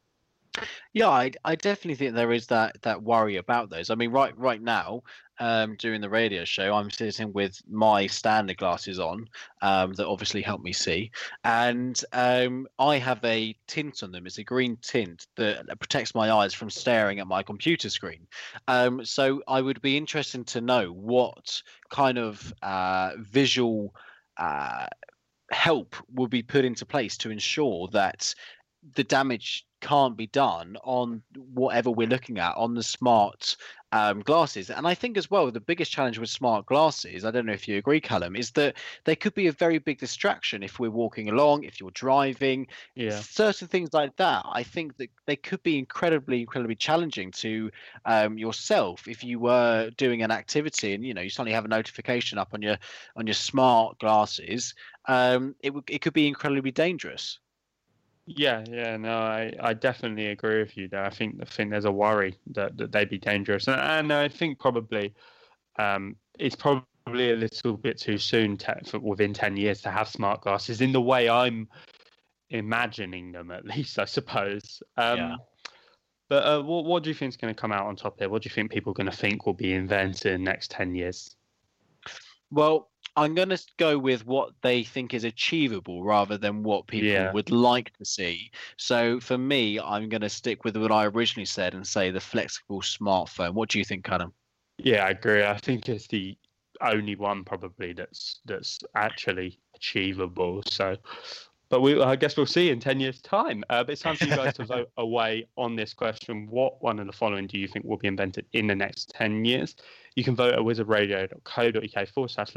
Yeah, 0.93 1.09
I, 1.09 1.31
I 1.43 1.55
definitely 1.55 1.95
think 1.95 2.15
there 2.15 2.31
is 2.31 2.47
that 2.47 2.81
that 2.83 3.03
worry 3.03 3.37
about 3.37 3.69
those. 3.69 3.89
I 3.89 3.95
mean, 3.95 4.11
right 4.11 4.37
right 4.37 4.61
now, 4.61 5.03
um, 5.39 5.75
during 5.77 6.01
the 6.01 6.09
radio 6.09 6.45
show, 6.45 6.73
I'm 6.73 6.89
sitting 6.89 7.33
with 7.33 7.61
my 7.69 8.07
standard 8.07 8.57
glasses 8.57 8.99
on 8.99 9.27
um, 9.61 9.93
that 9.93 10.07
obviously 10.07 10.41
help 10.41 10.61
me 10.61 10.73
see, 10.73 11.11
and 11.43 12.01
um, 12.13 12.67
I 12.79 12.97
have 12.97 13.23
a 13.25 13.55
tint 13.67 14.03
on 14.03 14.11
them. 14.11 14.25
It's 14.25 14.37
a 14.37 14.43
green 14.43 14.77
tint 14.81 15.27
that 15.35 15.67
protects 15.79 16.15
my 16.15 16.31
eyes 16.31 16.53
from 16.53 16.69
staring 16.69 17.19
at 17.19 17.27
my 17.27 17.43
computer 17.43 17.89
screen. 17.89 18.27
Um, 18.67 19.03
so 19.03 19.43
I 19.47 19.61
would 19.61 19.81
be 19.81 19.97
interested 19.97 20.47
to 20.47 20.61
know 20.61 20.91
what 20.91 21.61
kind 21.89 22.17
of 22.17 22.53
uh, 22.61 23.11
visual. 23.17 23.93
Uh, 24.37 24.87
help 25.51 25.95
will 26.13 26.27
be 26.27 26.41
put 26.41 26.65
into 26.65 26.85
place 26.87 27.15
to 27.17 27.29
ensure 27.29 27.87
that 27.89 28.33
the 28.95 29.03
damage 29.03 29.65
can't 29.85 30.17
be 30.17 30.27
done 30.27 30.77
on 30.83 31.21
whatever 31.53 31.91
we're 31.91 32.07
looking 32.07 32.39
at 32.39 32.57
on 32.57 32.73
the 32.73 32.81
smart 32.81 33.55
um, 33.91 34.21
glasses. 34.21 34.71
And 34.71 34.87
I 34.87 34.95
think 34.95 35.15
as 35.15 35.29
well, 35.29 35.49
the 35.51 35.59
biggest 35.59 35.91
challenge 35.91 36.17
with 36.17 36.29
smart 36.29 36.65
glasses, 36.65 37.23
I 37.23 37.29
don't 37.29 37.45
know 37.45 37.53
if 37.53 37.67
you 37.67 37.77
agree, 37.77 38.01
Callum, 38.01 38.35
is 38.35 38.51
that 38.51 38.75
they 39.03 39.15
could 39.15 39.35
be 39.35 39.47
a 39.47 39.51
very 39.51 39.77
big 39.77 39.99
distraction 39.99 40.63
if 40.63 40.79
we're 40.79 40.89
walking 40.89 41.29
along, 41.29 41.63
if 41.63 41.79
you're 41.79 41.91
driving, 41.91 42.67
yeah. 42.95 43.19
certain 43.19 43.67
things 43.67 43.93
like 43.93 44.15
that. 44.15 44.43
I 44.51 44.63
think 44.63 44.97
that 44.97 45.09
they 45.27 45.35
could 45.35 45.61
be 45.61 45.77
incredibly, 45.77 46.41
incredibly 46.41 46.75
challenging 46.75 47.31
to 47.33 47.69
um, 48.05 48.37
yourself 48.39 49.07
if 49.07 49.23
you 49.23 49.39
were 49.39 49.91
doing 49.97 50.23
an 50.23 50.31
activity 50.31 50.93
and 50.93 51.05
you 51.05 51.13
know 51.13 51.21
you 51.21 51.29
suddenly 51.29 51.53
have 51.53 51.65
a 51.65 51.69
notification 51.69 52.37
up 52.37 52.49
on 52.53 52.61
your 52.61 52.77
on 53.15 53.27
your 53.27 53.35
smart 53.35 53.99
glasses. 53.99 54.73
Um, 55.07 55.55
it 55.61 55.73
would 55.73 55.83
it 55.89 56.01
could 56.01 56.13
be 56.13 56.27
incredibly 56.27 56.71
dangerous. 56.71 57.39
Yeah, 58.27 58.63
yeah, 58.67 58.97
no, 58.97 59.17
I, 59.19 59.53
I 59.59 59.73
definitely 59.73 60.27
agree 60.27 60.59
with 60.59 60.75
you 60.75 60.87
there. 60.87 61.05
I 61.05 61.11
think 61.11 61.37
I 61.41 61.45
think 61.45 61.69
there's 61.69 61.85
a 61.85 61.91
worry 61.91 62.35
that, 62.51 62.75
that 62.77 62.91
they'd 62.91 63.09
be 63.09 63.19
dangerous, 63.19 63.67
and, 63.67 63.79
and 63.79 64.11
I 64.11 64.27
think 64.27 64.57
probably 64.57 65.13
um, 65.77 66.15
it's 66.39 66.55
probably 66.55 66.85
a 67.31 67.35
little 67.35 67.77
bit 67.77 67.99
too 67.99 68.17
soon 68.17 68.57
to, 68.57 68.79
for 68.87 68.99
within 68.99 69.31
ten 69.31 69.55
years 69.55 69.81
to 69.81 69.91
have 69.91 70.07
smart 70.07 70.41
glasses 70.41 70.81
in 70.81 70.91
the 70.91 71.01
way 71.01 71.29
I'm 71.29 71.67
imagining 72.49 73.31
them, 73.31 73.51
at 73.51 73.65
least 73.75 73.99
I 73.99 74.05
suppose. 74.05 74.81
Um, 74.97 75.17
yeah. 75.17 75.35
But 76.27 76.45
uh, 76.45 76.63
what 76.63 76.85
what 76.85 77.03
do 77.03 77.09
you 77.09 77.13
think 77.13 77.29
is 77.29 77.37
going 77.37 77.53
to 77.53 77.59
come 77.59 77.71
out 77.71 77.85
on 77.85 77.95
top 77.95 78.17
here? 78.17 78.29
What 78.29 78.41
do 78.41 78.49
you 78.49 78.55
think 78.55 78.71
people 78.71 78.89
are 78.89 78.95
going 78.95 79.11
to 79.11 79.15
think 79.15 79.45
will 79.45 79.53
be 79.53 79.73
invented 79.73 80.33
in 80.33 80.43
the 80.43 80.49
next 80.49 80.71
ten 80.71 80.95
years? 80.95 81.35
Well, 82.49 82.89
I'm 83.17 83.33
going 83.33 83.49
to 83.49 83.61
go 83.77 83.97
with 83.97 84.25
what 84.25 84.51
they 84.61 84.83
think 84.83 85.13
is 85.13 85.23
achievable 85.23 86.03
rather 86.03 86.37
than 86.37 86.63
what 86.63 86.87
people 86.87 87.09
yeah. 87.09 87.31
would 87.31 87.49
like 87.49 87.95
to 87.97 88.05
see. 88.05 88.51
So 88.77 89.19
for 89.19 89.37
me, 89.37 89.79
I'm 89.79 90.09
going 90.09 90.21
to 90.21 90.29
stick 90.29 90.65
with 90.65 90.75
what 90.75 90.91
I 90.91 91.05
originally 91.05 91.45
said 91.45 91.73
and 91.73 91.87
say 91.87 92.11
the 92.11 92.19
flexible 92.19 92.81
smartphone. 92.81 93.53
What 93.53 93.69
do 93.69 93.79
you 93.79 93.85
think, 93.85 94.09
Adam? 94.09 94.33
Yeah, 94.77 95.05
I 95.05 95.11
agree. 95.11 95.43
I 95.43 95.57
think 95.57 95.87
it's 95.87 96.07
the 96.07 96.37
only 96.81 97.15
one 97.15 97.43
probably 97.43 97.93
that's 97.93 98.41
that's 98.45 98.79
actually 98.95 99.59
achievable. 99.75 100.61
So, 100.67 100.97
but 101.69 101.81
we 101.81 102.01
I 102.01 102.17
guess 102.17 102.35
we'll 102.35 102.45
see 102.45 102.69
in 102.69 102.81
ten 102.81 102.99
years' 102.99 103.21
time. 103.21 103.63
Uh, 103.69 103.83
but 103.83 103.93
it's 103.93 104.01
time 104.01 104.17
for 104.17 104.25
you 104.25 104.35
guys 104.35 104.55
to 104.55 104.65
vote 104.65 104.89
away 104.97 105.47
on 105.57 105.77
this 105.77 105.93
question. 105.93 106.47
What 106.49 106.81
one 106.83 106.99
of 106.99 107.07
the 107.07 107.13
following 107.13 107.47
do 107.47 107.57
you 107.57 107.67
think 107.69 107.85
will 107.85 107.97
be 107.97 108.07
invented 108.07 108.45
in 108.51 108.67
the 108.67 108.75
next 108.75 109.13
ten 109.15 109.45
years? 109.45 109.75
You 110.15 110.23
can 110.23 110.35
vote 110.35 110.53
at 110.53 110.59
wizardradio.co.uk 110.59 112.07
forward 112.09 112.31
slash 112.31 112.55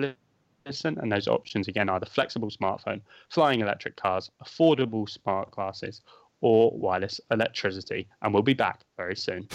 and 0.98 1.10
those 1.10 1.28
options 1.28 1.68
again 1.68 1.88
are 1.88 2.00
the 2.00 2.06
flexible 2.06 2.50
smartphone, 2.50 3.00
flying 3.30 3.60
electric 3.60 3.96
cars, 3.96 4.30
affordable 4.44 5.08
smart 5.08 5.50
glasses, 5.50 6.02
or 6.40 6.70
wireless 6.76 7.20
electricity. 7.30 8.08
And 8.22 8.32
we'll 8.32 8.42
be 8.42 8.54
back 8.54 8.82
very 8.96 9.16
soon. 9.16 9.48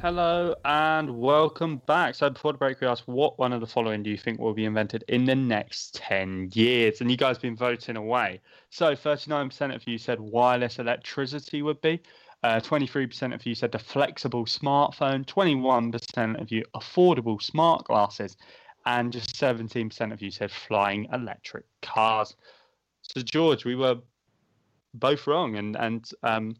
Hello 0.00 0.54
and 0.64 1.18
welcome 1.18 1.76
back. 1.86 2.14
So 2.14 2.30
before 2.30 2.52
the 2.52 2.58
break, 2.58 2.80
we 2.80 2.86
asked 2.86 3.06
what 3.06 3.38
one 3.38 3.52
of 3.52 3.60
the 3.60 3.66
following 3.66 4.02
do 4.02 4.08
you 4.08 4.16
think 4.16 4.40
will 4.40 4.54
be 4.54 4.64
invented 4.64 5.04
in 5.08 5.26
the 5.26 5.34
next 5.34 5.94
10 5.96 6.48
years? 6.54 7.02
And 7.02 7.10
you 7.10 7.18
guys 7.18 7.36
have 7.36 7.42
been 7.42 7.54
voting 7.54 7.98
away. 7.98 8.40
So 8.70 8.94
39% 8.94 9.74
of 9.74 9.86
you 9.86 9.98
said 9.98 10.18
wireless 10.18 10.78
electricity 10.78 11.60
would 11.60 11.82
be. 11.82 12.00
Uh, 12.42 12.60
23% 12.60 13.34
of 13.34 13.44
you 13.44 13.54
said 13.54 13.72
the 13.72 13.78
flexible 13.78 14.46
smartphone. 14.46 15.26
21% 15.26 16.40
of 16.40 16.50
you 16.50 16.64
affordable 16.74 17.42
smart 17.42 17.84
glasses. 17.84 18.38
And 18.86 19.12
just 19.12 19.34
17% 19.34 20.14
of 20.14 20.22
you 20.22 20.30
said 20.30 20.50
flying 20.50 21.08
electric 21.12 21.66
cars. 21.82 22.36
So 23.02 23.20
George, 23.20 23.66
we 23.66 23.76
were 23.76 23.96
both 24.94 25.26
wrong. 25.26 25.56
And, 25.56 25.76
and, 25.76 26.10
um, 26.22 26.56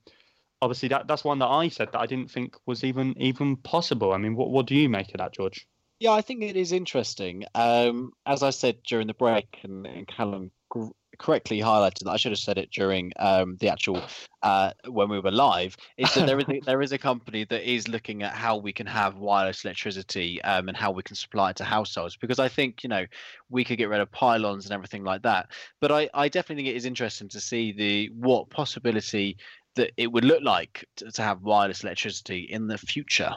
obviously 0.63 0.89
that 0.91 1.07
that's 1.07 1.25
one 1.25 1.39
that 1.39 1.47
I 1.47 1.69
said 1.69 1.93
that 1.93 2.01
I 2.01 2.07
didn't 2.07 2.31
think 2.31 2.57
was 2.67 2.85
even 2.85 3.15
even 3.19 3.57
possible. 3.57 4.13
I 4.13 4.19
mean, 4.19 4.37
what 4.37 4.51
what 4.51 4.67
do 4.67 4.75
you 4.75 4.89
make 4.89 5.09
of 5.09 5.19
that, 5.19 5.33
George? 5.33 5.67
Yeah, 5.99 6.13
I 6.13 6.23
think 6.23 6.43
it 6.43 6.57
is 6.57 6.73
interesting. 6.73 7.45
Um, 7.55 8.13
as 8.25 8.43
I 8.43 8.51
said 8.51 8.83
during 8.85 9.07
the 9.07 9.15
break, 9.15 9.59
and, 9.63 9.87
and 9.87 10.07
Callum 10.07 10.51
gr- 10.71 10.89
correctly 11.19 11.61
highlighted 11.61 12.05
that 12.05 12.11
I 12.11 12.17
should 12.17 12.33
have 12.33 12.39
said 12.39 12.57
it 12.57 12.71
during 12.71 13.13
um, 13.19 13.59
the 13.61 13.69
actual 13.69 14.03
uh, 14.43 14.73
when 14.89 15.11
we 15.11 15.21
were 15.21 15.31
live. 15.31 15.77
Is 15.99 16.15
that 16.15 16.27
there 16.27 16.39
is 16.39 16.49
a, 16.49 16.61
there 16.65 16.81
is 16.81 16.93
a 16.93 16.99
company 16.99 17.45
that 17.45 17.71
is 17.71 17.87
looking 17.87 18.23
at 18.23 18.33
how 18.33 18.57
we 18.57 18.73
can 18.73 18.87
have 18.87 19.19
wireless 19.19 19.63
electricity 19.65 20.41
um, 20.43 20.69
and 20.69 20.77
how 20.77 20.91
we 20.91 21.03
can 21.03 21.17
supply 21.17 21.51
it 21.51 21.57
to 21.57 21.65
households. 21.65 22.17
Because 22.17 22.39
I 22.39 22.49
think 22.49 22.83
you 22.83 22.89
know 22.89 23.05
we 23.51 23.63
could 23.63 23.77
get 23.77 23.91
rid 23.91 24.01
of 24.01 24.11
pylons 24.11 24.65
and 24.65 24.73
everything 24.73 25.05
like 25.05 25.23
that. 25.23 25.51
But 25.81 25.93
I, 25.93 26.09
I 26.15 26.29
definitely 26.29 26.65
think 26.65 26.75
it 26.75 26.79
is 26.79 26.87
interesting 26.87 27.29
to 27.29 27.41
see 27.41 27.73
the 27.73 28.09
what 28.15 28.49
possibility 28.49 29.37
that 29.77 29.93
it 29.97 30.11
would 30.11 30.25
look 30.25 30.43
like 30.43 30.85
to, 30.97 31.11
to 31.11 31.23
have 31.23 31.43
wireless 31.43 31.85
electricity 31.85 32.41
in 32.41 32.67
the 32.67 32.79
future. 32.79 33.35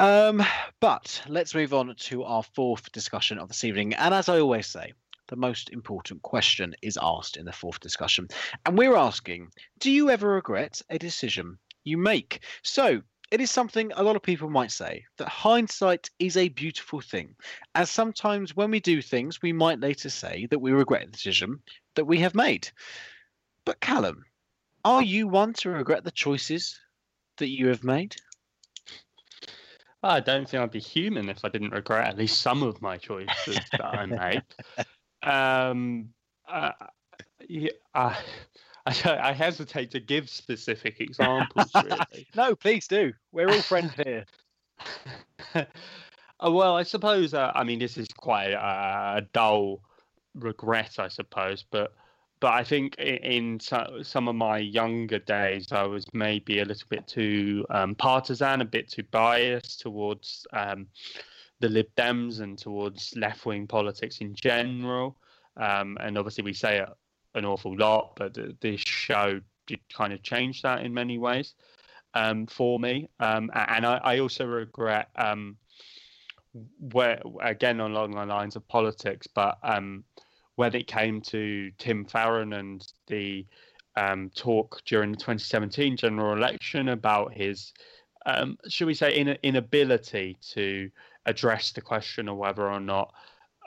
Um, 0.00 0.42
but 0.80 1.22
let's 1.28 1.54
move 1.54 1.74
on 1.74 1.94
to 1.94 2.24
our 2.24 2.42
fourth 2.42 2.90
discussion 2.92 3.38
of 3.38 3.48
this 3.48 3.64
evening. 3.64 3.94
And 3.94 4.14
as 4.14 4.28
I 4.28 4.40
always 4.40 4.66
say, 4.66 4.92
the 5.28 5.36
most 5.36 5.70
important 5.70 6.22
question 6.22 6.74
is 6.82 6.98
asked 7.00 7.36
in 7.36 7.44
the 7.44 7.52
fourth 7.52 7.80
discussion. 7.80 8.28
And 8.66 8.76
we're 8.76 8.96
asking 8.96 9.48
Do 9.78 9.90
you 9.90 10.10
ever 10.10 10.28
regret 10.28 10.82
a 10.90 10.98
decision 10.98 11.58
you 11.84 11.96
make? 11.96 12.44
So, 12.62 13.02
it 13.30 13.40
is 13.40 13.50
something 13.50 13.90
a 13.94 14.02
lot 14.02 14.14
of 14.14 14.22
people 14.22 14.50
might 14.50 14.70
say 14.70 15.06
that 15.16 15.28
hindsight 15.28 16.10
is 16.18 16.36
a 16.36 16.50
beautiful 16.50 17.00
thing, 17.00 17.34
as 17.74 17.90
sometimes 17.90 18.54
when 18.54 18.70
we 18.70 18.78
do 18.78 19.00
things, 19.00 19.40
we 19.40 19.54
might 19.54 19.80
later 19.80 20.10
say 20.10 20.46
that 20.50 20.58
we 20.58 20.72
regret 20.72 21.06
the 21.06 21.12
decision 21.12 21.60
that 21.94 22.04
we 22.04 22.18
have 22.18 22.34
made. 22.34 22.68
But, 23.64 23.80
Callum, 23.80 24.26
are 24.84 25.02
you 25.02 25.28
one 25.28 25.52
to 25.54 25.70
regret 25.70 26.04
the 26.04 26.10
choices 26.10 26.78
that 27.38 27.48
you 27.48 27.68
have 27.68 27.84
made? 27.84 28.16
I 30.02 30.20
don't 30.20 30.48
think 30.48 30.62
I'd 30.62 30.70
be 30.70 30.80
human 30.80 31.28
if 31.28 31.44
I 31.44 31.48
didn't 31.48 31.70
regret 31.70 32.08
at 32.08 32.18
least 32.18 32.40
some 32.40 32.62
of 32.62 32.82
my 32.82 32.96
choices 32.96 33.60
that 33.70 33.84
I 33.84 34.06
made. 34.06 34.42
Um, 35.22 36.08
uh, 36.48 36.72
yeah, 37.48 37.70
I, 37.94 38.18
I, 38.86 39.18
I 39.20 39.32
hesitate 39.32 39.92
to 39.92 40.00
give 40.00 40.28
specific 40.28 41.00
examples. 41.00 41.70
Really. 41.82 42.26
no, 42.34 42.56
please 42.56 42.88
do. 42.88 43.12
We're 43.30 43.48
all 43.48 43.62
friends 43.62 43.92
here. 43.94 44.24
Uh, 45.54 46.50
well, 46.50 46.76
I 46.76 46.82
suppose. 46.82 47.34
Uh, 47.34 47.52
I 47.54 47.62
mean, 47.62 47.78
this 47.78 47.96
is 47.96 48.08
quite 48.08 48.50
a, 48.50 49.18
a 49.18 49.22
dull 49.32 49.80
regret, 50.34 50.96
I 50.98 51.06
suppose, 51.08 51.64
but 51.70 51.92
but 52.42 52.54
I 52.54 52.64
think 52.64 52.96
in, 52.98 53.60
some 53.60 54.26
of 54.26 54.34
my 54.34 54.58
younger 54.58 55.20
days, 55.20 55.70
I 55.70 55.84
was 55.84 56.04
maybe 56.12 56.58
a 56.58 56.64
little 56.64 56.88
bit 56.88 57.06
too 57.06 57.64
um, 57.70 57.94
partisan, 57.94 58.60
a 58.60 58.64
bit 58.64 58.90
too 58.90 59.04
biased 59.12 59.78
towards 59.78 60.44
um, 60.52 60.88
the 61.60 61.68
Lib 61.68 61.86
Dems 61.96 62.40
and 62.40 62.58
towards 62.58 63.14
left 63.16 63.46
wing 63.46 63.68
politics 63.68 64.18
in 64.18 64.34
general. 64.34 65.16
Um, 65.56 65.96
and 66.00 66.18
obviously, 66.18 66.42
we 66.42 66.52
say 66.52 66.80
it 66.80 66.88
an 67.36 67.44
awful 67.44 67.76
lot, 67.78 68.16
but 68.16 68.36
this 68.60 68.80
show 68.80 69.40
did 69.68 69.78
kind 69.94 70.12
of 70.12 70.24
change 70.24 70.62
that 70.62 70.84
in 70.84 70.92
many 70.92 71.18
ways 71.18 71.54
um, 72.14 72.48
for 72.48 72.80
me. 72.80 73.08
Um, 73.20 73.52
and 73.54 73.86
I, 73.86 74.00
I, 74.02 74.18
also 74.18 74.46
regret 74.46 75.10
um, 75.14 75.56
where 76.80 77.22
again 77.40 77.78
along 77.78 78.16
the 78.16 78.26
lines 78.26 78.56
of 78.56 78.66
politics, 78.66 79.28
but 79.28 79.58
um, 79.62 80.02
when 80.56 80.74
it 80.74 80.86
came 80.86 81.20
to 81.20 81.70
Tim 81.78 82.04
Farron 82.04 82.52
and 82.52 82.86
the 83.06 83.46
um, 83.96 84.30
talk 84.34 84.82
during 84.86 85.12
the 85.12 85.18
2017 85.18 85.96
general 85.96 86.36
election 86.36 86.88
about 86.90 87.32
his, 87.32 87.72
um, 88.26 88.58
should 88.68 88.86
we 88.86 88.94
say, 88.94 89.16
in, 89.16 89.28
inability 89.42 90.36
to 90.52 90.90
address 91.26 91.72
the 91.72 91.80
question 91.80 92.28
of 92.28 92.36
whether 92.36 92.70
or 92.70 92.80
not 92.80 93.12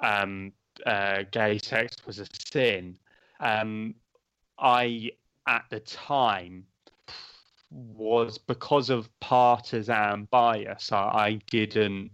um, 0.02 0.52
uh, 0.86 1.24
gay 1.32 1.58
sex 1.58 1.96
was 2.06 2.20
a 2.20 2.28
sin, 2.34 2.98
um, 3.40 3.96
I 4.58 5.12
at 5.48 5.66
the 5.70 5.80
time 5.82 6.66
was 7.72 8.38
because 8.38 8.90
of 8.90 9.10
partisan 9.20 10.28
bias. 10.32 10.92
I, 10.92 10.98
I 10.98 11.40
didn't 11.50 12.12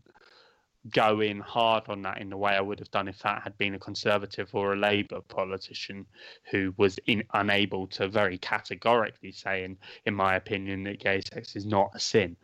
go 0.90 1.22
in 1.22 1.40
hard 1.40 1.84
on 1.88 2.02
that 2.02 2.20
in 2.20 2.30
the 2.30 2.38
way 2.38 2.54
I 2.54 2.62
would 2.62 2.80
have 2.80 2.92
done 2.92 3.08
if 3.08 3.20
that 3.20 3.44
had 3.44 3.58
been 3.58 3.76
a 3.76 3.80
Conservative 3.80 4.50
or 4.54 4.74
a 4.74 4.78
Labour 4.78 5.22
politician 5.22 6.06
who 6.50 6.74
was 6.78 6.98
in, 7.06 7.24
unable 7.34 7.88
to 7.88 8.08
very 8.08 8.38
categorically 8.38 9.32
say, 9.32 9.64
in, 9.64 9.78
in 10.06 10.16
my 10.16 10.36
opinion, 10.36 10.84
that 10.84 11.00
gay 11.00 11.22
sex 11.22 11.56
is 11.56 11.66
not 11.66 11.92
a 11.94 12.00
sin. 12.00 12.36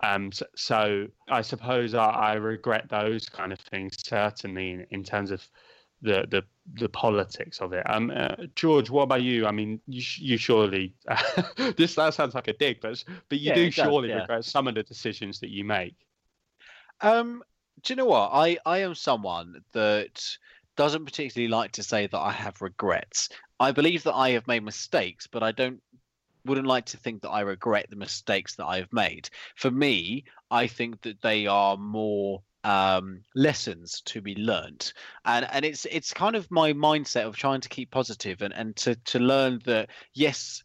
Um, 0.00 0.30
so, 0.30 0.46
so 0.54 1.06
I 1.28 1.42
suppose 1.42 1.94
I, 1.94 2.06
I, 2.06 2.34
regret 2.34 2.88
those 2.88 3.28
kind 3.28 3.52
of 3.52 3.58
things 3.58 3.96
certainly 3.98 4.70
in, 4.70 4.86
in 4.90 5.02
terms 5.02 5.32
of 5.32 5.42
the 6.02 6.24
the 6.30 6.44
the 6.74 6.88
politics 6.88 7.60
of 7.60 7.72
it. 7.72 7.82
Um, 7.90 8.12
uh, 8.14 8.36
George, 8.54 8.90
what 8.90 9.02
about 9.02 9.22
you? 9.22 9.46
I 9.46 9.50
mean, 9.50 9.80
you, 9.88 10.02
you 10.18 10.36
surely 10.36 10.94
this 11.76 11.96
that 11.96 12.14
sounds 12.14 12.34
like 12.36 12.46
a 12.46 12.52
dig, 12.52 12.80
but 12.80 13.02
but 13.28 13.40
you 13.40 13.48
yeah, 13.48 13.54
do 13.54 13.70
surely 13.72 14.10
yeah. 14.10 14.20
regret 14.20 14.44
some 14.44 14.68
of 14.68 14.76
the 14.76 14.84
decisions 14.84 15.40
that 15.40 15.50
you 15.50 15.64
make. 15.64 15.96
Um, 17.00 17.42
do 17.82 17.92
you 17.92 17.96
know 17.96 18.06
what? 18.06 18.30
I, 18.32 18.58
I 18.64 18.78
am 18.78 18.94
someone 18.94 19.62
that 19.72 20.36
doesn't 20.76 21.04
particularly 21.04 21.48
like 21.48 21.72
to 21.72 21.82
say 21.82 22.06
that 22.06 22.18
I 22.18 22.32
have 22.32 22.62
regrets. 22.62 23.28
I 23.60 23.72
believe 23.72 24.04
that 24.04 24.14
I 24.14 24.30
have 24.30 24.46
made 24.46 24.62
mistakes, 24.62 25.26
but 25.26 25.42
I 25.42 25.52
don't 25.52 25.80
wouldn't 26.44 26.66
like 26.66 26.86
to 26.86 26.96
think 26.96 27.22
that 27.22 27.30
I 27.30 27.40
regret 27.40 27.90
the 27.90 27.96
mistakes 27.96 28.54
that 28.56 28.66
I 28.66 28.78
have 28.78 28.92
made. 28.92 29.28
For 29.56 29.70
me, 29.70 30.24
I 30.50 30.66
think 30.66 31.02
that 31.02 31.20
they 31.20 31.46
are 31.46 31.76
more 31.76 32.42
um, 32.64 33.22
lessons 33.34 34.02
to 34.06 34.20
be 34.20 34.34
learnt, 34.34 34.92
and 35.24 35.46
and 35.50 35.64
it's 35.64 35.84
it's 35.86 36.12
kind 36.12 36.36
of 36.36 36.50
my 36.50 36.72
mindset 36.72 37.26
of 37.26 37.36
trying 37.36 37.60
to 37.60 37.68
keep 37.68 37.90
positive 37.90 38.42
and 38.42 38.54
and 38.54 38.74
to 38.76 38.94
to 38.94 39.18
learn 39.18 39.60
that 39.64 39.90
yes, 40.14 40.62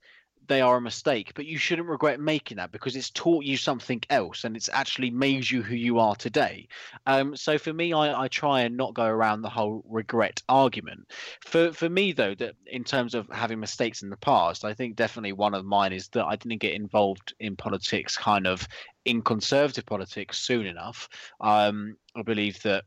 they 0.47 0.61
are 0.61 0.77
a 0.77 0.81
mistake, 0.81 1.31
but 1.35 1.45
you 1.45 1.57
shouldn't 1.57 1.87
regret 1.87 2.19
making 2.19 2.57
that 2.57 2.71
because 2.71 2.95
it's 2.95 3.09
taught 3.09 3.43
you 3.43 3.57
something 3.57 4.01
else 4.09 4.43
and 4.43 4.55
it's 4.55 4.69
actually 4.69 5.09
made 5.09 5.49
you 5.49 5.61
who 5.61 5.75
you 5.75 5.99
are 5.99 6.15
today. 6.15 6.67
Um, 7.05 7.35
so 7.35 7.57
for 7.57 7.73
me, 7.73 7.93
I, 7.93 8.23
I 8.23 8.27
try 8.27 8.61
and 8.61 8.77
not 8.77 8.93
go 8.93 9.05
around 9.05 9.41
the 9.41 9.49
whole 9.49 9.83
regret 9.87 10.41
argument. 10.49 11.11
For 11.41 11.71
for 11.71 11.89
me 11.89 12.11
though, 12.11 12.35
that 12.35 12.55
in 12.65 12.83
terms 12.83 13.15
of 13.15 13.27
having 13.29 13.59
mistakes 13.59 14.03
in 14.03 14.09
the 14.09 14.17
past, 14.17 14.65
I 14.65 14.73
think 14.73 14.95
definitely 14.95 15.33
one 15.33 15.53
of 15.53 15.65
mine 15.65 15.93
is 15.93 16.07
that 16.09 16.25
I 16.25 16.35
didn't 16.35 16.61
get 16.61 16.73
involved 16.73 17.33
in 17.39 17.55
politics 17.55 18.17
kind 18.17 18.47
of 18.47 18.67
in 19.05 19.21
conservative 19.21 19.85
politics 19.85 20.39
soon 20.39 20.65
enough. 20.65 21.09
Um, 21.41 21.97
I 22.15 22.21
believe 22.21 22.61
that 22.63 22.85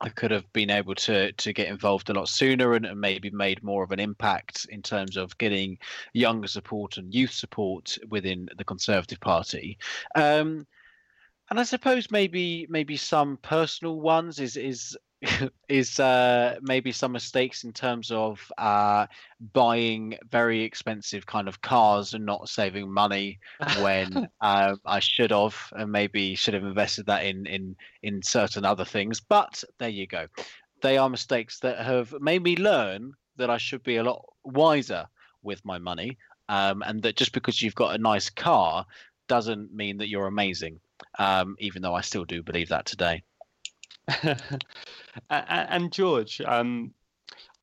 I 0.00 0.08
could 0.10 0.30
have 0.30 0.50
been 0.52 0.70
able 0.70 0.94
to 0.94 1.32
to 1.32 1.52
get 1.52 1.68
involved 1.68 2.08
a 2.10 2.14
lot 2.14 2.28
sooner 2.28 2.74
and, 2.74 2.86
and, 2.86 3.00
maybe 3.00 3.30
made 3.30 3.62
more 3.62 3.82
of 3.82 3.90
an 3.90 4.00
impact 4.00 4.66
in 4.70 4.82
terms 4.82 5.16
of 5.16 5.36
getting 5.38 5.78
younger 6.12 6.48
support 6.48 6.98
and 6.98 7.12
youth 7.12 7.32
support 7.32 7.98
within 8.08 8.48
the 8.56 8.64
Conservative 8.64 9.20
Party. 9.20 9.78
Um, 10.14 10.66
and 11.50 11.58
I 11.58 11.62
suppose 11.64 12.10
maybe 12.10 12.66
maybe 12.68 12.96
some 12.96 13.38
personal 13.38 14.00
ones 14.00 14.38
is 14.38 14.56
is 14.56 14.96
is 15.68 15.98
uh, 15.98 16.56
maybe 16.62 16.92
some 16.92 17.12
mistakes 17.12 17.64
in 17.64 17.72
terms 17.72 18.10
of 18.10 18.40
uh, 18.56 19.06
buying 19.52 20.16
very 20.30 20.62
expensive 20.62 21.26
kind 21.26 21.48
of 21.48 21.60
cars 21.60 22.14
and 22.14 22.24
not 22.24 22.48
saving 22.48 22.92
money 22.92 23.38
when 23.80 24.28
uh, 24.40 24.76
I 24.86 25.00
should 25.00 25.30
have, 25.30 25.56
and 25.72 25.90
maybe 25.90 26.34
should 26.34 26.54
have 26.54 26.64
invested 26.64 27.06
that 27.06 27.24
in 27.24 27.46
in 27.46 27.76
in 28.02 28.22
certain 28.22 28.64
other 28.64 28.84
things. 28.84 29.20
But 29.20 29.64
there 29.78 29.88
you 29.88 30.06
go. 30.06 30.26
They 30.82 30.96
are 30.96 31.08
mistakes 31.08 31.58
that 31.60 31.84
have 31.84 32.14
made 32.20 32.42
me 32.42 32.56
learn 32.56 33.12
that 33.36 33.50
I 33.50 33.58
should 33.58 33.82
be 33.82 33.96
a 33.96 34.04
lot 34.04 34.24
wiser 34.44 35.06
with 35.42 35.64
my 35.64 35.78
money, 35.78 36.16
um, 36.48 36.82
and 36.82 37.02
that 37.02 37.16
just 37.16 37.32
because 37.32 37.60
you've 37.60 37.74
got 37.74 37.94
a 37.94 37.98
nice 37.98 38.30
car 38.30 38.86
doesn't 39.26 39.74
mean 39.74 39.98
that 39.98 40.08
you're 40.08 40.26
amazing. 40.26 40.78
Um, 41.18 41.56
even 41.58 41.82
though 41.82 41.94
I 41.94 42.00
still 42.02 42.24
do 42.24 42.42
believe 42.42 42.68
that 42.68 42.86
today. 42.86 43.22
and 45.30 45.92
George, 45.92 46.40
um, 46.42 46.92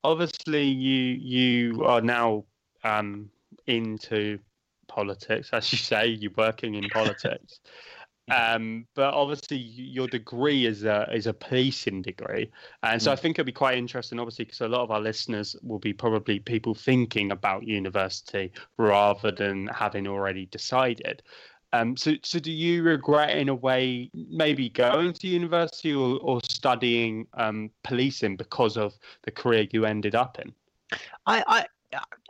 obviously 0.04 0.64
you 0.64 1.72
you 1.72 1.84
are 1.84 2.00
now 2.00 2.44
um, 2.84 3.30
into 3.66 4.38
politics, 4.88 5.50
as 5.52 5.70
you 5.72 5.78
say, 5.78 6.06
you're 6.06 6.32
working 6.36 6.74
in 6.74 6.88
politics. 6.90 7.60
Um, 8.28 8.88
but 8.96 9.14
obviously, 9.14 9.56
your 9.56 10.08
degree 10.08 10.66
is 10.66 10.82
a 10.82 11.08
is 11.14 11.28
a 11.28 11.32
policing 11.32 12.02
degree, 12.02 12.50
and 12.82 13.00
so 13.00 13.10
mm. 13.10 13.12
I 13.12 13.16
think 13.16 13.38
it'll 13.38 13.46
be 13.46 13.52
quite 13.52 13.78
interesting. 13.78 14.18
Obviously, 14.18 14.46
because 14.46 14.62
a 14.62 14.66
lot 14.68 14.80
of 14.80 14.90
our 14.90 15.00
listeners 15.00 15.54
will 15.62 15.78
be 15.78 15.92
probably 15.92 16.40
people 16.40 16.74
thinking 16.74 17.30
about 17.30 17.68
university 17.68 18.50
rather 18.78 19.30
than 19.30 19.68
having 19.68 20.08
already 20.08 20.46
decided. 20.46 21.22
Um, 21.72 21.96
so, 21.96 22.14
so 22.22 22.38
do 22.38 22.52
you 22.52 22.82
regret, 22.82 23.36
in 23.36 23.48
a 23.48 23.54
way, 23.54 24.10
maybe 24.14 24.68
going 24.68 25.12
to 25.12 25.26
university 25.26 25.92
or, 25.92 26.18
or 26.20 26.40
studying 26.48 27.26
um, 27.34 27.70
policing 27.82 28.36
because 28.36 28.76
of 28.76 28.94
the 29.24 29.30
career 29.30 29.66
you 29.72 29.84
ended 29.84 30.14
up 30.14 30.38
in? 30.38 30.52
I, 31.26 31.44
I, 31.46 31.66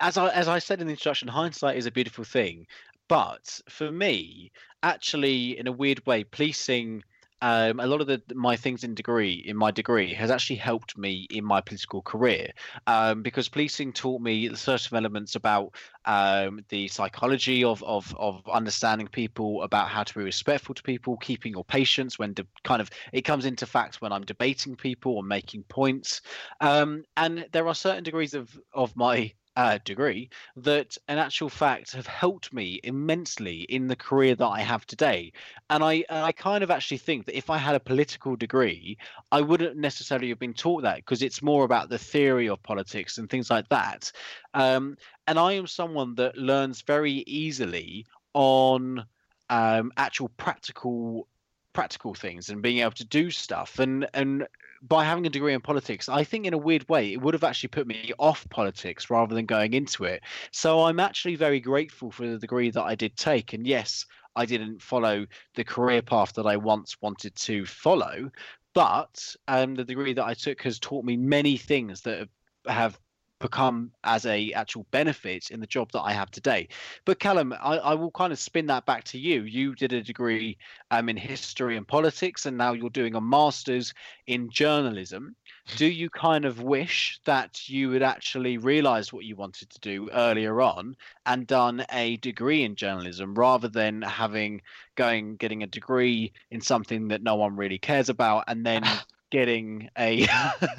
as 0.00 0.16
I, 0.16 0.28
as 0.30 0.48
I 0.48 0.58
said 0.58 0.80
in 0.80 0.86
the 0.86 0.92
introduction, 0.92 1.28
hindsight 1.28 1.76
is 1.76 1.86
a 1.86 1.90
beautiful 1.90 2.24
thing. 2.24 2.66
But 3.08 3.60
for 3.68 3.92
me, 3.92 4.50
actually, 4.82 5.58
in 5.58 5.66
a 5.66 5.72
weird 5.72 6.04
way, 6.06 6.24
policing 6.24 7.04
um, 7.42 7.80
a 7.80 7.86
lot 7.86 8.00
of 8.00 8.06
the 8.06 8.22
my 8.34 8.56
things 8.56 8.84
in 8.84 8.94
degree 8.94 9.34
in 9.46 9.56
my 9.56 9.70
degree 9.70 10.14
has 10.14 10.30
actually 10.30 10.56
helped 10.56 10.96
me 10.96 11.26
in 11.30 11.44
my 11.44 11.60
political 11.60 12.02
career 12.02 12.50
um, 12.86 13.22
because 13.22 13.48
policing 13.48 13.92
taught 13.92 14.20
me 14.20 14.54
certain 14.54 14.96
elements 14.96 15.34
about 15.34 15.74
um, 16.06 16.60
the 16.70 16.88
psychology 16.88 17.64
of, 17.64 17.82
of 17.82 18.14
of 18.18 18.48
understanding 18.48 19.08
people 19.08 19.62
about 19.62 19.88
how 19.88 20.02
to 20.02 20.14
be 20.14 20.24
respectful 20.24 20.74
to 20.74 20.82
people 20.82 21.16
keeping 21.18 21.52
your 21.52 21.64
patience 21.64 22.18
when 22.18 22.32
de- 22.32 22.46
kind 22.64 22.80
of 22.80 22.90
it 23.12 23.22
comes 23.22 23.44
into 23.44 23.66
fact 23.66 24.00
when 24.00 24.12
i'm 24.12 24.24
debating 24.24 24.76
people 24.76 25.16
or 25.16 25.22
making 25.22 25.62
points. 25.64 26.20
Um, 26.60 27.04
and 27.16 27.46
there 27.52 27.68
are 27.68 27.74
certain 27.74 28.04
degrees 28.04 28.34
of 28.34 28.58
of 28.72 28.96
my 28.96 29.32
uh, 29.56 29.78
degree 29.84 30.28
that 30.56 30.98
in 31.08 31.18
actual 31.18 31.48
fact 31.48 31.92
have 31.92 32.06
helped 32.06 32.52
me 32.52 32.78
immensely 32.84 33.62
in 33.62 33.88
the 33.88 33.96
career 33.96 34.34
that 34.34 34.46
I 34.46 34.60
have 34.60 34.86
today. 34.86 35.32
And 35.70 35.82
I 35.82 36.04
and 36.08 36.24
I 36.24 36.32
kind 36.32 36.62
of 36.62 36.70
actually 36.70 36.98
think 36.98 37.24
that 37.26 37.36
if 37.36 37.48
I 37.48 37.56
had 37.56 37.74
a 37.74 37.80
political 37.80 38.36
degree, 38.36 38.98
I 39.32 39.40
wouldn't 39.40 39.76
necessarily 39.76 40.28
have 40.28 40.38
been 40.38 40.54
taught 40.54 40.82
that 40.82 40.96
because 40.96 41.22
it's 41.22 41.42
more 41.42 41.64
about 41.64 41.88
the 41.88 41.98
theory 41.98 42.48
of 42.48 42.62
politics 42.62 43.18
and 43.18 43.28
things 43.30 43.50
like 43.50 43.68
that. 43.70 44.12
Um, 44.52 44.96
and 45.26 45.38
I 45.38 45.54
am 45.54 45.66
someone 45.66 46.14
that 46.16 46.36
learns 46.36 46.82
very 46.82 47.24
easily 47.26 48.06
on 48.34 49.06
um, 49.48 49.90
actual 49.96 50.28
practical 50.36 51.28
practical 51.72 52.14
things 52.14 52.48
and 52.48 52.62
being 52.62 52.78
able 52.78 52.90
to 52.90 53.04
do 53.04 53.30
stuff 53.30 53.78
and 53.78 54.06
and 54.14 54.46
by 54.88 55.04
having 55.04 55.26
a 55.26 55.30
degree 55.30 55.54
in 55.54 55.60
politics, 55.60 56.08
I 56.08 56.24
think 56.24 56.46
in 56.46 56.54
a 56.54 56.58
weird 56.58 56.88
way, 56.88 57.12
it 57.12 57.20
would 57.20 57.34
have 57.34 57.44
actually 57.44 57.68
put 57.68 57.86
me 57.86 58.12
off 58.18 58.48
politics 58.50 59.10
rather 59.10 59.34
than 59.34 59.46
going 59.46 59.74
into 59.74 60.04
it. 60.04 60.22
So 60.52 60.84
I'm 60.84 61.00
actually 61.00 61.36
very 61.36 61.60
grateful 61.60 62.10
for 62.10 62.26
the 62.26 62.38
degree 62.38 62.70
that 62.70 62.82
I 62.82 62.94
did 62.94 63.16
take. 63.16 63.52
And 63.52 63.66
yes, 63.66 64.06
I 64.36 64.46
didn't 64.46 64.82
follow 64.82 65.26
the 65.54 65.64
career 65.64 66.02
path 66.02 66.34
that 66.34 66.46
I 66.46 66.56
once 66.56 66.96
wanted 67.00 67.34
to 67.36 67.66
follow. 67.66 68.30
But 68.74 69.34
um, 69.48 69.74
the 69.74 69.84
degree 69.84 70.12
that 70.12 70.24
I 70.24 70.34
took 70.34 70.62
has 70.62 70.78
taught 70.78 71.04
me 71.04 71.16
many 71.16 71.56
things 71.56 72.02
that 72.02 72.28
have 72.66 72.98
become 73.38 73.90
as 74.04 74.24
a 74.26 74.52
actual 74.52 74.86
benefit 74.90 75.50
in 75.50 75.60
the 75.60 75.66
job 75.66 75.92
that 75.92 76.02
I 76.02 76.12
have 76.12 76.30
today. 76.30 76.68
But 77.04 77.18
Callum, 77.18 77.52
I, 77.52 77.78
I 77.78 77.94
will 77.94 78.10
kind 78.10 78.32
of 78.32 78.38
spin 78.38 78.66
that 78.66 78.86
back 78.86 79.04
to 79.04 79.18
you. 79.18 79.42
You 79.42 79.74
did 79.74 79.92
a 79.92 80.02
degree 80.02 80.56
um, 80.90 81.08
in 81.08 81.16
history 81.16 81.76
and 81.76 81.86
politics, 81.86 82.46
and 82.46 82.56
now 82.56 82.72
you're 82.72 82.90
doing 82.90 83.14
a 83.14 83.20
master's 83.20 83.92
in 84.26 84.50
journalism. 84.50 85.36
Do 85.76 85.86
you 85.86 86.08
kind 86.08 86.44
of 86.44 86.62
wish 86.62 87.20
that 87.24 87.68
you 87.68 87.90
had 87.90 88.02
actually 88.02 88.56
realized 88.58 89.12
what 89.12 89.24
you 89.24 89.36
wanted 89.36 89.70
to 89.70 89.80
do 89.80 90.08
earlier 90.12 90.60
on 90.60 90.96
and 91.26 91.46
done 91.46 91.84
a 91.92 92.16
degree 92.18 92.62
in 92.62 92.76
journalism 92.76 93.34
rather 93.34 93.68
than 93.68 94.02
having 94.02 94.62
going 94.94 95.36
getting 95.36 95.62
a 95.62 95.66
degree 95.66 96.32
in 96.50 96.60
something 96.60 97.08
that 97.08 97.22
no 97.22 97.34
one 97.34 97.56
really 97.56 97.78
cares 97.78 98.08
about 98.08 98.44
and 98.48 98.64
then 98.64 98.82
getting 99.30 99.90
a 99.98 100.26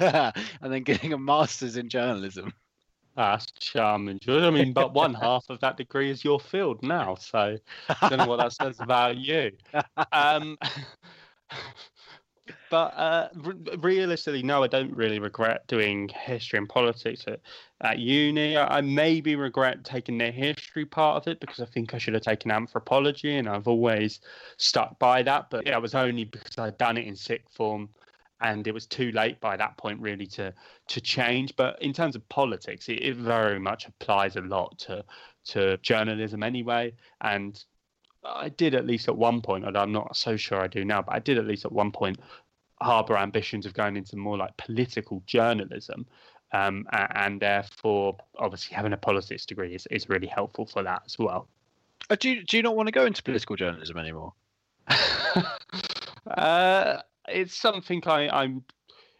and 0.00 0.72
then 0.72 0.82
getting 0.82 1.12
a 1.12 1.18
master's 1.18 1.76
in 1.76 1.88
journalism. 1.88 2.52
That's 3.18 3.50
charming. 3.58 4.20
I 4.28 4.50
mean, 4.50 4.72
but 4.72 4.94
one 4.94 5.12
half 5.12 5.50
of 5.50 5.58
that 5.60 5.76
degree 5.76 6.08
is 6.08 6.22
your 6.22 6.38
field 6.38 6.84
now, 6.84 7.16
so 7.16 7.58
I 7.88 8.08
don't 8.08 8.18
know 8.18 8.28
what 8.28 8.36
that 8.36 8.52
says 8.52 8.78
about 8.78 9.16
you. 9.16 9.50
Um, 10.12 10.56
but 12.70 12.96
uh, 12.96 13.28
re- 13.34 13.76
realistically, 13.78 14.44
no, 14.44 14.62
I 14.62 14.68
don't 14.68 14.94
really 14.94 15.18
regret 15.18 15.66
doing 15.66 16.08
history 16.10 16.60
and 16.60 16.68
politics 16.68 17.24
at, 17.26 17.40
at 17.80 17.98
uni. 17.98 18.56
I, 18.56 18.78
I 18.78 18.80
maybe 18.82 19.34
regret 19.34 19.82
taking 19.82 20.16
the 20.16 20.30
history 20.30 20.84
part 20.84 21.16
of 21.16 21.26
it 21.26 21.40
because 21.40 21.58
I 21.58 21.66
think 21.66 21.94
I 21.94 21.98
should 21.98 22.14
have 22.14 22.22
taken 22.22 22.52
anthropology, 22.52 23.36
and 23.36 23.48
I've 23.48 23.66
always 23.66 24.20
stuck 24.58 24.96
by 25.00 25.24
that. 25.24 25.50
But 25.50 25.66
yeah, 25.66 25.76
it 25.76 25.82
was 25.82 25.96
only 25.96 26.22
because 26.22 26.56
I'd 26.56 26.78
done 26.78 26.96
it 26.96 27.08
in 27.08 27.16
sixth 27.16 27.52
form 27.52 27.88
and 28.40 28.66
it 28.66 28.72
was 28.74 28.86
too 28.86 29.10
late 29.12 29.40
by 29.40 29.56
that 29.56 29.76
point 29.76 30.00
really 30.00 30.26
to 30.26 30.52
to 30.88 31.00
change. 31.00 31.54
But 31.56 31.80
in 31.82 31.92
terms 31.92 32.16
of 32.16 32.28
politics 32.28 32.88
it, 32.88 33.02
it, 33.02 33.16
very 33.16 33.58
much 33.58 33.86
applies 33.86 34.36
a 34.36 34.40
lot 34.40 34.78
to 34.80 35.04
to 35.46 35.76
journalism 35.78 36.42
anyway. 36.42 36.92
And 37.20 37.62
i 38.24 38.48
did 38.48 38.74
at 38.74 38.84
least 38.84 39.06
at 39.06 39.16
one 39.16 39.40
point 39.40 39.64
and 39.64 39.76
i'm 39.76 39.92
not 39.92 40.14
so 40.16 40.36
sure 40.36 40.60
i 40.60 40.66
do 40.66 40.84
now 40.84 41.00
but 41.00 41.14
i 41.14 41.20
did 41.20 41.38
at 41.38 41.46
least 41.46 41.64
at 41.64 41.70
one 41.70 41.92
point 41.92 42.18
harbor 42.80 43.16
ambitions 43.16 43.64
of 43.64 43.74
going 43.74 43.96
into 43.96 44.16
more 44.16 44.36
like 44.36 44.56
political 44.56 45.22
journalism. 45.26 46.06
Um, 46.50 46.86
and, 46.90 47.40
therefore 47.40 48.16
obviously 48.38 48.74
having 48.74 48.94
a 48.94 48.96
politics 48.96 49.44
degree 49.44 49.74
is, 49.74 49.86
is 49.90 50.08
really 50.08 50.26
helpful 50.26 50.64
for 50.64 50.82
that 50.82 51.02
as 51.04 51.18
well. 51.18 51.46
Uh, 52.08 52.16
do, 52.18 52.30
you, 52.30 52.42
do 52.42 52.56
you 52.56 52.62
not 52.62 52.74
want 52.74 52.86
to 52.86 52.92
go 52.92 53.04
into 53.04 53.22
political 53.22 53.54
journalism 53.54 53.98
anymore? 53.98 54.32
Uh, 56.26 57.00
it's 57.30 57.54
something 57.54 58.02
I, 58.06 58.28
I'm 58.28 58.64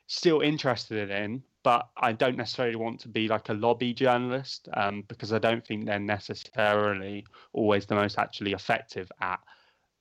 still 0.07 0.41
interested 0.41 1.11
in, 1.11 1.43
but 1.63 1.89
I 1.97 2.13
don't 2.13 2.37
necessarily 2.37 2.77
want 2.77 3.01
to 3.01 3.09
be 3.09 3.29
like 3.29 3.49
a 3.49 3.55
lobby 3.55 3.93
journalist 3.93 4.69
um, 4.75 5.05
because 5.09 5.33
I 5.33 5.39
don't 5.39 5.67
think 5.67 5.87
they're 5.87 5.99
necessarily 5.99 7.27
always 7.53 7.87
the 7.87 7.95
most 7.95 8.19
actually 8.19 8.53
effective 8.53 9.11
at 9.21 9.41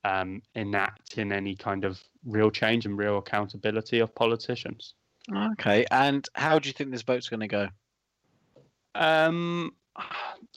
um, 0.03 0.41
enacting 0.55 1.31
any 1.31 1.55
kind 1.55 1.83
of 1.83 2.01
real 2.25 2.49
change 2.49 2.85
and 2.85 2.97
real 2.97 3.17
accountability 3.17 3.99
of 3.99 4.13
politicians. 4.15 4.93
Okay, 5.53 5.85
and 5.91 6.27
how 6.35 6.57
do 6.57 6.69
you 6.69 6.73
think 6.73 6.91
this 6.91 7.01
vote's 7.01 7.27
going 7.27 7.41
to 7.41 7.47
go? 7.47 7.67
Um, 8.95 9.73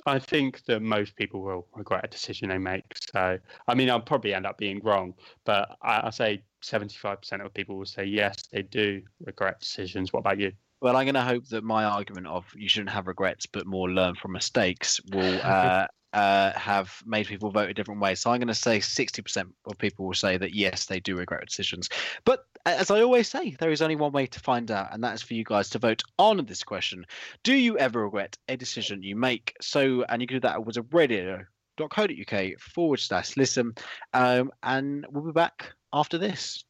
I 0.07 0.19
think 0.19 0.65
that 0.65 0.81
most 0.81 1.17
people 1.17 1.43
will 1.43 1.67
regret 1.75 2.05
a 2.05 2.09
decision 2.09 2.49
they 2.49 2.59
make. 2.59 2.85
So, 3.13 3.39
I 3.69 3.75
mean, 3.75 3.91
I'll 3.91 4.01
probably 4.01 4.35
end 4.35 4.47
up 4.47 4.59
being 4.59 4.81
wrong, 4.83 5.15
but 5.45 5.77
I, 5.83 6.07
I 6.07 6.11
say 6.11 6.43
75% 6.63 7.45
of 7.45 7.55
people 7.55 7.77
will 7.77 7.87
say 7.87 8.05
yes, 8.05 8.47
they 8.53 8.63
do 8.63 9.03
regret 9.25 9.61
decisions. 9.61 10.13
What 10.13 10.21
about 10.21 10.39
you? 10.39 10.53
Well, 10.81 10.97
I'm 10.97 11.05
going 11.05 11.15
to 11.15 11.23
hope 11.23 11.47
that 11.49 11.63
my 11.63 11.85
argument 11.85 12.27
of 12.27 12.47
you 12.57 12.69
shouldn't 12.69 12.91
have 12.91 13.07
regrets, 13.07 13.47
but 13.47 13.67
more 13.67 13.91
learn 13.91 14.15
from 14.15 14.33
mistakes 14.33 15.01
will 15.13 15.41
uh, 15.43 15.87
uh, 16.13 16.53
have 16.53 17.03
made 17.07 17.27
people 17.27 17.51
vote 17.51 17.71
a 17.71 17.75
different 17.75 18.01
way. 18.01 18.15
So 18.15 18.31
I'm 18.31 18.41
going 18.41 18.49
to 18.49 18.55
say 18.55 18.79
60% 18.79 19.47
of 19.67 19.79
people 19.79 20.07
will 20.07 20.15
say 20.15 20.37
that 20.37 20.55
yes, 20.55 20.87
they 20.87 21.01
do 21.01 21.17
regret 21.17 21.47
decisions. 21.47 21.89
But 22.25 22.45
as 22.67 22.91
I 22.91 23.01
always 23.01 23.29
say, 23.29 23.57
there 23.59 23.71
is 23.71 23.83
only 23.83 23.97
one 23.97 24.13
way 24.13 24.27
to 24.27 24.41
find 24.41 24.71
out, 24.71 24.93
and 24.93 25.03
that 25.05 25.15
is 25.15 25.23
for 25.23 25.35
you 25.35 25.45
guys 25.45 25.71
to 25.71 25.79
vote 25.79 26.03
on 26.19 26.45
this 26.47 26.63
question. 26.63 27.07
Do 27.43 27.55
you 27.55 27.79
ever 27.79 28.05
regret 28.05 28.37
a 28.49 28.57
decision 28.57 29.03
you 29.03 29.17
make? 29.17 29.55
So, 29.61 30.05
and 30.09 30.21
you 30.21 30.29
can 30.29 30.37
do 30.37 30.41
that 30.41 30.59
wizardradio.co.uk 30.59 32.61
forward 32.61 33.01
slash 33.01 33.37
listen. 33.37 33.75
Um, 34.13 34.53
and 34.63 35.07
we'll 35.11 35.25
be 35.25 35.33
back 35.33 35.73
after 35.93 36.19
this. 36.19 36.65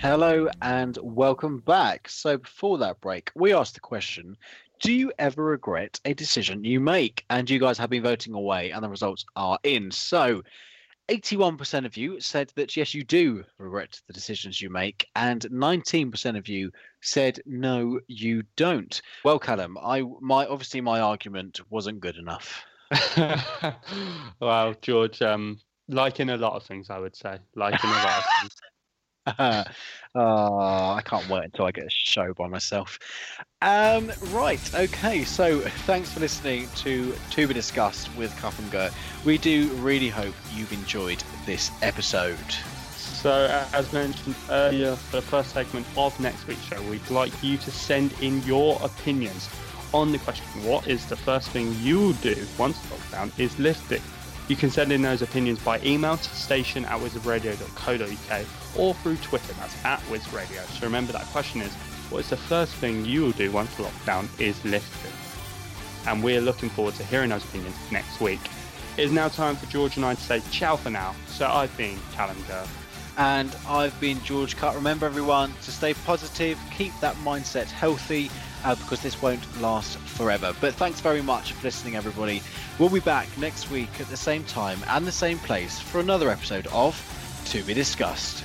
Hello 0.00 0.48
and 0.62 0.96
welcome 1.02 1.58
back. 1.58 2.08
So, 2.08 2.38
before 2.38 2.78
that 2.78 3.02
break, 3.02 3.30
we 3.34 3.52
asked 3.52 3.74
the 3.74 3.80
question 3.80 4.34
Do 4.80 4.94
you 4.94 5.12
ever 5.18 5.44
regret 5.44 6.00
a 6.06 6.14
decision 6.14 6.64
you 6.64 6.80
make? 6.80 7.22
And 7.28 7.50
you 7.50 7.60
guys 7.60 7.76
have 7.76 7.90
been 7.90 8.02
voting 8.02 8.32
away, 8.32 8.70
and 8.70 8.82
the 8.82 8.88
results 8.88 9.26
are 9.36 9.58
in. 9.62 9.90
So, 9.90 10.40
81% 11.10 11.84
of 11.84 11.98
you 11.98 12.18
said 12.18 12.50
that 12.56 12.78
yes, 12.78 12.94
you 12.94 13.04
do 13.04 13.44
regret 13.58 14.00
the 14.06 14.14
decisions 14.14 14.58
you 14.58 14.70
make, 14.70 15.06
and 15.16 15.42
19% 15.42 16.38
of 16.38 16.48
you 16.48 16.72
said 17.02 17.38
no, 17.44 18.00
you 18.06 18.42
don't. 18.56 19.02
Well, 19.22 19.38
Callum, 19.38 19.76
I 19.82 20.02
my 20.22 20.46
obviously 20.46 20.80
my 20.80 21.00
argument 21.00 21.60
wasn't 21.68 22.00
good 22.00 22.16
enough. 22.16 22.64
well, 24.40 24.74
George, 24.80 25.20
um, 25.20 25.60
like 25.88 26.20
in 26.20 26.30
a 26.30 26.38
lot 26.38 26.54
of 26.54 26.62
things, 26.62 26.88
I 26.88 26.98
would 26.98 27.14
say, 27.14 27.36
like 27.54 27.84
in 27.84 27.90
a 27.90 27.92
lot 27.92 28.18
of 28.18 28.24
things. 28.40 28.54
Oh, 29.26 29.64
I 30.14 31.02
can't 31.04 31.28
wait 31.28 31.44
until 31.44 31.66
I 31.66 31.72
get 31.72 31.86
a 31.86 31.90
show 31.90 32.32
by 32.34 32.48
myself. 32.48 32.98
Um, 33.62 34.10
right, 34.28 34.74
okay. 34.74 35.24
So 35.24 35.60
thanks 35.60 36.10
for 36.12 36.20
listening 36.20 36.68
to 36.76 37.14
To 37.30 37.46
Be 37.46 37.54
Discussed 37.54 38.14
with 38.16 38.34
Cup 38.38 38.58
and 38.58 38.70
Gert. 38.70 38.92
We 39.24 39.38
do 39.38 39.68
really 39.74 40.08
hope 40.08 40.34
you've 40.54 40.72
enjoyed 40.72 41.22
this 41.46 41.70
episode. 41.82 42.38
So, 43.20 43.66
as 43.74 43.92
mentioned 43.92 44.34
earlier, 44.48 44.96
for 44.96 45.16
the 45.16 45.22
first 45.22 45.52
segment 45.52 45.86
of 45.94 46.18
next 46.20 46.46
week's 46.46 46.62
show, 46.62 46.80
we'd 46.84 47.10
like 47.10 47.42
you 47.42 47.58
to 47.58 47.70
send 47.70 48.14
in 48.22 48.42
your 48.44 48.78
opinions 48.82 49.50
on 49.92 50.12
the 50.12 50.18
question 50.18 50.46
what 50.64 50.86
is 50.88 51.04
the 51.06 51.16
first 51.16 51.50
thing 51.50 51.74
you'll 51.80 52.12
do 52.14 52.36
once 52.56 52.78
lockdown 52.86 53.38
is 53.38 53.58
lifted? 53.58 54.00
You 54.50 54.56
can 54.56 54.68
send 54.68 54.90
in 54.90 55.00
those 55.00 55.22
opinions 55.22 55.60
by 55.60 55.80
email 55.82 56.16
to 56.16 56.28
station 56.34 56.84
at 56.86 56.98
wizardradio.co.uk 56.98 58.46
or 58.76 58.94
through 58.94 59.16
Twitter, 59.18 59.52
that's 59.52 59.84
at 59.84 60.00
wizradio. 60.10 60.66
So 60.76 60.86
remember 60.86 61.12
that 61.12 61.24
question 61.26 61.60
is, 61.60 61.72
what 62.10 62.18
is 62.18 62.30
the 62.30 62.36
first 62.36 62.74
thing 62.74 63.04
you 63.04 63.22
will 63.22 63.30
do 63.30 63.52
once 63.52 63.72
lockdown 63.76 64.28
is 64.40 64.62
lifted? 64.64 65.12
And 66.08 66.24
we're 66.24 66.40
looking 66.40 66.68
forward 66.68 66.94
to 66.94 67.04
hearing 67.04 67.30
those 67.30 67.44
opinions 67.44 67.76
next 67.92 68.20
week. 68.20 68.40
It 68.96 69.04
is 69.04 69.12
now 69.12 69.28
time 69.28 69.54
for 69.54 69.66
George 69.66 69.96
and 69.96 70.04
I 70.04 70.14
to 70.14 70.20
say 70.20 70.42
ciao 70.50 70.74
for 70.74 70.90
now. 70.90 71.14
So 71.28 71.46
I've 71.46 71.76
been 71.76 72.00
Callum 72.10 72.42
Gert. 72.48 72.66
And 73.18 73.54
I've 73.68 73.98
been 74.00 74.20
George 74.24 74.56
Cut. 74.56 74.74
Remember, 74.74 75.06
everyone, 75.06 75.54
to 75.62 75.70
stay 75.70 75.94
positive, 75.94 76.58
keep 76.76 76.92
that 76.98 77.14
mindset 77.18 77.66
healthy, 77.66 78.32
uh, 78.64 78.74
because 78.74 79.00
this 79.00 79.20
won't 79.20 79.60
last 79.60 79.98
forever. 79.98 80.54
But 80.60 80.74
thanks 80.74 81.00
very 81.00 81.22
much 81.22 81.52
for 81.52 81.64
listening, 81.64 81.96
everybody. 81.96 82.42
We'll 82.78 82.88
be 82.88 83.00
back 83.00 83.26
next 83.38 83.70
week 83.70 84.00
at 84.00 84.08
the 84.08 84.16
same 84.16 84.44
time 84.44 84.80
and 84.88 85.06
the 85.06 85.12
same 85.12 85.38
place 85.38 85.78
for 85.78 86.00
another 86.00 86.30
episode 86.30 86.66
of 86.68 86.96
To 87.46 87.62
Be 87.62 87.74
Discussed. 87.74 88.44